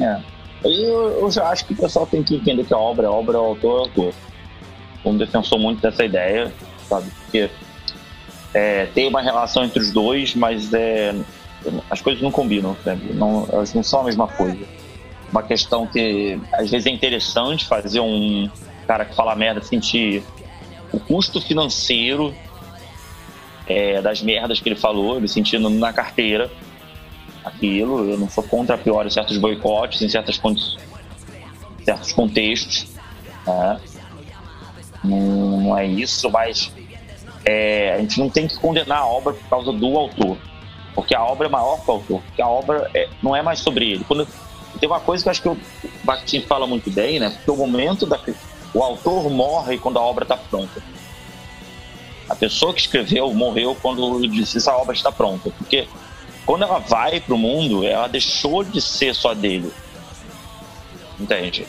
É. 0.00 0.36
Eu, 0.64 1.20
eu 1.20 1.30
já 1.30 1.48
acho 1.48 1.66
que 1.66 1.74
o 1.74 1.76
pessoal 1.76 2.06
tem 2.06 2.24
que 2.24 2.36
entender 2.36 2.64
que 2.64 2.74
a 2.74 2.78
obra 2.78 3.06
é 3.06 3.10
obra, 3.10 3.38
o 3.38 3.44
autor 3.44 3.78
é 3.78 3.88
autor. 3.88 4.14
Como 5.02 5.18
defensor 5.18 5.58
muito 5.58 5.80
dessa 5.80 6.04
ideia, 6.04 6.52
sabe? 6.88 7.10
Porque 7.22 7.50
é, 8.54 8.86
tem 8.86 9.08
uma 9.08 9.20
relação 9.20 9.64
entre 9.64 9.80
os 9.80 9.90
dois, 9.92 10.34
mas 10.34 10.72
é, 10.72 11.14
as 11.90 12.00
coisas 12.00 12.22
não 12.22 12.30
combinam, 12.30 12.76
sabe? 12.84 13.12
Não, 13.12 13.46
elas 13.52 13.74
não 13.74 13.82
são 13.82 14.00
a 14.00 14.04
mesma 14.04 14.26
coisa. 14.26 14.64
Uma 15.30 15.42
questão 15.42 15.86
que 15.86 16.40
às 16.52 16.70
vezes 16.70 16.86
é 16.86 16.90
interessante 16.90 17.66
fazer 17.66 18.00
um 18.00 18.48
cara 18.86 19.04
que 19.04 19.14
fala 19.14 19.34
merda 19.34 19.60
sentir 19.62 20.22
o 20.92 21.00
custo 21.00 21.40
financeiro 21.40 22.34
é, 23.66 24.00
das 24.00 24.22
merdas 24.22 24.60
que 24.60 24.68
ele 24.68 24.76
falou, 24.76 25.16
ele 25.16 25.28
sentindo 25.28 25.68
na 25.68 25.92
carteira 25.92 26.50
aquilo. 27.44 28.08
Eu 28.10 28.18
não 28.18 28.28
sou 28.28 28.44
contra 28.44 28.76
a 28.76 28.78
pior 28.78 29.10
certos 29.10 29.36
boicotes, 29.38 30.00
em 30.02 30.08
certas 30.08 30.40
certos 31.84 32.12
contextos. 32.12 32.86
Né? 33.46 33.80
Não, 35.06 35.76
é 35.76 35.86
isso, 35.86 36.30
mas 36.30 36.72
é, 37.44 37.94
a 37.94 37.98
gente 37.98 38.18
não 38.18 38.28
tem 38.28 38.46
que 38.46 38.56
condenar 38.56 38.98
a 38.98 39.06
obra 39.06 39.32
por 39.32 39.48
causa 39.48 39.72
do 39.72 39.96
autor. 39.96 40.36
Porque 40.94 41.14
a 41.14 41.22
obra 41.22 41.46
é 41.46 41.50
maior 41.50 41.80
que 41.82 41.90
o 41.90 41.94
autor. 41.94 42.22
Porque 42.22 42.42
a 42.42 42.48
obra 42.48 42.90
é, 42.94 43.08
não 43.22 43.36
é 43.36 43.42
mais 43.42 43.60
sobre 43.60 43.92
ele. 43.92 44.04
Quando, 44.04 44.26
tem 44.80 44.88
uma 44.88 45.00
coisa 45.00 45.22
que 45.22 45.28
eu 45.28 45.30
acho 45.30 45.42
que 45.42 45.48
o 45.48 45.58
Bakhtin 46.04 46.42
fala 46.42 46.66
muito 46.66 46.90
bem, 46.90 47.18
né? 47.18 47.30
Porque 47.30 47.50
o 47.50 47.56
momento 47.56 48.06
da, 48.06 48.18
o 48.74 48.82
autor 48.82 49.30
morre 49.30 49.78
quando 49.78 49.98
a 49.98 50.02
obra 50.02 50.24
está 50.24 50.36
pronta. 50.36 50.82
A 52.28 52.34
pessoa 52.34 52.74
que 52.74 52.80
escreveu 52.80 53.32
morreu 53.32 53.76
quando 53.80 54.20
disse 54.28 54.58
essa 54.58 54.74
obra 54.76 54.94
está 54.94 55.12
pronta. 55.12 55.50
Porque 55.50 55.86
quando 56.44 56.62
ela 56.62 56.78
vai 56.78 57.20
para 57.20 57.34
o 57.34 57.38
mundo, 57.38 57.84
ela 57.84 58.08
deixou 58.08 58.64
de 58.64 58.80
ser 58.80 59.14
só 59.14 59.34
dele. 59.34 59.72
Entende? 61.18 61.66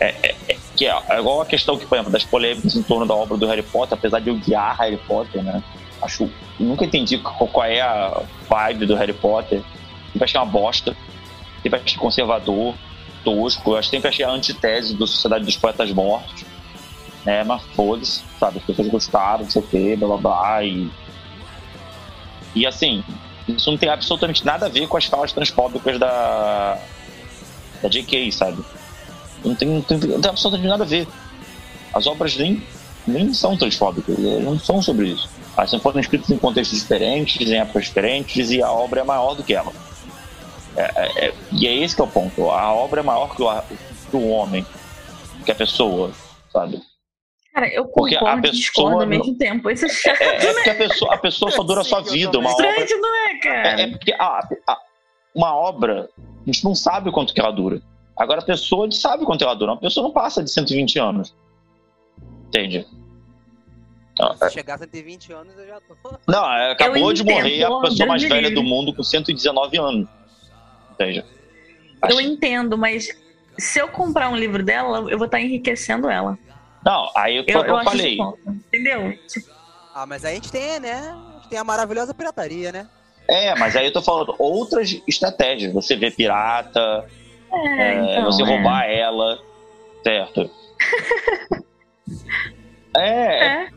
É, 0.00 0.14
é, 0.22 0.36
que 0.76 0.86
é, 0.86 0.96
é, 1.08 1.18
igual 1.18 1.40
a 1.40 1.46
questão 1.46 1.78
que, 1.78 1.86
por 1.86 1.96
exemplo, 1.96 2.12
das 2.12 2.24
polêmicas 2.24 2.76
em 2.76 2.82
torno 2.82 3.06
da 3.06 3.14
obra 3.14 3.36
do 3.36 3.46
Harry 3.46 3.62
Potter, 3.62 3.96
apesar 3.98 4.20
de 4.20 4.28
eu 4.28 4.36
guiar 4.36 4.76
Harry 4.78 4.98
Potter, 4.98 5.42
né? 5.42 5.62
Acho, 6.02 6.30
nunca 6.60 6.84
entendi 6.84 7.18
qual, 7.18 7.64
é 7.64 7.80
a 7.80 8.22
vibe 8.48 8.86
do 8.86 8.94
Harry 8.94 9.14
Potter. 9.14 9.62
Sempre 10.12 10.24
achei 10.24 10.40
uma 10.40 10.46
bosta. 10.46 10.96
Sempre 11.62 11.80
achei 11.80 11.98
conservador 11.98 12.74
tosco. 13.24 13.74
Eu 13.74 13.82
sempre 13.82 14.08
achei 14.08 14.24
a 14.24 14.30
antitese 14.30 14.94
da 14.94 15.06
Sociedade 15.06 15.44
dos 15.44 15.56
Poetas 15.56 15.90
Mortos. 15.92 16.44
Né? 17.24 17.42
Mas 17.44 17.62
foda-se, 17.74 18.22
sabe? 18.38 18.58
As 18.58 18.64
pessoas 18.64 18.88
gostaram, 18.88 19.44
não 19.44 19.50
sei 19.50 19.62
o 19.62 19.66
quê, 19.66 19.96
blá 19.98 20.08
blá 20.08 20.16
blá. 20.18 20.64
E, 20.64 20.90
e 22.54 22.66
assim, 22.66 23.02
isso 23.48 23.70
não 23.70 23.78
tem 23.78 23.88
absolutamente 23.88 24.44
nada 24.44 24.66
a 24.66 24.68
ver 24.68 24.86
com 24.86 24.96
as 24.96 25.06
falas 25.06 25.32
transfóbicas 25.32 25.98
da, 25.98 26.78
da 27.82 27.88
JK, 27.88 28.30
sabe? 28.30 28.62
Não 29.44 29.54
tem, 29.54 29.68
não 29.68 29.82
tem, 29.82 29.98
não 29.98 30.20
tem 30.20 30.30
absolutamente 30.30 30.68
nada 30.68 30.84
a 30.84 30.86
ver. 30.86 31.06
As 31.92 32.06
obras 32.06 32.36
nem, 32.36 32.62
nem 33.06 33.32
são 33.32 33.56
transfóbicas, 33.56 34.18
não 34.18 34.58
são 34.58 34.82
sobre 34.82 35.08
isso. 35.08 35.28
Elas 35.56 35.74
foram 35.76 36.00
escritas 36.00 36.28
em 36.30 36.36
contextos 36.36 36.80
diferentes, 36.80 37.48
em 37.48 37.58
épocas 37.58 37.84
diferentes, 37.84 38.50
e 38.50 38.62
a 38.62 38.70
obra 38.70 39.00
é 39.00 39.04
maior 39.04 39.34
do 39.34 39.42
que 39.42 39.54
ela. 39.54 39.72
É, 40.76 40.82
é, 40.82 41.26
é, 41.26 41.34
e 41.52 41.66
é 41.66 41.74
esse 41.74 41.96
que 41.96 42.02
é 42.02 42.04
o 42.04 42.08
ponto. 42.08 42.50
A 42.50 42.72
obra 42.72 43.00
é 43.00 43.02
maior 43.02 43.34
que 43.34 43.42
o, 43.42 43.62
que 44.10 44.16
o 44.16 44.28
homem, 44.28 44.66
que 45.44 45.50
a 45.50 45.54
pessoa, 45.54 46.12
sabe? 46.52 46.82
Cara, 47.54 47.72
eu 47.72 47.86
porque 47.86 48.14
a 48.16 48.36
pessoa 48.36 49.02
ao 49.02 49.06
mesmo 49.06 49.34
tempo. 49.38 49.70
Isso 49.70 49.86
é 49.86 49.88
chato, 49.88 50.20
é, 50.20 50.36
é, 50.36 50.52
porque 50.52 50.70
a 50.70 50.74
pessoa, 50.74 51.14
a 51.14 51.16
pessoa 51.16 51.50
só 51.50 51.62
dura 51.62 51.80
a 51.80 51.84
sua 51.84 52.02
vida. 52.02 52.38
Uma 52.38 52.50
Estranho, 52.50 52.82
obra, 52.82 52.96
não 52.98 53.14
é, 53.14 53.38
cara? 53.38 53.80
É, 53.80 53.82
é 53.82 53.86
porque 53.88 54.12
a, 54.12 54.48
a, 54.68 54.78
uma 55.34 55.56
obra, 55.56 56.10
a 56.18 56.46
gente 56.46 56.62
não 56.62 56.74
sabe 56.74 57.10
quanto 57.10 57.32
que 57.32 57.40
ela 57.40 57.50
dura. 57.50 57.80
Agora 58.16 58.40
a 58.40 58.44
pessoa, 58.44 58.90
sabe 58.90 59.24
quanto 59.24 59.44
ela 59.44 59.54
dura. 59.54 59.72
Uma 59.72 59.80
pessoa 59.80 60.04
não 60.04 60.12
passa 60.12 60.42
de 60.42 60.50
120 60.50 60.98
anos. 60.98 61.34
Entende? 62.48 62.86
Se 64.38 64.50
chegar 64.50 64.76
a 64.76 64.78
120 64.78 65.32
anos, 65.32 65.58
eu 65.58 65.66
já 65.66 65.80
tô. 65.80 66.18
Não, 66.26 66.44
acabou 66.70 67.12
de 67.12 67.22
morrer 67.22 67.64
a 67.64 67.80
pessoa 67.80 68.06
mais 68.06 68.22
velha 68.22 68.50
do 68.50 68.62
mundo 68.62 68.94
com 68.94 69.02
119 69.02 69.76
anos. 69.76 70.08
Entende? 70.92 71.22
Eu 72.08 72.20
entendo, 72.20 72.78
mas 72.78 73.08
se 73.58 73.78
eu 73.78 73.88
comprar 73.88 74.30
um 74.30 74.36
livro 74.36 74.64
dela, 74.64 75.10
eu 75.10 75.18
vou 75.18 75.26
estar 75.26 75.40
enriquecendo 75.40 76.08
ela. 76.08 76.38
Não, 76.84 77.10
aí 77.14 77.36
foi 77.36 77.44
que 77.44 77.52
eu, 77.52 77.64
eu 77.64 77.84
falei. 77.84 78.16
Entendeu? 78.46 79.18
Ah, 79.94 80.06
mas 80.06 80.24
a 80.24 80.30
gente 80.32 80.50
tem, 80.50 80.80
né? 80.80 81.14
A 81.30 81.34
gente 81.34 81.48
tem 81.48 81.58
a 81.58 81.64
maravilhosa 81.64 82.14
pirataria, 82.14 82.72
né? 82.72 82.88
É, 83.28 83.54
mas 83.58 83.74
aí 83.76 83.86
eu 83.86 83.92
tô 83.92 84.00
falando 84.00 84.34
outras 84.38 85.02
estratégias. 85.06 85.74
Você 85.74 85.96
vê 85.96 86.10
pirata, 86.10 87.04
é, 87.64 87.94
é, 87.94 88.12
então, 88.12 88.24
você 88.24 88.42
é. 88.42 88.46
roubar 88.46 88.84
ela, 88.84 89.38
certo? 90.02 90.50
é. 92.96 93.46
é. 93.46 93.68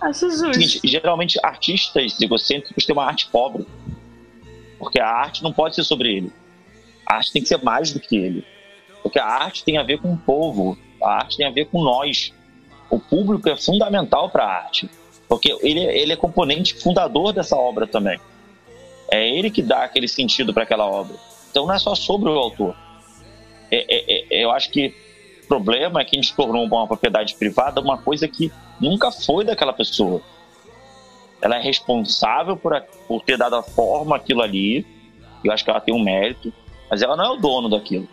Acho 0.00 0.30
justo. 0.30 0.86
Geralmente 0.86 1.38
artistas 1.42 2.20
egocêntricos 2.20 2.84
têm 2.84 2.94
uma 2.94 3.04
arte 3.04 3.28
pobre. 3.28 3.66
Porque 4.78 5.00
a 5.00 5.08
arte 5.08 5.42
não 5.42 5.52
pode 5.52 5.74
ser 5.74 5.84
sobre 5.84 6.16
ele. 6.16 6.32
A 7.06 7.16
arte 7.16 7.32
tem 7.32 7.42
que 7.42 7.48
ser 7.48 7.62
mais 7.62 7.92
do 7.92 8.00
que 8.00 8.16
ele. 8.16 8.44
Porque 9.02 9.18
a 9.18 9.26
arte 9.26 9.64
tem 9.64 9.78
a 9.78 9.82
ver 9.82 10.00
com 10.00 10.12
o 10.12 10.18
povo, 10.18 10.76
a 11.02 11.14
arte 11.14 11.36
tem 11.36 11.46
a 11.46 11.50
ver 11.50 11.66
com 11.66 11.82
nós. 11.82 12.32
O 12.90 12.98
público 12.98 13.48
é 13.48 13.56
fundamental 13.56 14.28
para 14.28 14.44
a 14.44 14.56
arte. 14.64 14.90
Porque 15.28 15.56
ele, 15.60 15.80
ele 15.80 16.12
é 16.12 16.16
componente 16.16 16.74
fundador 16.74 17.32
dessa 17.32 17.56
obra 17.56 17.86
também. 17.86 18.20
É 19.10 19.28
ele 19.28 19.50
que 19.50 19.62
dá 19.62 19.84
aquele 19.84 20.08
sentido 20.08 20.52
para 20.52 20.64
aquela 20.64 20.84
obra. 20.84 21.16
Então 21.50 21.66
não 21.66 21.74
é 21.74 21.78
só 21.78 21.94
sobre 21.94 22.28
o 22.28 22.38
autor. 22.38 22.76
É, 23.70 23.84
é, 23.88 24.26
é, 24.30 24.44
eu 24.44 24.50
acho 24.50 24.70
que 24.70 24.94
o 25.44 25.46
problema 25.46 26.00
é 26.00 26.04
que 26.04 26.16
a 26.16 26.20
gente 26.20 26.34
tornou 26.34 26.64
uma 26.64 26.86
propriedade 26.86 27.34
privada 27.34 27.80
uma 27.80 27.98
coisa 27.98 28.26
que 28.26 28.50
nunca 28.80 29.10
foi 29.10 29.44
daquela 29.44 29.72
pessoa 29.72 30.22
ela 31.40 31.56
é 31.56 31.60
responsável 31.60 32.56
por, 32.56 32.80
por 33.06 33.22
ter 33.22 33.36
dado 33.36 33.56
a 33.56 33.62
forma 33.62 34.16
aquilo 34.16 34.42
ali. 34.42 34.86
Eu 35.44 35.52
acho 35.52 35.64
que 35.64 35.70
ela 35.70 35.80
tem 35.80 35.94
um 35.94 36.02
mérito, 36.02 36.52
mas 36.90 37.02
ela 37.02 37.16
não 37.16 37.24
é 37.24 37.30
o 37.30 37.36
dono 37.36 37.68
daquilo. 37.68 38.08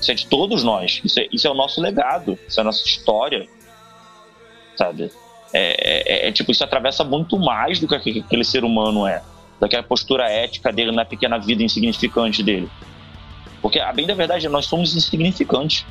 Isso 0.00 0.10
é 0.10 0.14
de 0.14 0.26
todos 0.26 0.62
nós. 0.62 1.00
Isso 1.04 1.20
é, 1.20 1.28
isso 1.32 1.46
é 1.46 1.50
o 1.50 1.54
nosso 1.54 1.80
legado. 1.80 2.38
Isso 2.46 2.60
é 2.60 2.62
a 2.62 2.64
nossa 2.64 2.84
história. 2.84 3.48
Sabe? 4.76 5.10
É, 5.52 6.24
é, 6.26 6.28
é, 6.28 6.32
tipo, 6.32 6.50
isso 6.50 6.64
atravessa 6.64 7.04
muito 7.04 7.38
mais 7.38 7.78
do 7.78 7.86
que 7.86 7.94
aquele 7.94 8.44
ser 8.44 8.64
humano 8.64 9.06
é. 9.06 9.22
Daquela 9.60 9.82
postura 9.82 10.28
ética 10.28 10.72
dele 10.72 10.92
na 10.92 11.04
pequena 11.04 11.38
vida 11.38 11.62
insignificante 11.62 12.42
dele. 12.42 12.68
Porque, 13.64 13.80
a 13.80 13.90
bem 13.94 14.06
da 14.06 14.12
verdade, 14.14 14.46
nós 14.46 14.66
somos 14.66 14.94
insignificantes 14.94 15.86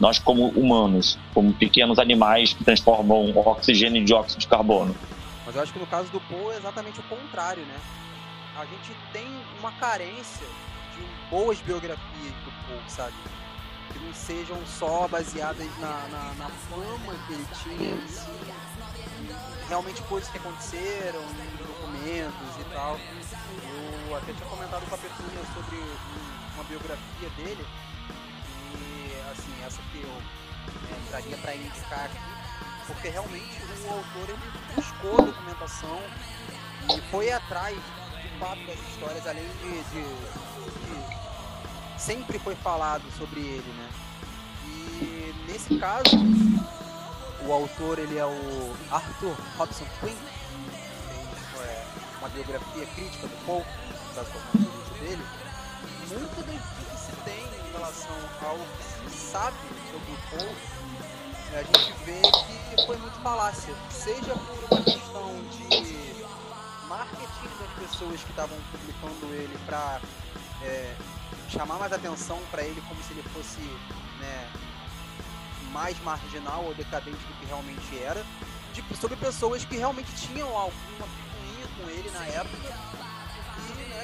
nós 0.00 0.18
como 0.18 0.48
humanos, 0.48 1.16
como 1.32 1.54
pequenos 1.54 1.96
animais 1.96 2.52
que 2.52 2.64
transformam 2.64 3.30
oxigênio 3.36 4.02
em 4.02 4.04
dióxido 4.04 4.40
de 4.40 4.48
carbono. 4.48 4.92
Mas 5.46 5.54
eu 5.54 5.62
acho 5.62 5.72
que 5.72 5.78
no 5.78 5.86
caso 5.86 6.10
do 6.10 6.20
Poe 6.22 6.54
é 6.54 6.56
exatamente 6.56 6.98
o 6.98 7.02
contrário, 7.04 7.62
né? 7.62 7.80
A 8.58 8.64
gente 8.64 8.90
tem 9.12 9.24
uma 9.60 9.70
carência 9.72 10.44
de 10.96 11.30
boas 11.30 11.60
biografias 11.60 12.34
do 12.44 12.50
Poe, 12.66 12.82
sabe? 12.88 13.14
Que 13.92 14.00
não 14.00 14.12
sejam 14.12 14.58
só 14.66 15.06
baseadas 15.06 15.68
na, 15.78 16.08
na, 16.10 16.34
na 16.34 16.48
fama 16.48 17.14
que 17.28 17.32
ele 17.32 17.46
tinha 17.62 17.94
em 17.94 18.08
si, 18.08 18.26
realmente 19.68 20.02
coisas 20.02 20.28
que 20.30 20.38
aconteceram 20.38 21.22
documentos 21.56 22.60
e 22.60 22.74
tal. 22.74 22.98
Eu 24.08 24.16
até 24.16 24.32
tinha 24.32 24.48
comentado 24.48 24.84
com 24.88 24.94
a 24.96 24.98
Petunia 24.98 25.42
sobre 25.54 25.76
biografia 26.68 27.30
dele 27.36 27.66
e 28.74 29.30
assim, 29.30 29.64
essa 29.64 29.80
que 29.92 30.02
eu 30.02 30.08
né, 30.08 31.06
traria 31.10 31.36
para 31.38 31.54
indicar 31.54 32.04
aqui, 32.06 32.18
porque 32.86 33.08
realmente 33.08 33.58
o 33.84 33.90
autor 33.90 34.28
ele 34.28 34.52
buscou 34.74 35.18
a 35.18 35.22
documentação 35.22 36.00
e 36.94 37.00
foi 37.10 37.32
atrás 37.32 37.76
de 38.22 38.38
fato 38.38 38.64
das 38.66 38.78
histórias, 38.90 39.26
além 39.26 39.44
de, 39.44 39.82
de, 39.90 40.02
de 40.86 42.00
sempre 42.00 42.38
foi 42.38 42.54
falado 42.56 43.04
sobre 43.16 43.40
ele, 43.40 43.72
né? 43.72 43.90
E 45.00 45.34
nesse 45.48 45.78
caso, 45.78 46.16
o 47.46 47.52
autor 47.52 47.98
ele 47.98 48.18
é 48.18 48.26
o 48.26 48.76
Arthur 48.90 49.36
Robson 49.56 49.86
Quinn, 50.00 50.16
é 51.60 51.86
uma 52.18 52.28
biografia 52.28 52.86
crítica 52.86 53.26
do 53.26 53.46
Paul, 53.46 53.64
das 54.14 54.28
dele. 55.00 55.45
Muito 56.08 56.36
do 56.36 56.44
que 56.44 56.98
se 56.98 57.12
tem 57.24 57.42
em 57.42 57.72
relação 57.72 58.16
ao 58.42 58.56
que 58.56 59.10
se 59.10 59.16
sabe 59.16 59.56
sobre 59.90 60.12
o 60.12 60.18
Paul, 60.30 60.56
a 61.52 61.62
gente 61.62 61.92
vê 62.04 62.22
que 62.76 62.86
foi 62.86 62.96
muito 62.96 63.20
falácia, 63.22 63.74
seja 63.90 64.36
por 64.36 64.64
uma 64.70 64.84
questão 64.84 65.34
de 65.50 66.24
marketing 66.88 67.48
das 67.58 67.88
pessoas 67.88 68.20
que 68.20 68.30
estavam 68.30 68.56
publicando 68.70 69.34
ele 69.34 69.58
para 69.66 70.00
é, 70.62 70.94
chamar 71.48 71.78
mais 71.78 71.92
atenção 71.92 72.40
para 72.52 72.62
ele 72.62 72.80
como 72.88 73.02
se 73.02 73.12
ele 73.12 73.22
fosse 73.30 73.60
né, 74.20 74.48
mais 75.72 76.00
marginal 76.04 76.64
ou 76.66 76.74
decadente 76.74 77.18
do 77.18 77.40
que 77.40 77.46
realmente 77.46 77.98
era, 77.98 78.24
de, 78.72 78.96
sobre 78.96 79.16
pessoas 79.16 79.64
que 79.64 79.76
realmente 79.76 80.14
tinham 80.14 80.48
alguma 80.56 81.06
picuinha 81.08 81.66
com 81.76 81.90
ele 81.90 82.10
na 82.10 82.26
época 82.26 83.05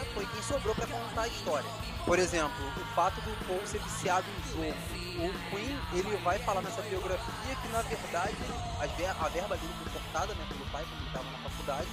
né, 0.02 0.08
foi 0.14 0.26
quem 0.26 0.42
sobrou 0.42 0.74
para 0.74 0.86
contar 0.86 1.22
a 1.22 1.28
história. 1.28 1.68
Por 2.04 2.18
exemplo, 2.18 2.52
o 2.76 2.94
fato 2.94 3.20
do 3.20 3.46
Paul 3.46 3.60
ser 3.64 3.78
viciado 3.78 4.26
em 4.26 4.50
jogo. 4.50 4.74
O 5.12 5.50
Queen, 5.50 5.76
ele 5.94 6.16
vai 6.24 6.38
falar 6.40 6.62
nessa 6.62 6.82
biografia 6.82 7.56
que, 7.62 7.68
na 7.72 7.82
verdade, 7.82 8.34
ver 8.96 9.06
a 9.06 9.28
verba 9.28 9.56
dele 9.56 9.72
foi 9.82 9.92
cortada 9.92 10.34
né, 10.34 10.44
pelo 10.48 10.64
pai 10.70 10.84
quando 10.88 11.00
ele 11.00 11.06
estava 11.06 11.30
na 11.30 11.48
faculdade. 11.48 11.88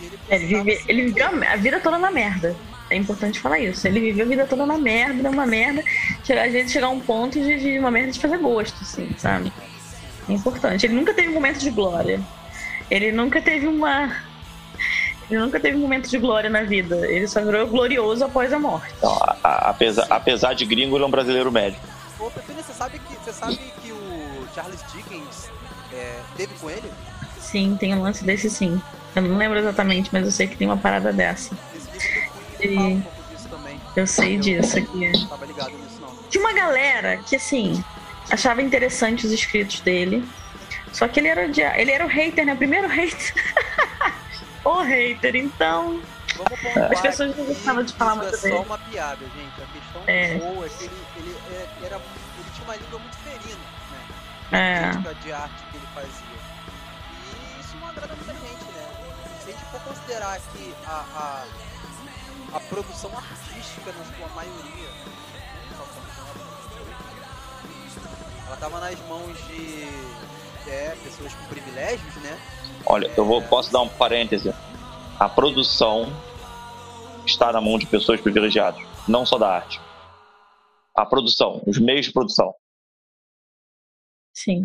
E 0.00 0.06
ele, 0.06 0.18
ele, 0.28 0.46
vive, 0.46 0.84
ele 0.86 1.02
viveu 1.06 1.26
a 1.26 1.56
vida 1.56 1.80
toda 1.80 1.98
na 1.98 2.10
merda. 2.10 2.54
É 2.90 2.96
importante 2.96 3.40
falar 3.40 3.58
isso. 3.58 3.86
Ele 3.86 4.00
viveu 4.00 4.26
a 4.26 4.28
vida 4.28 4.46
toda 4.46 4.66
na 4.66 4.78
merda, 4.78 5.30
uma 5.30 5.46
merda. 5.46 5.82
Chegar, 6.24 6.42
a 6.42 6.50
gente 6.50 6.70
chegar 6.70 6.88
a 6.88 6.90
um 6.90 7.00
ponto 7.00 7.38
de, 7.40 7.58
de 7.58 7.78
uma 7.78 7.90
merda 7.90 8.12
de 8.12 8.20
fazer 8.20 8.38
gosto, 8.38 8.76
assim, 8.82 9.10
sabe? 9.16 9.52
É 10.28 10.32
importante. 10.32 10.84
Ele 10.84 10.94
nunca 10.94 11.14
teve 11.14 11.28
um 11.28 11.34
momento 11.34 11.58
de 11.58 11.70
glória. 11.70 12.20
Ele 12.90 13.12
nunca 13.12 13.40
teve 13.40 13.66
uma. 13.66 14.27
Ele 15.30 15.40
nunca 15.40 15.60
teve 15.60 15.76
um 15.76 15.80
momento 15.80 16.08
de 16.08 16.18
glória 16.18 16.48
na 16.48 16.62
vida. 16.62 17.06
Ele 17.06 17.28
só 17.28 17.42
virou 17.42 17.66
glorioso 17.66 18.24
após 18.24 18.52
a 18.52 18.58
morte. 18.58 18.92
Então, 18.96 19.12
a, 19.22 19.36
a, 19.44 19.70
apesar, 19.70 20.06
apesar 20.08 20.54
de 20.54 20.64
gringo, 20.64 20.96
ele 20.96 21.04
é 21.04 21.06
um 21.06 21.10
brasileiro 21.10 21.52
médio. 21.52 21.78
Ô, 22.18 22.30
Pepina, 22.30 22.62
você 22.62 22.72
sabe 22.72 22.98
que, 22.98 23.14
você 23.14 23.32
sabe 23.32 23.56
que 23.82 23.92
o 23.92 24.46
Charles 24.54 24.80
Dickens 24.92 25.50
é, 25.92 26.20
teve 26.36 26.54
com 26.60 26.70
ele? 26.70 26.90
Sim, 27.38 27.76
tem 27.78 27.94
um 27.94 28.02
lance 28.02 28.24
desse 28.24 28.48
sim. 28.48 28.80
Eu 29.14 29.22
não 29.22 29.36
lembro 29.36 29.58
exatamente, 29.58 30.10
mas 30.12 30.24
eu 30.24 30.30
sei 30.32 30.46
que 30.46 30.56
tem 30.56 30.66
uma 30.66 30.76
parada 30.76 31.12
dessa. 31.12 31.54
Esse 31.74 32.66
livro 32.66 33.02
também. 33.50 33.80
Eu 33.96 34.06
sei 34.06 34.36
Eu 34.36 34.40
disso 34.40 34.78
aqui. 34.78 35.12
Não 35.12 35.26
tava 35.28 35.46
ligado 35.46 35.70
nisso, 35.70 36.00
não. 36.00 36.08
Tinha 36.30 36.42
uma 36.42 36.52
galera 36.52 37.18
que, 37.18 37.36
assim, 37.36 37.82
achava 38.30 38.62
interessante 38.62 39.26
os 39.26 39.32
escritos 39.32 39.80
dele. 39.80 40.24
Só 40.92 41.06
que 41.06 41.20
ele 41.20 41.28
era, 41.28 41.46
o 41.46 41.50
dia- 41.50 41.78
ele 41.80 41.90
era 41.90 42.04
o 42.04 42.08
hater, 42.08 42.44
né? 42.46 42.54
Primeiro 42.54 42.88
hater. 42.88 43.34
o 44.64 44.82
hater, 44.82 45.36
então. 45.36 46.00
As 46.92 47.00
pessoas 47.00 47.36
não 47.36 47.44
gostavam 47.46 47.82
de 47.82 47.92
falar 47.94 48.12
isso 48.12 48.22
muito 48.22 48.36
é 48.36 48.40
dele. 48.42 48.56
só 48.56 48.62
uma 48.62 48.78
piada, 48.78 49.24
gente. 49.24 49.62
A 49.62 49.66
questão 49.66 50.02
É. 50.06 50.38
Paul 50.38 50.64
é 50.64 50.68
que 50.68 50.84
ele, 50.84 50.94
ele, 51.16 51.36
é- 51.52 51.68
era, 51.86 51.96
ele 51.96 52.50
tinha 52.54 52.64
uma 52.64 52.76
língua 52.76 52.98
muito 52.98 53.16
ferina, 53.16 53.60
né? 54.50 54.58
É. 54.60 54.90
crítica 54.90 55.14
de 55.16 55.32
arte 55.32 55.64
que 55.70 55.76
ele 55.76 55.86
fazia. 55.94 56.38
E 57.56 57.60
isso 57.60 57.76
não 57.78 57.88
agrada 57.88 58.14
muita 58.14 58.32
gente, 58.34 58.64
né? 58.72 58.88
Se 59.42 59.50
a 59.50 59.52
gente 59.52 59.64
for 59.70 59.80
considerar 59.80 60.38
que 60.52 60.74
a, 60.86 61.04
a, 62.52 62.56
a 62.56 62.60
produção 62.60 63.10
artística, 63.16 63.92
na 63.92 64.04
sua 64.16 64.28
maioria, 64.36 64.88
ela 68.46 68.56
tava 68.56 68.80
nas 68.80 68.98
mãos 69.08 69.36
de 69.46 69.88
é, 70.68 70.96
pessoas 71.02 71.32
com 71.34 71.44
privilégios, 71.46 72.14
né? 72.16 72.38
Olha, 72.90 73.12
eu 73.18 73.24
vou, 73.24 73.42
posso 73.42 73.70
dar 73.70 73.82
um 73.82 73.88
parêntese. 73.88 74.50
A 75.20 75.28
produção 75.28 76.06
está 77.26 77.52
na 77.52 77.60
mão 77.60 77.78
de 77.78 77.86
pessoas 77.86 78.18
privilegiadas, 78.18 78.80
não 79.06 79.26
só 79.26 79.36
da 79.36 79.56
arte. 79.56 79.78
A 80.96 81.04
produção, 81.04 81.62
os 81.66 81.78
meios 81.78 82.06
de 82.06 82.12
produção. 82.12 82.54
Sim. 84.34 84.64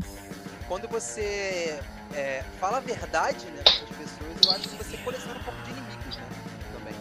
Quando 0.70 0.88
você 0.88 1.78
é, 2.14 2.44
fala 2.62 2.78
a 2.78 2.80
verdade 2.80 3.46
né, 3.48 3.62
para 3.62 3.74
as 3.74 3.98
pessoas, 3.98 4.46
eu 4.46 4.52
acho 4.52 4.70
que 4.70 4.76
você 4.78 4.98
coleciona 5.04 5.40
um 5.40 5.44
pouco 5.44 5.62
de 5.64 5.72
inimigos, 5.72 6.16
né? 6.16 6.30
Também. 6.72 6.96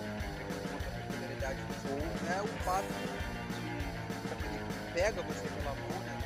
A 0.75 1.07
peculiaridade 1.07 1.61
do 1.61 1.89
Paul 1.89 2.37
é 2.37 2.43
o 2.43 2.49
fato 2.65 2.87
de 2.87 3.23
como 4.29 4.45
ele 4.45 4.93
pega 4.93 5.23
você 5.23 5.47
pela 5.47 5.75
mão, 5.77 6.01
né? 6.01 6.19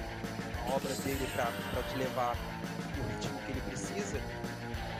A 0.67 0.75
obra 0.75 0.95
dele 0.95 1.29
para 1.35 1.83
te 1.83 1.99
levar 1.99 2.35
no 2.97 3.09
ritmo 3.13 3.39
que 3.45 3.53
ele 3.53 3.61
precisa. 3.61 4.21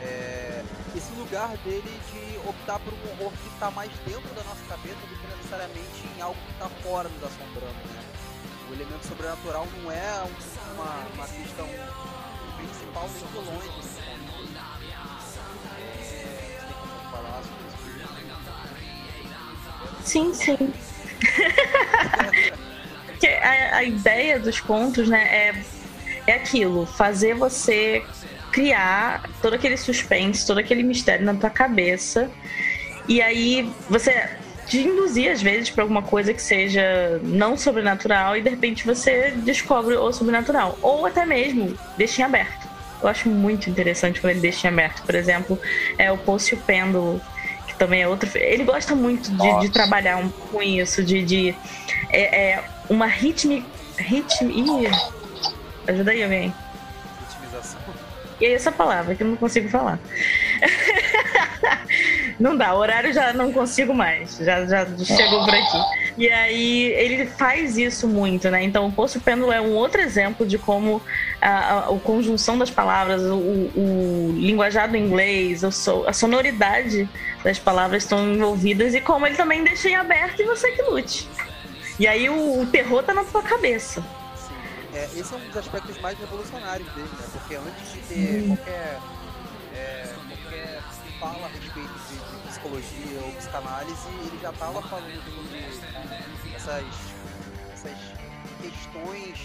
É, 0.01 0.63
esse 0.95 1.11
lugar 1.13 1.55
dele 1.57 1.99
de 2.11 2.37
optar 2.47 2.79
por 2.79 2.93
um 2.93 3.11
horror 3.11 3.31
que 3.41 3.47
está 3.49 3.69
mais 3.71 3.91
dentro 4.05 4.33
da 4.35 4.43
nossa 4.43 4.63
cabeça 4.69 4.95
do 4.95 5.07
que 5.19 5.27
necessariamente 5.35 6.07
em 6.17 6.21
algo 6.21 6.37
que 6.45 6.51
está 6.53 6.69
fora 6.83 7.09
nos 7.09 7.23
assombrando, 7.23 7.73
né? 7.93 8.03
O 8.69 8.73
elemento 8.73 9.07
sobrenatural 9.07 9.67
não 9.81 9.91
é 9.91 10.23
um- 10.23 10.73
uma, 10.75 11.07
uma 11.15 11.27
questão 11.27 11.67
principal 12.57 13.09
nem 13.09 13.27
de 13.27 13.37
longe. 13.49 13.67
né? 13.67 13.73
É, 15.79 16.59
falar 17.11 17.41
sobre 17.43 17.67
Sim, 20.03 20.33
sim. 20.33 20.57
Porque 23.07 23.27
a, 23.27 23.77
a 23.77 23.83
ideia 23.83 24.39
dos 24.39 24.59
contos, 24.61 25.07
né, 25.09 25.23
é, 25.23 25.63
é 26.27 26.33
aquilo, 26.35 26.85
fazer 26.85 27.33
você 27.33 28.05
criar 28.61 29.29
todo 29.39 29.53
aquele 29.53 29.77
suspense, 29.77 30.47
todo 30.47 30.57
aquele 30.57 30.81
mistério 30.81 31.23
na 31.23 31.35
tua 31.35 31.49
cabeça. 31.51 32.27
E 33.07 33.21
aí 33.21 33.71
você 33.87 34.29
te 34.65 34.79
induzir, 34.79 35.31
às 35.31 35.41
vezes, 35.43 35.69
para 35.69 35.83
alguma 35.83 36.01
coisa 36.01 36.33
que 36.33 36.41
seja 36.41 37.19
não 37.23 37.55
sobrenatural 37.55 38.35
e 38.35 38.41
de 38.41 38.49
repente 38.49 38.83
você 38.83 39.31
descobre 39.45 39.95
o 39.95 40.11
sobrenatural. 40.11 40.75
Ou 40.81 41.05
até 41.05 41.23
mesmo 41.23 41.77
deixa 41.97 42.21
em 42.21 42.25
aberto. 42.25 42.67
Eu 42.99 43.07
acho 43.07 43.29
muito 43.29 43.69
interessante 43.69 44.19
quando 44.19 44.31
ele 44.31 44.39
deixa 44.39 44.67
em 44.67 44.71
aberto. 44.71 45.03
Por 45.03 45.13
exemplo, 45.13 45.61
é 45.99 46.11
o 46.11 46.17
Poço 46.17 46.55
e 46.55 46.57
o 46.57 46.61
Pêndulo, 46.61 47.21
que 47.67 47.75
também 47.75 48.01
é 48.01 48.07
outro. 48.07 48.27
Ele 48.33 48.63
gosta 48.63 48.95
muito 48.95 49.29
de, 49.31 49.59
de 49.59 49.69
trabalhar 49.69 50.17
um- 50.17 50.29
com 50.29 50.63
isso, 50.63 51.03
de, 51.03 51.23
de 51.23 51.55
é, 52.09 52.53
é 52.53 52.63
uma 52.89 53.05
ritmi. 53.05 53.63
ritmi 53.99 54.87
ajuda 55.87 56.09
aí 56.11 56.23
alguém. 56.23 56.51
ritmização. 57.29 57.79
E 58.39 58.45
aí 58.45 58.53
essa 58.53 58.71
palavra 58.71 59.15
que 59.15 59.23
eu 59.23 59.27
não 59.27 59.35
consigo 59.35 59.67
falar. 59.69 59.99
não 62.39 62.55
dá, 62.55 62.73
o 62.73 62.77
horário 62.77 63.11
já 63.11 63.33
não 63.33 63.51
consigo 63.51 63.93
mais, 63.93 64.37
já, 64.37 64.65
já 64.65 64.85
chegou 65.03 65.43
por 65.43 65.53
aqui. 65.53 65.77
E 66.17 66.29
aí 66.29 66.83
ele 66.93 67.25
faz 67.25 67.77
isso 67.77 68.07
muito, 68.07 68.49
né? 68.49 68.63
Então 68.63 68.87
o 68.87 68.91
Poço 68.91 69.19
Pêndulo 69.19 69.51
é 69.51 69.59
um 69.61 69.73
outro 69.73 70.01
exemplo 70.01 70.45
de 70.45 70.57
como 70.57 71.01
a, 71.41 71.49
a, 71.49 71.79
a 71.79 71.99
conjunção 71.99 72.57
das 72.57 72.69
palavras, 72.69 73.21
o, 73.23 73.35
o 73.35 74.35
linguajado 74.35 74.95
inglês, 74.95 75.63
a 75.63 76.13
sonoridade 76.13 77.09
das 77.43 77.57
palavras 77.57 78.03
estão 78.03 78.33
envolvidas 78.33 78.93
e 78.93 79.01
como 79.01 79.25
ele 79.25 79.35
também 79.35 79.63
deixa 79.63 79.89
em 79.89 79.95
aberto 79.95 80.41
e 80.41 80.45
você 80.45 80.71
que 80.71 80.81
lute. 80.83 81.27
E 81.99 82.07
aí 82.07 82.29
o, 82.29 82.61
o 82.61 82.65
terror 82.67 83.01
tá 83.01 83.13
na 83.13 83.23
tua 83.23 83.41
cabeça. 83.41 84.03
É, 84.93 85.05
esse 85.15 85.33
é 85.33 85.37
um 85.37 85.47
dos 85.47 85.57
aspectos 85.57 85.99
mais 86.01 86.17
revolucionários 86.17 86.87
dele, 86.93 87.09
né? 87.09 87.27
Porque 87.31 87.55
antes 87.55 87.93
de 87.93 87.99
ter 88.01 88.47
qualquer, 88.47 88.99
é, 89.73 90.15
qualquer 90.27 90.81
fala 91.19 91.45
a 91.45 91.49
respeito 91.49 91.93
de, 92.07 92.15
de 92.15 92.47
psicologia 92.47 93.21
ou 93.23 93.31
psicanálise, 93.33 94.07
ele 94.27 94.39
já 94.41 94.49
estava 94.49 94.81
falando 94.81 95.23
sobre 95.23 96.55
essas, 96.55 96.85
essas 97.73 97.97
questões 98.61 99.37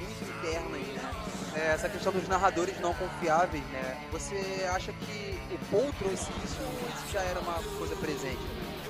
muito 0.00 0.24
internas, 0.24 0.86
né? 0.86 1.10
É, 1.56 1.72
essa 1.72 1.88
questão 1.88 2.12
dos 2.12 2.26
narradores 2.28 2.78
não 2.80 2.92
confiáveis, 2.94 3.64
né? 3.66 4.00
Você 4.10 4.68
acha 4.74 4.92
que 4.92 5.40
o 5.50 5.58
Paul 5.70 5.92
trouxe 5.98 6.30
isso 6.44 6.58
ou 6.60 6.88
isso 6.88 7.12
já 7.12 7.20
era 7.20 7.40
uma 7.40 7.54
coisa 7.78 7.94
presente 7.96 8.42
né? 8.42 8.84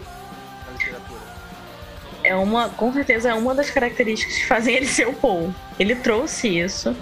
na 0.66 0.72
literatura? 0.72 1.43
É 2.24 2.34
uma, 2.34 2.68
com 2.70 2.92
certeza 2.92 3.30
é 3.30 3.34
uma 3.34 3.54
das 3.54 3.70
características 3.70 4.38
que 4.38 4.46
fazem 4.46 4.74
ele 4.74 4.86
ser 4.86 5.06
o 5.06 5.12
Paul. 5.12 5.54
Ele 5.78 5.94
trouxe 5.94 6.48
isso 6.48 6.96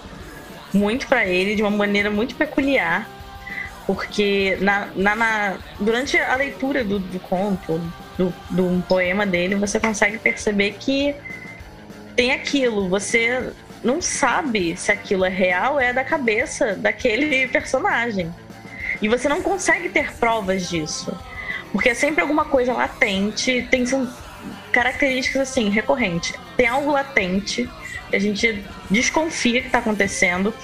muito 0.74 1.06
pra 1.06 1.26
ele 1.26 1.54
de 1.54 1.62
uma 1.62 1.70
maneira 1.70 2.10
muito 2.10 2.34
peculiar, 2.34 3.08
Porque 3.86 4.56
na, 4.60 4.88
na, 4.94 5.14
na 5.14 5.58
durante 5.78 6.18
a 6.18 6.34
leitura 6.36 6.84
do, 6.84 6.98
do 6.98 7.20
conto, 7.20 7.80
do, 8.16 8.32
do 8.50 8.82
poema 8.88 9.26
dele, 9.26 9.54
você 9.54 9.78
consegue 9.78 10.18
perceber 10.18 10.76
que 10.78 11.14
tem 12.16 12.32
aquilo. 12.32 12.88
Você 12.88 13.52
não 13.82 14.00
sabe 14.00 14.76
se 14.76 14.92
aquilo 14.92 15.24
é 15.24 15.28
real 15.28 15.78
é 15.80 15.92
da 15.92 16.04
cabeça 16.04 16.74
daquele 16.74 17.48
personagem. 17.48 18.32
E 19.00 19.08
você 19.08 19.28
não 19.28 19.42
consegue 19.42 19.88
ter 19.88 20.12
provas 20.12 20.68
disso. 20.68 21.12
Porque 21.72 21.88
é 21.88 21.94
sempre 21.94 22.20
alguma 22.20 22.44
coisa 22.44 22.72
latente, 22.72 23.66
tem 23.70 23.84
características 24.70 25.42
assim, 25.42 25.68
recorrentes. 25.68 26.34
Tem 26.56 26.66
algo 26.66 26.90
latente 26.90 27.68
que 28.10 28.16
a 28.16 28.18
gente 28.18 28.64
desconfia 28.90 29.60
que 29.60 29.66
está 29.66 29.78
acontecendo, 29.78 30.54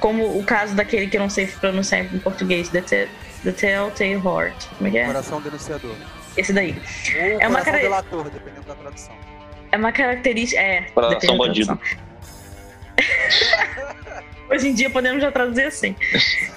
como 0.00 0.38
o 0.38 0.44
caso 0.44 0.74
daquele 0.74 1.06
que 1.06 1.16
eu 1.16 1.20
não 1.20 1.30
sei 1.30 1.46
pronunciar 1.46 2.02
em 2.02 2.18
português, 2.18 2.68
The, 2.68 2.80
the 2.80 3.52
Telltale 3.52 4.14
Heart. 4.14 4.66
Como 4.76 4.88
é 4.88 4.90
que 4.90 4.98
é? 4.98 5.06
Coração 5.06 5.40
denunciador. 5.40 5.94
Esse 6.36 6.52
daí. 6.52 6.76
Ou 7.14 7.40
é 7.40 7.48
uma 7.48 7.62
cara... 7.62 7.78
delator, 7.78 8.28
dependendo 8.28 8.66
da 8.66 8.74
tradução. 8.74 9.14
É 9.70 9.76
uma 9.76 9.92
característica. 9.92 10.60
É. 10.60 10.82
Coração 10.82 11.36
bandido. 11.36 11.78
Hoje 14.50 14.68
em 14.68 14.74
dia 14.74 14.90
podemos 14.90 15.22
já 15.22 15.32
traduzir 15.32 15.64
assim. 15.64 15.96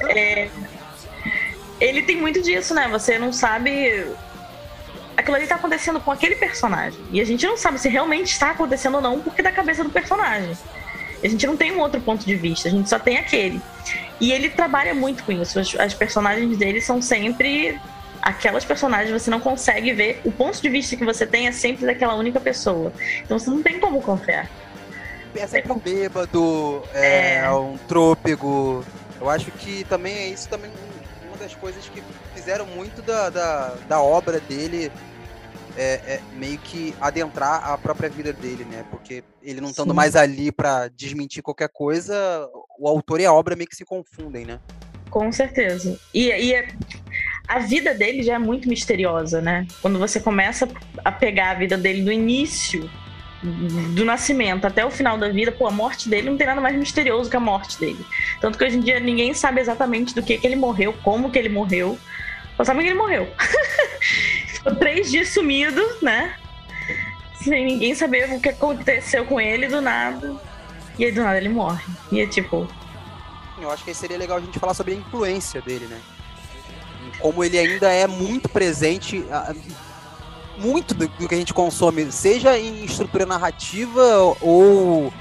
É, 0.09 0.49
ele 1.80 2.01
tem 2.01 2.18
muito 2.18 2.41
disso, 2.41 2.74
né? 2.74 2.88
Você 2.89 3.18
não 3.18 3.32
sabe. 3.32 4.05
Aquilo 5.18 5.36
ali 5.36 5.47
tá 5.47 5.55
acontecendo 5.55 5.99
com 5.99 6.11
aquele 6.11 6.36
personagem. 6.36 6.99
E 7.11 7.20
a 7.20 7.26
gente 7.26 7.45
não 7.45 7.57
sabe 7.57 7.80
se 7.80 7.89
realmente 7.89 8.32
está 8.32 8.51
acontecendo 8.51 8.95
ou 8.95 9.01
não, 9.01 9.20
porque 9.20 9.41
é 9.41 9.43
da 9.43 9.51
cabeça 9.51 9.84
do 9.84 9.89
personagem. 9.89 10.55
A 11.24 11.28
gente 11.28 11.47
não 11.47 11.57
tem 11.57 11.72
um 11.72 11.80
outro 11.80 11.99
ponto 11.99 12.24
de 12.24 12.36
vista, 12.36 12.68
a 12.68 12.72
gente 12.72 12.88
só 12.88 12.99
tem 12.99 13.18
aquele. 13.18 13.59
E 14.22 14.32
ele 14.32 14.49
trabalha 14.49 14.93
muito 14.93 15.24
com 15.24 15.32
isso. 15.32 15.59
As, 15.59 15.76
as 15.76 15.93
personagens 15.95 16.55
dele 16.55 16.80
são 16.80 17.01
sempre 17.01 17.80
aquelas 18.22 18.65
personagens 18.65 19.11
você 19.11 19.30
não 19.30 19.39
consegue 19.39 19.93
ver. 19.93 20.22
O 20.24 20.32
ponto 20.32 20.61
de 20.61 20.70
vista 20.70 20.95
que 20.95 21.05
você 21.05 21.26
tem 21.26 21.47
é 21.47 21.51
sempre 21.51 21.86
daquela 21.86 22.13
única 22.13 22.39
pessoa. 22.39 22.91
Então 23.24 23.39
você 23.39 23.49
não 23.49 23.63
tem 23.63 23.80
como 23.80 24.01
confiar. 24.01 24.49
É 25.36 25.45
sempre 25.45 25.72
um 25.72 25.78
bêbado, 25.78 26.84
é, 26.93 27.38
é. 27.38 27.51
um 27.51 27.78
trôpego. 27.88 28.84
Eu 29.20 29.30
acho 29.30 29.51
que 29.51 29.84
também 29.86 30.13
é 30.13 30.28
isso 30.30 30.49
também 30.49 30.72
uma 31.38 31.43
das 31.43 31.55
coisas 31.55 31.88
que 31.89 32.03
fizeram 32.33 32.65
muito 32.65 33.01
da, 33.01 33.29
da, 33.29 33.75
da 33.88 34.01
obra 34.01 34.39
dele 34.39 34.91
é, 35.77 35.93
é, 35.93 36.21
meio 36.33 36.57
que 36.57 36.95
adentrar 36.99 37.63
a 37.63 37.77
própria 37.77 38.09
vida 38.09 38.33
dele, 38.33 38.65
né? 38.65 38.83
Porque 38.89 39.23
ele 39.43 39.61
não 39.61 39.69
estando 39.69 39.93
mais 39.93 40.15
ali 40.15 40.51
para 40.51 40.88
desmentir 40.88 41.43
qualquer 41.43 41.69
coisa, 41.69 42.49
o 42.79 42.88
autor 42.88 43.19
e 43.19 43.25
a 43.25 43.31
obra 43.31 43.55
meio 43.55 43.69
que 43.69 43.75
se 43.75 43.85
confundem, 43.85 44.45
né? 44.45 44.59
Com 45.11 45.31
certeza. 45.31 45.99
E, 46.13 46.29
e 46.29 46.53
é, 46.53 46.67
a 47.47 47.59
vida 47.59 47.93
dele 47.93 48.23
já 48.23 48.33
é 48.33 48.39
muito 48.39 48.67
misteriosa, 48.67 49.39
né? 49.39 49.67
Quando 49.81 49.99
você 49.99 50.19
começa 50.19 50.67
a 51.05 51.11
pegar 51.11 51.51
a 51.51 51.53
vida 51.53 51.77
dele 51.77 52.01
do 52.01 52.11
início 52.11 52.89
do 53.43 54.03
nascimento 54.03 54.65
até 54.65 54.85
o 54.85 54.89
final 54.89 55.17
da 55.17 55.29
vida, 55.29 55.51
pô, 55.51 55.67
a 55.67 55.71
morte 55.71 56.09
dele 56.09 56.29
não 56.29 56.38
tem 56.38 56.47
nada 56.47 56.59
mais 56.59 56.75
misterioso 56.75 57.29
que 57.29 57.38
a 57.38 57.39
morte 57.39 57.79
dele. 57.79 58.03
Tanto 58.41 58.57
que 58.57 58.63
hoje 58.63 58.77
em 58.77 58.81
dia 58.81 58.99
ninguém 58.99 59.33
sabe 59.33 59.61
exatamente 59.61 60.15
do 60.15 60.23
que, 60.23 60.38
que 60.38 60.47
ele 60.47 60.55
morreu, 60.55 60.93
como 61.03 61.29
que 61.29 61.38
ele 61.38 61.49
morreu. 61.49 61.97
Só 62.55 62.63
sabem 62.63 62.83
que 62.83 62.89
ele 62.89 62.99
morreu. 62.99 63.31
Ficou 64.47 64.75
três 64.75 65.11
dias 65.11 65.29
sumido, 65.29 65.81
né? 66.01 66.35
Sem 67.35 67.65
ninguém 67.65 67.93
saber 67.93 68.33
o 68.33 68.41
que 68.41 68.49
aconteceu 68.49 69.23
com 69.25 69.39
ele 69.39 69.67
do 69.67 69.79
nada. 69.79 70.35
E 70.97 71.05
aí 71.05 71.11
do 71.11 71.21
nada 71.21 71.38
ele 71.38 71.49
morre. 71.49 71.83
E 72.11 72.19
é 72.19 72.25
tipo. 72.25 72.67
Eu 73.61 73.71
acho 73.71 73.83
que 73.83 73.93
seria 73.93 74.17
legal 74.17 74.38
a 74.38 74.41
gente 74.41 74.57
falar 74.57 74.73
sobre 74.73 74.93
a 74.93 74.97
influência 74.97 75.61
dele, 75.61 75.85
né? 75.85 75.99
Como 77.19 77.43
ele 77.43 77.57
ainda 77.57 77.91
é 77.91 78.07
muito 78.07 78.49
presente 78.49 79.23
muito 80.57 80.93
do, 80.93 81.07
do, 81.07 81.27
que 81.27 81.35
a 81.35 81.37
gente 81.37 81.53
consome, 81.53 82.11
seja 82.11 82.57
em 82.57 82.85
estrutura 82.85 83.25
narrativa 83.25 84.35
ou 84.41 85.13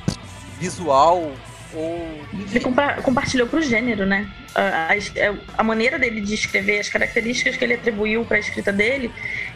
visual. 0.59 1.33
Ou... 1.75 2.21
Ele 2.51 2.61
compa 2.61 2.95
compartilhou 3.03 3.47
para 3.47 3.59
o 3.59 3.63
gênero, 3.63 4.07
né? 4.07 4.29
A, 4.55 4.93
a, 4.93 4.97
é, 4.97 5.35
a, 5.57 5.63
maneira 5.63 5.99
dele 5.99 6.21
de 6.21 6.35
escrever, 6.35 6.79
as 6.79 6.89
características 6.89 7.57
que 7.57 7.65
ele 7.65 7.75
atribuiu 7.75 8.25
para 8.25 8.39
a 8.39 8.41
escrita 8.41 8.73
dele, 8.73 9.11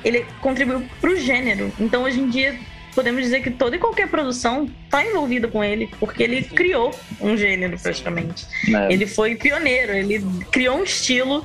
ele 0.05 0.27
contribuiu 0.41 0.87
para 1.01 1.11
o 1.11 1.17
gênero. 1.17 1.73
Então, 1.81 2.03
hoje 2.03 2.21
em 2.21 2.29
dia, 2.29 2.59
podemos 2.95 3.23
dizer 3.23 3.43
que 3.43 3.51
toda 3.51 3.77
e 3.77 3.79
qualquer 3.79 4.09
produção 4.09 4.71
está 4.85 5.05
envolvida 5.05 5.49
com 5.49 5.65
ele, 5.65 5.89
porque 5.99 6.23
ele 6.23 6.43
criou 6.43 6.95
um 7.21 7.37
gênero 7.37 7.79
praticamente. 7.79 8.47
É. 8.69 8.93
Ele 8.93 9.07
foi 9.07 9.35
pioneiro, 9.37 9.93
ele 9.93 10.23
criou 10.51 10.79
um 10.79 10.85
estilo 10.85 11.45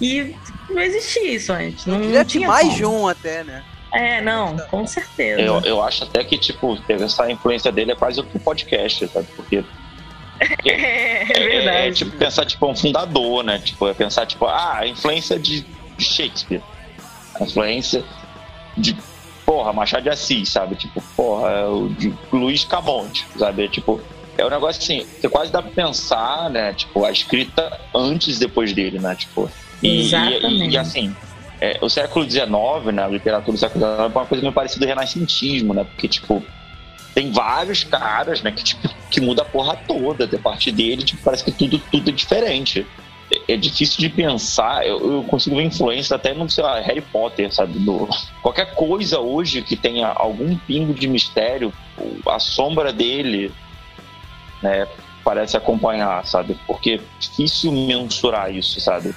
e 0.00 0.34
não 0.68 0.82
existia 0.82 1.34
isso 1.34 1.52
antes. 1.52 1.86
Não, 1.86 1.98
não 1.98 2.24
tinha 2.24 2.48
mais 2.48 2.66
como. 2.66 2.76
de 2.76 2.84
um 2.84 3.08
até, 3.08 3.44
né? 3.44 3.62
É, 3.96 4.20
não, 4.20 4.58
com 4.70 4.86
certeza. 4.86 5.40
Eu, 5.40 5.60
eu 5.60 5.82
acho 5.82 6.04
até 6.04 6.22
que, 6.22 6.36
tipo, 6.36 6.78
essa 6.86 7.30
influência 7.30 7.72
dele 7.72 7.92
é 7.92 7.94
quase 7.94 8.20
o 8.20 8.24
que 8.24 8.38
podcast, 8.38 9.08
sabe? 9.08 9.26
Porque. 9.34 9.64
é, 10.68 11.22
é, 11.22 11.24
verdade. 11.24 11.76
É, 11.78 11.88
é, 11.88 11.92
tipo, 11.92 12.10
pensar, 12.10 12.44
tipo, 12.44 12.66
um 12.66 12.76
fundador, 12.76 13.42
né? 13.42 13.58
Tipo, 13.58 13.88
é 13.88 13.94
pensar, 13.94 14.26
tipo, 14.26 14.44
ah, 14.44 14.80
a 14.80 14.86
influência 14.86 15.38
de 15.38 15.64
Shakespeare. 15.98 16.60
A 17.40 17.44
influência 17.44 18.04
de, 18.76 18.94
porra, 19.46 19.72
Machado 19.72 20.02
de 20.02 20.10
Assis, 20.10 20.50
sabe? 20.50 20.76
Tipo, 20.76 21.02
porra, 21.16 21.50
é 21.52 21.66
o 21.66 21.88
de 21.88 22.12
Luiz 22.30 22.66
Camonte, 22.66 23.26
sabe? 23.38 23.66
Tipo, 23.70 23.98
é 24.36 24.44
um 24.44 24.50
negócio 24.50 24.82
assim, 24.82 25.06
você 25.18 25.26
quase 25.30 25.50
dá 25.50 25.62
pra 25.62 25.70
pensar, 25.70 26.50
né? 26.50 26.74
Tipo, 26.74 27.02
a 27.06 27.10
escrita 27.10 27.80
antes 27.94 28.36
e 28.36 28.40
depois 28.40 28.74
dele, 28.74 28.98
né? 28.98 29.14
Tipo, 29.14 29.50
e, 29.82 30.02
Exatamente. 30.02 30.64
E, 30.64 30.70
e, 30.72 30.76
assim, 30.76 31.16
é, 31.60 31.78
o 31.80 31.88
século 31.88 32.28
XIX, 32.28 32.46
né, 32.92 33.04
a 33.04 33.08
literatura 33.08 33.52
do 33.52 33.58
século 33.58 33.84
XIX 33.84 34.00
é 34.00 34.06
uma 34.06 34.26
coisa 34.26 34.42
meio 34.42 34.52
parecida 34.52 34.84
do 34.84 34.88
renascentismo, 34.88 35.72
né? 35.72 35.84
Porque, 35.84 36.06
tipo, 36.06 36.44
tem 37.14 37.32
vários 37.32 37.82
caras, 37.82 38.42
né, 38.42 38.52
que, 38.52 38.62
tipo, 38.62 38.88
que 39.10 39.20
muda 39.20 39.42
a 39.42 39.44
porra 39.44 39.76
toda. 39.88 40.24
A 40.24 40.38
partir 40.38 40.72
dele, 40.72 41.02
tipo, 41.02 41.22
parece 41.22 41.44
que 41.44 41.52
tudo, 41.52 41.78
tudo 41.90 42.10
é 42.10 42.12
diferente. 42.12 42.86
É, 43.32 43.54
é 43.54 43.56
difícil 43.56 44.00
de 44.00 44.10
pensar, 44.10 44.86
eu, 44.86 45.14
eu, 45.14 45.24
consigo 45.24 45.56
ver 45.56 45.64
influência 45.64 46.14
até 46.14 46.34
no, 46.34 46.48
sei 46.50 46.62
lá, 46.62 46.78
Harry 46.80 47.00
Potter, 47.00 47.52
sabe? 47.52 47.78
Do, 47.78 48.06
qualquer 48.42 48.74
coisa 48.74 49.18
hoje 49.18 49.62
que 49.62 49.76
tenha 49.76 50.08
algum 50.08 50.56
pingo 50.58 50.92
de 50.92 51.08
mistério, 51.08 51.72
a 52.28 52.38
sombra 52.38 52.92
dele, 52.92 53.50
né, 54.62 54.86
parece 55.24 55.56
acompanhar, 55.56 56.24
sabe? 56.26 56.56
Porque 56.66 56.92
é 56.92 57.00
difícil 57.18 57.72
mensurar 57.72 58.54
isso, 58.54 58.78
sabe? 58.78 59.14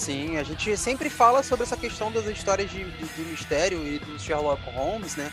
Sim, 0.00 0.38
a 0.38 0.42
gente 0.42 0.74
sempre 0.78 1.10
fala 1.10 1.42
sobre 1.42 1.66
essa 1.66 1.76
questão 1.76 2.10
das 2.10 2.24
histórias 2.24 2.70
de, 2.70 2.84
de, 2.84 3.04
de 3.04 3.22
mistério 3.22 3.86
e 3.86 3.98
do 3.98 4.18
Sherlock 4.18 4.62
Holmes, 4.70 5.14
né? 5.14 5.30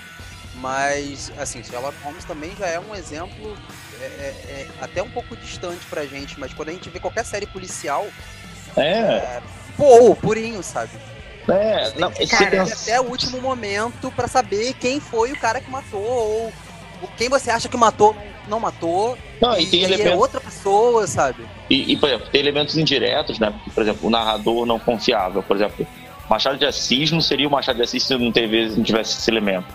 Mas, 0.55 1.31
assim, 1.37 1.63
Sherlock 1.63 1.97
Holmes 2.03 2.25
também 2.25 2.53
já 2.57 2.67
é 2.67 2.77
um 2.77 2.93
exemplo 2.93 3.55
é, 4.01 4.03
é, 4.03 4.35
é 4.49 4.67
até 4.81 5.01
um 5.01 5.09
pouco 5.09 5.37
distante 5.37 5.85
pra 5.85 6.05
gente, 6.05 6.37
mas 6.37 6.53
quando 6.53 6.67
a 6.67 6.73
gente 6.73 6.89
vê 6.89 6.99
qualquer 6.99 7.23
série 7.23 7.45
policial. 7.45 8.05
É. 8.75 8.89
é 8.89 9.41
pô, 9.77 10.13
purinho, 10.17 10.61
sabe? 10.61 10.91
É, 11.47 11.93
não, 11.97 12.11
cara, 12.29 12.63
até 12.63 12.99
o 12.99 13.05
último 13.05 13.39
momento 13.39 14.11
para 14.11 14.27
saber 14.27 14.73
quem 14.73 14.99
foi 14.99 15.31
o 15.31 15.39
cara 15.39 15.61
que 15.61 15.71
matou, 15.71 16.01
ou 16.01 16.53
quem 17.15 17.29
você 17.29 17.49
acha 17.49 17.69
que 17.69 17.77
matou 17.77 18.13
não 18.49 18.59
matou. 18.59 19.17
Não, 19.41 19.57
e, 19.57 19.63
e 19.63 19.67
tem 19.67 19.83
elementos... 19.83 20.11
é 20.11 20.15
outra 20.15 20.39
pessoa, 20.39 21.05
sabe? 21.07 21.45
E, 21.69 21.93
e, 21.93 21.97
por 21.97 22.09
exemplo, 22.09 22.27
tem 22.31 22.41
elementos 22.41 22.77
indiretos, 22.77 23.39
né? 23.39 23.53
Por 23.73 23.83
exemplo, 23.83 24.07
o 24.07 24.09
narrador 24.09 24.65
não 24.65 24.79
confiável. 24.79 25.43
Por 25.43 25.55
exemplo, 25.55 25.85
Machado 26.29 26.57
de 26.57 26.65
Assis 26.65 27.11
não 27.11 27.21
seria 27.21 27.47
o 27.47 27.51
Machado 27.51 27.77
de 27.77 27.83
Assis 27.83 28.03
se 28.03 28.17
não, 28.17 28.31
teve, 28.31 28.69
não 28.69 28.83
tivesse 28.83 29.17
esse 29.17 29.29
elemento. 29.29 29.67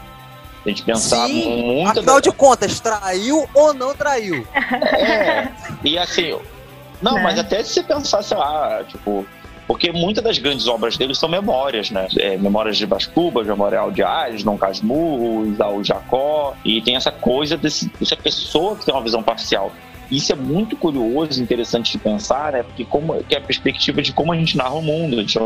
A 0.65 0.69
gente 0.69 0.83
pensar 0.83 1.27
Sim, 1.27 1.63
muito. 1.63 1.99
Afinal 1.99 2.17
da... 2.17 2.21
de 2.21 2.33
contas, 2.33 2.79
traiu 2.79 3.49
ou 3.53 3.75
não 3.75 3.95
traiu? 3.95 4.47
É. 4.55 5.49
E 5.83 5.99
assim. 5.99 6.39
Não, 7.01 7.15
né? 7.15 7.23
mas 7.23 7.39
até 7.39 7.65
se 7.65 7.75
você 7.75 7.83
pensar, 7.83 8.23
sei 8.23 8.37
lá, 8.37 8.85
tipo, 8.85 9.27
porque 9.73 9.91
muitas 9.91 10.23
das 10.23 10.37
grandes 10.37 10.67
obras 10.67 10.99
dele 10.99 11.15
são 11.15 11.31
memórias, 11.31 11.91
né? 11.91 12.07
É, 12.19 12.37
memórias 12.37 12.77
de 12.77 12.85
Brás 12.85 13.11
Memorial 13.47 13.91
de 13.91 14.03
Ares, 14.03 14.45
Dom 14.45 14.59
Casmurro, 14.59 15.47
o 15.47 15.83
Jacó, 15.83 16.55
e 16.63 16.83
tem 16.83 16.95
essa 16.95 17.11
coisa 17.11 17.57
desse, 17.57 17.91
dessa 17.99 18.15
pessoa 18.15 18.77
que 18.77 18.85
tem 18.85 18.95
uma 18.95 19.03
visão 19.03 19.23
parcial. 19.23 19.73
Isso 20.11 20.31
é 20.31 20.35
muito 20.35 20.77
curioso, 20.77 21.43
interessante 21.43 21.93
de 21.93 21.97
pensar, 21.97 22.53
né? 22.53 22.63
Porque 22.63 22.85
como 22.85 23.25
que 23.25 23.35
é 23.35 23.39
a 23.39 23.41
perspectiva 23.41 24.03
de 24.03 24.13
como 24.13 24.31
a 24.31 24.37
gente 24.37 24.59
narra 24.59 24.75
o 24.75 24.83
mundo. 24.83 25.17
A 25.17 25.21
gente 25.21 25.39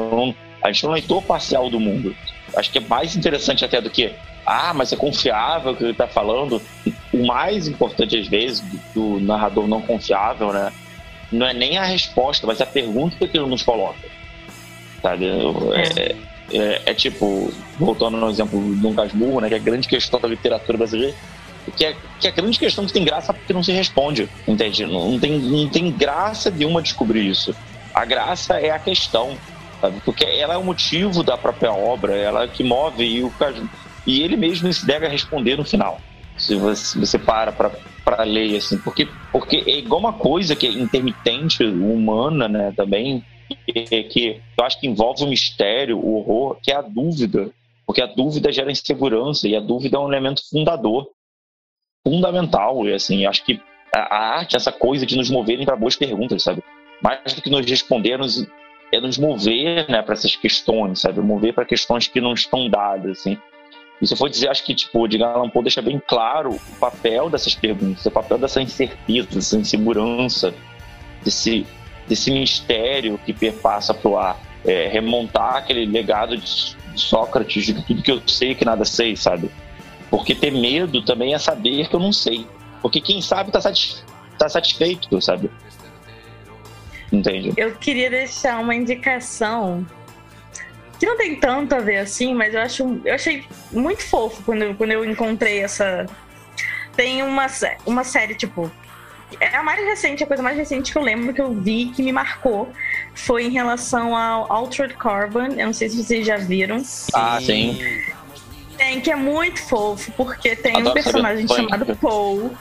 gente 0.73 0.83
não 0.83 0.91
é 0.91 0.91
um 0.91 0.95
leitor 0.95 1.23
parcial 1.23 1.71
do 1.71 1.79
mundo. 1.79 2.13
Acho 2.57 2.73
que 2.73 2.79
é 2.79 2.81
mais 2.81 3.15
interessante 3.15 3.65
até 3.65 3.81
do 3.81 3.89
que 3.89 4.13
ah, 4.45 4.75
mas 4.75 4.93
é 4.93 4.97
confiável 4.97 5.71
o 5.71 5.77
que 5.77 5.85
ele 5.85 5.93
está 5.93 6.09
falando. 6.09 6.61
O 7.15 7.25
mais 7.25 7.69
importante, 7.69 8.19
às 8.19 8.27
vezes, 8.27 8.61
do, 8.93 9.19
do 9.19 9.21
narrador 9.21 9.69
não 9.69 9.81
confiável, 9.81 10.53
né? 10.53 10.73
Não 11.31 11.47
é 11.47 11.55
nem 11.55 11.79
a 11.79 11.85
resposta, 11.85 12.45
mas 12.45 12.61
a 12.61 12.67
pergunta 12.67 13.29
que 13.29 13.39
ele 13.39 13.47
nos 13.47 13.63
coloca 13.63 14.06
sabe? 15.03 15.27
É, 15.27 16.01
é, 16.01 16.17
é, 16.53 16.83
é, 16.87 16.95
tipo, 16.95 17.53
voltando 17.79 18.17
no 18.17 18.29
exemplo 18.29 18.61
do 18.61 18.75
Dom 18.77 18.95
Casmurro, 18.95 19.41
né, 19.41 19.49
que 19.49 19.55
é 19.55 19.59
a 19.59 19.61
grande 19.61 19.89
questão 19.89 20.21
da 20.21 20.29
literatura 20.29 20.79
brasileira, 20.79 21.15
que 21.77 21.85
é, 21.85 21.97
que 22.21 22.27
é 22.27 22.31
a 22.31 22.35
grande 22.35 22.59
questão 22.59 22.87
que 22.87 22.93
tem 22.93 23.05
graça 23.05 23.33
porque 23.33 23.53
não 23.53 23.63
se 23.63 23.73
responde, 23.73 24.29
entende? 24.47 24.87
Não, 24.87 25.19
tem, 25.19 25.39
não 25.39 25.69
tem 25.69 25.91
graça 25.91 26.51
de 26.51 26.65
uma 26.65 26.81
descobrir 26.81 27.29
isso. 27.29 27.55
A 27.93 28.05
graça 28.05 28.61
é 28.61 28.71
a 28.71 28.79
questão, 28.79 29.37
sabe? 29.81 30.01
Porque 30.05 30.25
ela 30.25 30.55
é 30.55 30.57
o 30.57 30.65
motivo 30.65 31.23
da 31.23 31.37
própria 31.37 31.73
obra, 31.73 32.17
ela 32.17 32.45
é 32.45 32.49
que 32.49 32.63
move 32.63 33.05
e, 33.05 33.23
o, 33.25 33.33
e 34.07 34.23
ele 34.23 34.37
mesmo 34.37 34.73
se 34.73 34.87
deve 34.87 35.07
a 35.07 35.11
responder 35.11 35.57
no 35.57 35.65
final. 35.65 36.01
Se 36.39 36.55
você, 36.55 36.99
você 36.99 37.19
para 37.19 37.53
para 38.05 38.23
ler, 38.23 38.57
assim, 38.57 38.79
porque, 38.79 39.09
porque 39.33 39.65
é 39.67 39.79
igual 39.79 39.99
uma 39.99 40.13
coisa 40.13 40.55
que 40.55 40.65
é 40.65 40.71
intermitente, 40.71 41.65
humana, 41.65 42.47
né, 42.47 42.73
também, 42.77 43.25
que, 43.55 44.03
que 44.05 44.43
eu 44.59 44.65
acho 44.65 44.81
que 44.81 44.87
envolve 44.87 45.25
o 45.25 45.29
mistério, 45.29 45.99
o 45.99 46.17
horror, 46.17 46.59
que 46.63 46.71
é 46.71 46.77
a 46.77 46.83
dúvida. 46.83 47.51
Porque 47.87 48.03
a 48.03 48.07
dúvida 48.07 48.51
gera 48.51 48.71
insegurança 48.71 49.47
e 49.47 49.55
a 49.55 49.61
dúvida 49.61 49.97
é 49.97 50.01
um 50.01 50.09
elemento 50.09 50.43
fundador, 50.51 51.09
fundamental. 52.05 52.87
E 52.87 52.93
assim, 52.93 53.25
acho 53.27 53.45
que 53.45 53.61
a, 53.95 54.39
arte, 54.39 54.57
essa 54.57 54.73
coisa 54.73 55.07
de 55.07 55.17
nos 55.17 55.31
moverem 55.31 55.65
para 55.65 55.77
boas 55.77 55.97
perguntas, 55.97 56.43
sabe? 56.43 56.63
Mais 57.03 57.33
do 57.33 57.43
que 57.43 57.51
nos 57.51 57.65
responder, 57.65 58.19
nos, 58.19 58.45
é 58.93 59.01
nos 59.01 59.19
mover 59.19 59.89
né, 59.89 60.03
para 60.03 60.15
essas 60.15 60.35
questões, 60.35 61.01
sabe? 61.01 61.21
Mover 61.21 61.55
para 61.55 61.65
questões 61.65 62.09
que 62.09 62.21
não 62.21 62.33
estão 62.33 62.69
dadas, 62.69 63.21
assim. 63.21 63.39
E 64.01 64.07
se 64.07 64.15
eu 64.21 64.29
dizer, 64.29 64.49
acho 64.49 64.65
que 64.65 64.75
tipo, 64.75 65.07
Edgar 65.07 65.35
Allan 65.35 65.49
Poe 65.49 65.63
deixa 65.63 65.81
bem 65.81 66.01
claro 66.07 66.51
o 66.51 66.79
papel 66.79 67.31
dessas 67.31 67.55
perguntas, 67.55 68.05
o 68.05 68.11
papel 68.11 68.37
dessa 68.37 68.61
incerteza, 68.61 69.29
dessa 69.31 69.57
insegurança, 69.57 70.55
desse, 71.25 71.67
desse 72.09 72.31
mistério 72.31 73.19
que 73.25 73.33
perpassa 73.33 73.93
para 73.93 74.11
o 74.11 74.19
ar. 74.19 74.41
É, 74.65 74.89
remontar 74.89 75.57
aquele 75.57 75.87
legado 75.87 76.37
de 76.37 76.77
Sócrates, 76.97 77.67
de 77.67 77.75
tudo 77.85 78.03
que 78.03 78.11
eu 78.11 78.21
sei 78.27 78.55
que 78.55 78.65
nada 78.65 78.85
sei, 78.85 79.15
sabe? 79.15 79.49
Porque 80.11 80.35
ter 80.35 80.51
medo 80.51 81.05
também 81.05 81.35
é 81.35 81.39
saber 81.39 81.89
que 81.89 81.95
eu 81.95 82.01
não 82.01 82.13
sei. 82.13 82.47
Porque 82.83 83.01
quem 83.01 83.21
sabe 83.21 83.51
está 83.51 83.73
tá 84.39 84.49
satisfeito, 84.49 85.21
sabe? 85.21 85.51
Entende? 87.13 87.53
Eu 87.57 87.77
queria 87.77 88.11
deixar 88.11 88.61
uma 88.61 88.75
indicação 88.75 89.87
que 90.99 91.07
não 91.07 91.17
tem 91.17 91.37
tanto 91.37 91.75
a 91.75 91.81
ver 91.81 91.99
assim, 91.99 92.35
mas 92.35 92.55
eu 92.55 92.61
acho 92.61 93.01
eu 93.05 93.15
achei 93.15 93.45
muito 93.71 94.03
fofo 94.03 94.43
quando 94.43 94.63
eu, 94.63 94.75
quando 94.75 94.93
eu 94.93 95.05
encontrei 95.05 95.61
essa 95.61 96.07
tem 96.97 97.23
uma 97.23 97.47
uma 97.85 98.03
série 98.03 98.35
tipo 98.35 98.71
é 99.41 99.57
a 99.57 99.63
mais 99.63 99.85
recente, 99.85 100.23
a 100.23 100.27
coisa 100.27 100.43
mais 100.43 100.57
recente 100.57 100.93
que 100.93 100.99
eu 100.99 101.03
lembro 101.03 101.35
que 101.35 101.41
eu 101.41 101.53
vi 101.53 101.87
que 101.87 102.03
me 102.03 102.13
marcou 102.13 102.73
foi 103.15 103.45
em 103.45 103.51
relação 103.51 104.17
ao 104.17 104.51
Altered 104.53 104.95
Carbon. 104.95 105.47
Eu 105.57 105.67
não 105.67 105.73
sei 105.73 105.89
se 105.89 106.03
vocês 106.03 106.27
já 106.27 106.37
viram. 106.37 106.83
Ah, 107.13 107.39
sim. 107.41 107.79
Tem, 108.77 109.01
que 109.01 109.11
é 109.11 109.17
muito 109.17 109.61
fofo, 109.63 110.13
porque 110.13 110.55
tem 110.55 110.77
Adoro 110.77 110.91
um 110.91 110.95
personagem 110.95 111.49
chamado 111.49 111.97
Paul. 111.97 112.57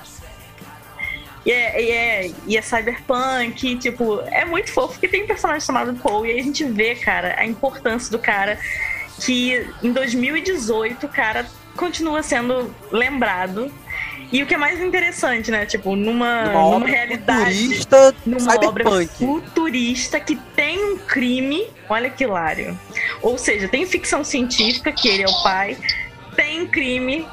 E 1.46 1.52
é, 1.52 1.82
e, 1.82 1.92
é, 1.92 2.32
e 2.48 2.58
é 2.58 2.62
cyberpunk, 2.62 3.76
tipo, 3.78 4.20
é 4.32 4.44
muito 4.46 4.72
fofo 4.72 4.94
porque 4.94 5.08
tem 5.08 5.24
um 5.24 5.28
personagem 5.28 5.62
chamado 5.62 5.94
Paul 6.02 6.26
e 6.26 6.32
aí 6.32 6.40
a 6.40 6.44
gente 6.44 6.64
vê, 6.64 6.96
cara, 6.96 7.36
a 7.38 7.46
importância 7.46 8.10
do 8.10 8.18
cara 8.18 8.58
que 9.24 9.70
em 9.84 9.92
2018 9.92 11.06
o 11.06 11.10
cara 11.10 11.46
continua 11.76 12.24
sendo 12.24 12.74
lembrado 12.92 13.72
e 14.32 14.44
o 14.44 14.46
que 14.46 14.54
é 14.54 14.58
mais 14.58 14.82
interessante, 14.82 15.52
né? 15.52 15.66
Tipo, 15.66 15.96
numa, 15.96 16.46
numa, 16.46 16.72
numa 16.72 16.88
realidade. 16.88 17.56
Futurista, 17.56 18.16
numa 18.26 18.40
cyberpunk. 18.40 18.88
obra 18.88 19.08
futurista 19.08 20.20
que 20.20 20.36
tem 20.56 20.84
um 20.84 20.98
crime. 20.98 21.68
Olha 21.90 22.10
que 22.10 22.24
hilário. 22.24 22.78
Ou 23.22 23.38
seja, 23.38 23.68
tem 23.68 23.86
ficção 23.86 24.24
científica, 24.24 24.92
que 24.92 25.08
ele 25.08 25.24
é 25.24 25.28
o 25.28 25.44
pai, 25.44 25.78
tem 26.36 26.66
crime 26.68 27.26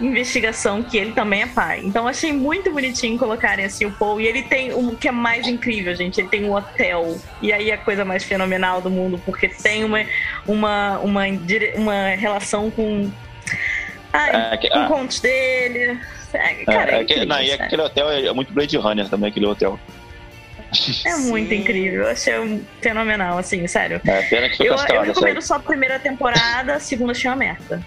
investigação 0.00 0.82
que 0.82 0.96
ele 0.96 1.12
também 1.12 1.42
é 1.42 1.46
pai. 1.46 1.80
Então 1.84 2.06
achei 2.06 2.32
muito 2.32 2.70
bonitinho 2.70 3.18
colocarem 3.18 3.64
assim 3.64 3.86
o 3.86 3.92
Paul. 3.92 4.20
E 4.20 4.26
ele 4.26 4.42
tem 4.42 4.72
o 4.72 4.96
que 4.96 5.08
é 5.08 5.12
mais 5.12 5.46
incrível, 5.46 5.94
gente. 5.94 6.20
Ele 6.20 6.28
tem 6.28 6.44
um 6.44 6.54
hotel. 6.54 7.18
E 7.42 7.52
aí 7.52 7.70
é 7.70 7.74
a 7.74 7.78
coisa 7.78 8.04
mais 8.04 8.24
fenomenal 8.24 8.80
do 8.80 8.90
mundo, 8.90 9.20
porque 9.24 9.48
tem 9.48 9.84
uma, 9.84 10.04
uma, 10.46 10.98
uma, 11.00 11.22
uma 11.74 12.08
relação 12.10 12.70
com. 12.70 13.10
Ai, 14.12 14.54
é, 14.54 14.56
que, 14.56 14.68
com 14.68 14.78
ah, 14.78 14.86
contos 14.86 15.20
dele. 15.20 15.98
É, 16.32 16.64
cara, 16.64 16.92
é, 16.92 17.00
é, 17.00 17.04
que, 17.04 17.24
não, 17.24 17.40
e 17.40 17.52
aquele 17.52 17.82
hotel 17.82 18.10
é 18.10 18.32
muito 18.32 18.52
Blade 18.52 18.76
Runner 18.76 19.08
também, 19.08 19.30
aquele 19.30 19.46
hotel. 19.46 19.78
É 21.06 21.16
muito 21.16 21.48
Sim. 21.48 21.56
incrível, 21.56 22.02
eu 22.02 22.10
achei 22.10 22.62
fenomenal, 22.82 23.38
assim, 23.38 23.66
sério. 23.66 24.00
É, 24.06 24.22
pena 24.22 24.48
que 24.50 24.56
foi 24.58 24.68
eu, 24.68 24.74
eu 24.74 25.02
recomendo 25.02 25.40
só 25.40 25.54
a 25.54 25.60
primeira 25.60 25.98
temporada, 25.98 26.74
a 26.74 26.80
segunda 26.80 27.12
achei 27.12 27.30
uma 27.30 27.36
merda. 27.36 27.82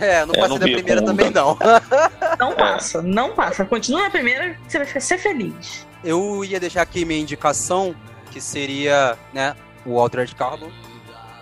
É, 0.00 0.24
não 0.24 0.34
é, 0.34 0.38
passa 0.38 0.58
da 0.58 0.66
primeira 0.66 1.02
também 1.04 1.30
não. 1.30 1.58
Não 2.38 2.54
passa, 2.54 3.02
não 3.02 3.34
passa. 3.34 3.64
Continua 3.64 4.04
na 4.04 4.10
primeira, 4.10 4.56
você 4.66 4.78
vai 4.78 5.00
ser 5.00 5.18
feliz. 5.18 5.86
Eu 6.02 6.44
ia 6.44 6.58
deixar 6.58 6.82
aqui 6.82 7.04
minha 7.04 7.20
indicação, 7.20 7.94
que 8.30 8.40
seria, 8.40 9.16
né, 9.32 9.54
o 9.84 9.98
Altered 9.98 10.34
Carbon, 10.34 10.70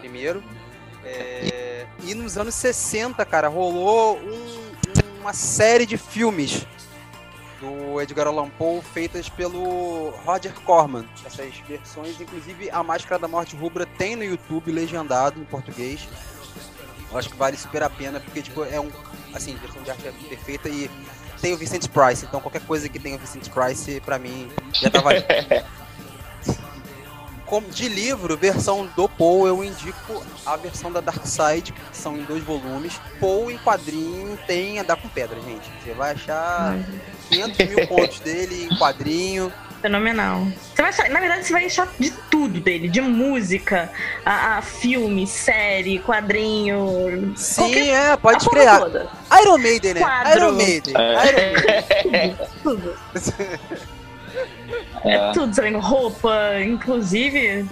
primeiro. 0.01 0.43
É, 1.05 1.87
e 2.03 2.15
nos 2.15 2.37
anos 2.37 2.55
60, 2.55 3.25
cara, 3.25 3.49
rolou 3.49 4.19
um, 4.19 4.60
uma 5.21 5.33
série 5.35 5.85
de 5.85 5.99
filmes 5.99 6.67
do 7.61 8.01
Edgar 8.01 8.27
Allan 8.27 8.49
Poe 8.49 8.81
feitas 8.81 9.29
pelo 9.29 10.11
Roger 10.25 10.53
Corman. 10.61 11.05
Essas 11.25 11.55
versões, 11.69 12.19
inclusive 12.19 12.71
a 12.71 12.83
Máscara 12.83 13.21
da 13.21 13.29
Morte 13.29 13.55
Rubra 13.55 13.85
tem 13.85 14.17
no 14.17 14.25
YouTube 14.25 14.73
legendado 14.73 15.39
em 15.39 15.45
português. 15.45 16.09
Eu 17.13 17.19
acho 17.19 17.29
que 17.29 17.37
vale 17.37 17.57
super 17.57 17.83
a 17.83 17.91
pena 17.91 18.19
porque 18.19 18.41
tipo 18.41 18.65
é 18.65 18.81
um 18.81 18.91
assim, 19.35 19.55
versão 19.57 19.83
de 19.83 19.91
arte 19.91 20.09
é 20.09 20.13
perfeita 20.29 20.69
e 20.69 20.91
tem 21.41 21.53
o 21.53 21.57
Vincent 21.57 21.89
Price, 21.89 22.25
então 22.25 22.41
qualquer 22.41 22.63
coisa 22.63 22.89
que 22.89 22.99
tenha 22.99 23.17
o 23.17 23.19
Vincent 23.19 23.49
Price 23.49 24.01
para 24.01 24.19
mim 24.19 24.51
já 24.73 24.91
tá 24.91 25.01
valendo. 25.01 25.27
de 27.59 27.89
livro, 27.89 28.37
versão 28.37 28.89
do 28.95 29.09
Paul, 29.09 29.49
eu 29.49 29.65
indico 29.65 30.25
a 30.47 30.57
versão 30.57 30.93
da 30.93 31.01
Dark 31.01 31.27
Side, 31.27 31.73
que 31.73 31.97
são 31.97 32.17
em 32.17 32.23
dois 32.23 32.45
volumes. 32.45 33.01
Paul 33.19 33.51
em 33.51 33.59
quadrinho 33.59 34.39
tem 34.47 34.79
a 34.79 34.85
dar 34.85 34.97
com 34.97 35.09
pedra, 35.09 35.41
gente. 35.41 35.69
Você 35.83 35.93
vai 35.93 36.13
achar 36.13 36.79
500 37.29 37.59
mil 37.67 37.89
pontos 37.89 38.21
dele 38.21 38.69
em 38.71 38.79
quadrinho. 38.79 39.53
Fenomenal. 39.83 40.47
Você 40.75 40.83
vai 40.83 40.91
achar, 40.91 41.11
na 41.11 41.19
verdade, 41.19 41.45
você 41.47 41.53
vai 41.53 41.65
achar 41.65 41.89
de 41.99 42.11
tudo 42.31 42.61
dele, 42.61 42.89
de 42.89 43.01
música, 43.01 43.91
a, 44.25 44.59
a 44.59 44.63
filme, 44.63 45.27
série, 45.27 45.99
quadrinho. 45.99 47.33
Sim, 47.35 47.91
é, 47.91 48.17
pode 48.17 48.49
criar. 48.49 48.79
Toda. 48.79 49.11
Iron 49.41 49.59
Maiden, 49.59 49.95
né? 49.95 50.01
Quadro. 50.01 50.37
Iron 50.37 50.53
Maiden. 50.53 50.95
É. 50.97 51.29
Iron 51.29 52.11
Maiden. 52.13 52.37
tudo. 52.63 52.97
tudo. 53.13 53.91
É, 55.05 55.15
é 55.15 55.33
tudo, 55.33 55.55
sabe? 55.55 55.71
Roupa, 55.77 56.61
inclusive. 56.63 57.69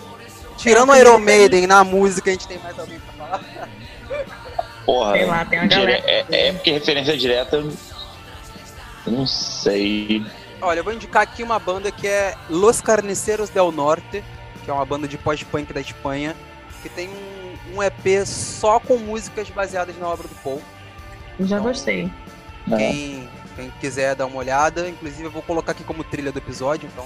Tirando 0.57 0.93
é 0.93 1.01
Iron 1.01 1.19
Maiden 1.19 1.67
na 1.67 1.85
música, 1.85 2.31
a 2.31 2.33
gente 2.33 2.49
tem 2.49 2.59
mais 2.59 2.79
alguém 2.79 2.99
pra 2.99 3.13
falar. 3.13 3.69
Porra, 4.85 5.13
Sei 5.13 5.27
lá, 5.27 5.45
tem 5.45 5.59
uma 5.59 5.69
galera. 5.69 6.03
É, 6.07 6.49
é 6.49 6.53
porque 6.53 6.73
referência 6.73 7.17
direta. 7.17 7.63
Não 9.07 9.27
sei. 9.27 10.25
Olha, 10.61 10.81
eu 10.81 10.85
vou 10.85 10.93
indicar 10.93 11.23
aqui 11.23 11.43
uma 11.43 11.59
banda 11.59 11.91
que 11.93 12.07
é 12.07 12.35
Los 12.51 12.81
Carniceiros 12.81 13.49
del 13.51 13.71
Norte, 13.71 14.25
que 14.65 14.71
é 14.71 14.73
uma 14.73 14.85
banda 14.85 15.07
de 15.07 15.17
pós-punk 15.17 15.73
da 15.73 15.81
Espanha, 15.81 16.35
que 16.83 16.89
tem 16.89 17.09
um, 17.09 17.77
um, 17.77 17.83
EP 17.83 18.27
só 18.27 18.81
com 18.81 18.97
músicas 18.97 19.49
baseadas 19.51 19.97
na 19.99 20.09
obra 20.09 20.27
do 20.27 20.35
Paul. 20.37 20.61
Já 21.41 21.57
então, 21.57 21.69
gostei. 21.69 22.11
Quem, 22.77 23.29
quem 23.59 23.71
quiser 23.81 24.15
dar 24.15 24.27
uma 24.27 24.39
olhada, 24.39 24.89
inclusive 24.89 25.25
eu 25.25 25.31
vou 25.33 25.43
colocar 25.43 25.73
aqui 25.73 25.83
como 25.83 26.05
trilha 26.05 26.31
do 26.31 26.39
episódio, 26.39 26.89
então. 26.93 27.05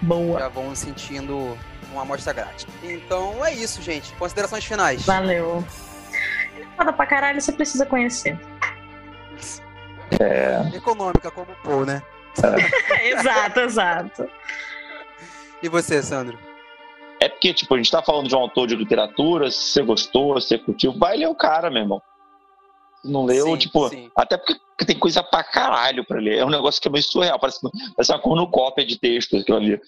Boa. 0.00 0.38
Já 0.38 0.48
vão 0.48 0.72
sentindo 0.72 1.58
uma 1.90 2.02
amostra 2.02 2.32
grátis. 2.32 2.64
Então 2.80 3.44
é 3.44 3.52
isso, 3.52 3.82
gente. 3.82 4.14
Considerações 4.14 4.64
finais. 4.64 5.04
Valeu. 5.04 5.64
Foda 6.76 6.92
pra 6.92 7.06
caralho, 7.06 7.40
você 7.40 7.50
precisa 7.50 7.84
conhecer. 7.84 8.38
É. 10.20 10.76
Econômica 10.76 11.28
como 11.32 11.50
o 11.50 11.56
Paul, 11.56 11.86
né? 11.86 12.02
É. 13.00 13.10
exato, 13.10 13.60
exato. 13.60 14.28
E 15.60 15.68
você, 15.68 16.02
Sandro? 16.04 16.38
É 17.20 17.28
porque, 17.28 17.52
tipo, 17.52 17.74
a 17.74 17.76
gente 17.78 17.90
tá 17.90 18.00
falando 18.00 18.28
de 18.28 18.34
um 18.36 18.38
autor 18.38 18.68
de 18.68 18.76
literatura, 18.76 19.50
se 19.50 19.72
você 19.72 19.82
gostou, 19.82 20.40
se 20.40 20.48
você 20.48 20.58
curtiu, 20.58 20.96
vai 20.96 21.16
ler 21.16 21.28
o 21.28 21.34
cara, 21.34 21.68
meu 21.68 21.82
irmão 21.82 22.02
não 23.04 23.24
leu, 23.24 23.46
sim, 23.46 23.56
tipo, 23.56 23.88
sim. 23.88 24.10
até 24.16 24.36
porque 24.36 24.58
tem 24.84 24.98
coisa 24.98 25.22
pra 25.22 25.42
caralho 25.42 26.04
pra 26.04 26.20
ler. 26.20 26.38
É 26.38 26.44
um 26.44 26.50
negócio 26.50 26.80
que 26.80 26.88
é 26.88 26.90
meio 26.90 27.04
surreal, 27.04 27.38
parece, 27.38 27.60
parece 27.96 28.12
uma 28.12 28.20
cornucópia 28.20 28.84
de 28.84 28.98
texto 28.98 29.36
aquilo 29.36 29.58
ali. 29.58 29.80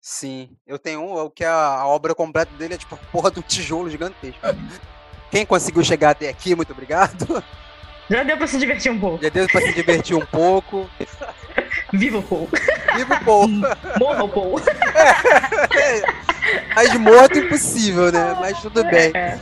Sim, 0.00 0.50
eu 0.66 0.78
tenho 0.78 1.00
um, 1.00 1.30
que 1.30 1.44
a, 1.44 1.54
a 1.54 1.86
obra 1.86 2.14
completa 2.14 2.52
dele 2.56 2.74
é 2.74 2.78
tipo 2.78 2.94
a 2.94 2.98
porra 2.98 3.30
de 3.30 3.38
um 3.38 3.42
tijolo 3.42 3.88
gigantesco. 3.88 4.40
Quem 5.30 5.46
conseguiu 5.46 5.84
chegar 5.84 6.10
até 6.10 6.28
aqui, 6.28 6.54
muito 6.54 6.72
obrigado. 6.72 7.42
Já 8.10 8.22
deu 8.24 8.36
pra 8.36 8.46
se 8.46 8.58
divertir 8.58 8.90
um 8.90 8.98
pouco. 8.98 9.22
Já 9.22 9.30
deu 9.30 9.46
pra 9.46 9.60
se 9.60 9.72
divertir 9.72 10.16
um 10.16 10.26
pouco. 10.26 10.90
Viva 11.92 12.18
o 12.18 12.22
Paul. 12.22 12.48
Viva 12.96 13.14
o 13.14 13.24
Paul. 13.24 13.48
Morra 13.98 14.24
o 14.24 14.28
Paul. 14.28 14.60
É, 15.74 15.98
é, 15.98 16.02
mas 16.74 16.94
morto 16.98 17.38
impossível, 17.38 18.10
né? 18.10 18.36
Mas 18.40 18.60
tudo 18.60 18.84
bem. 18.84 19.12
É. 19.14 19.38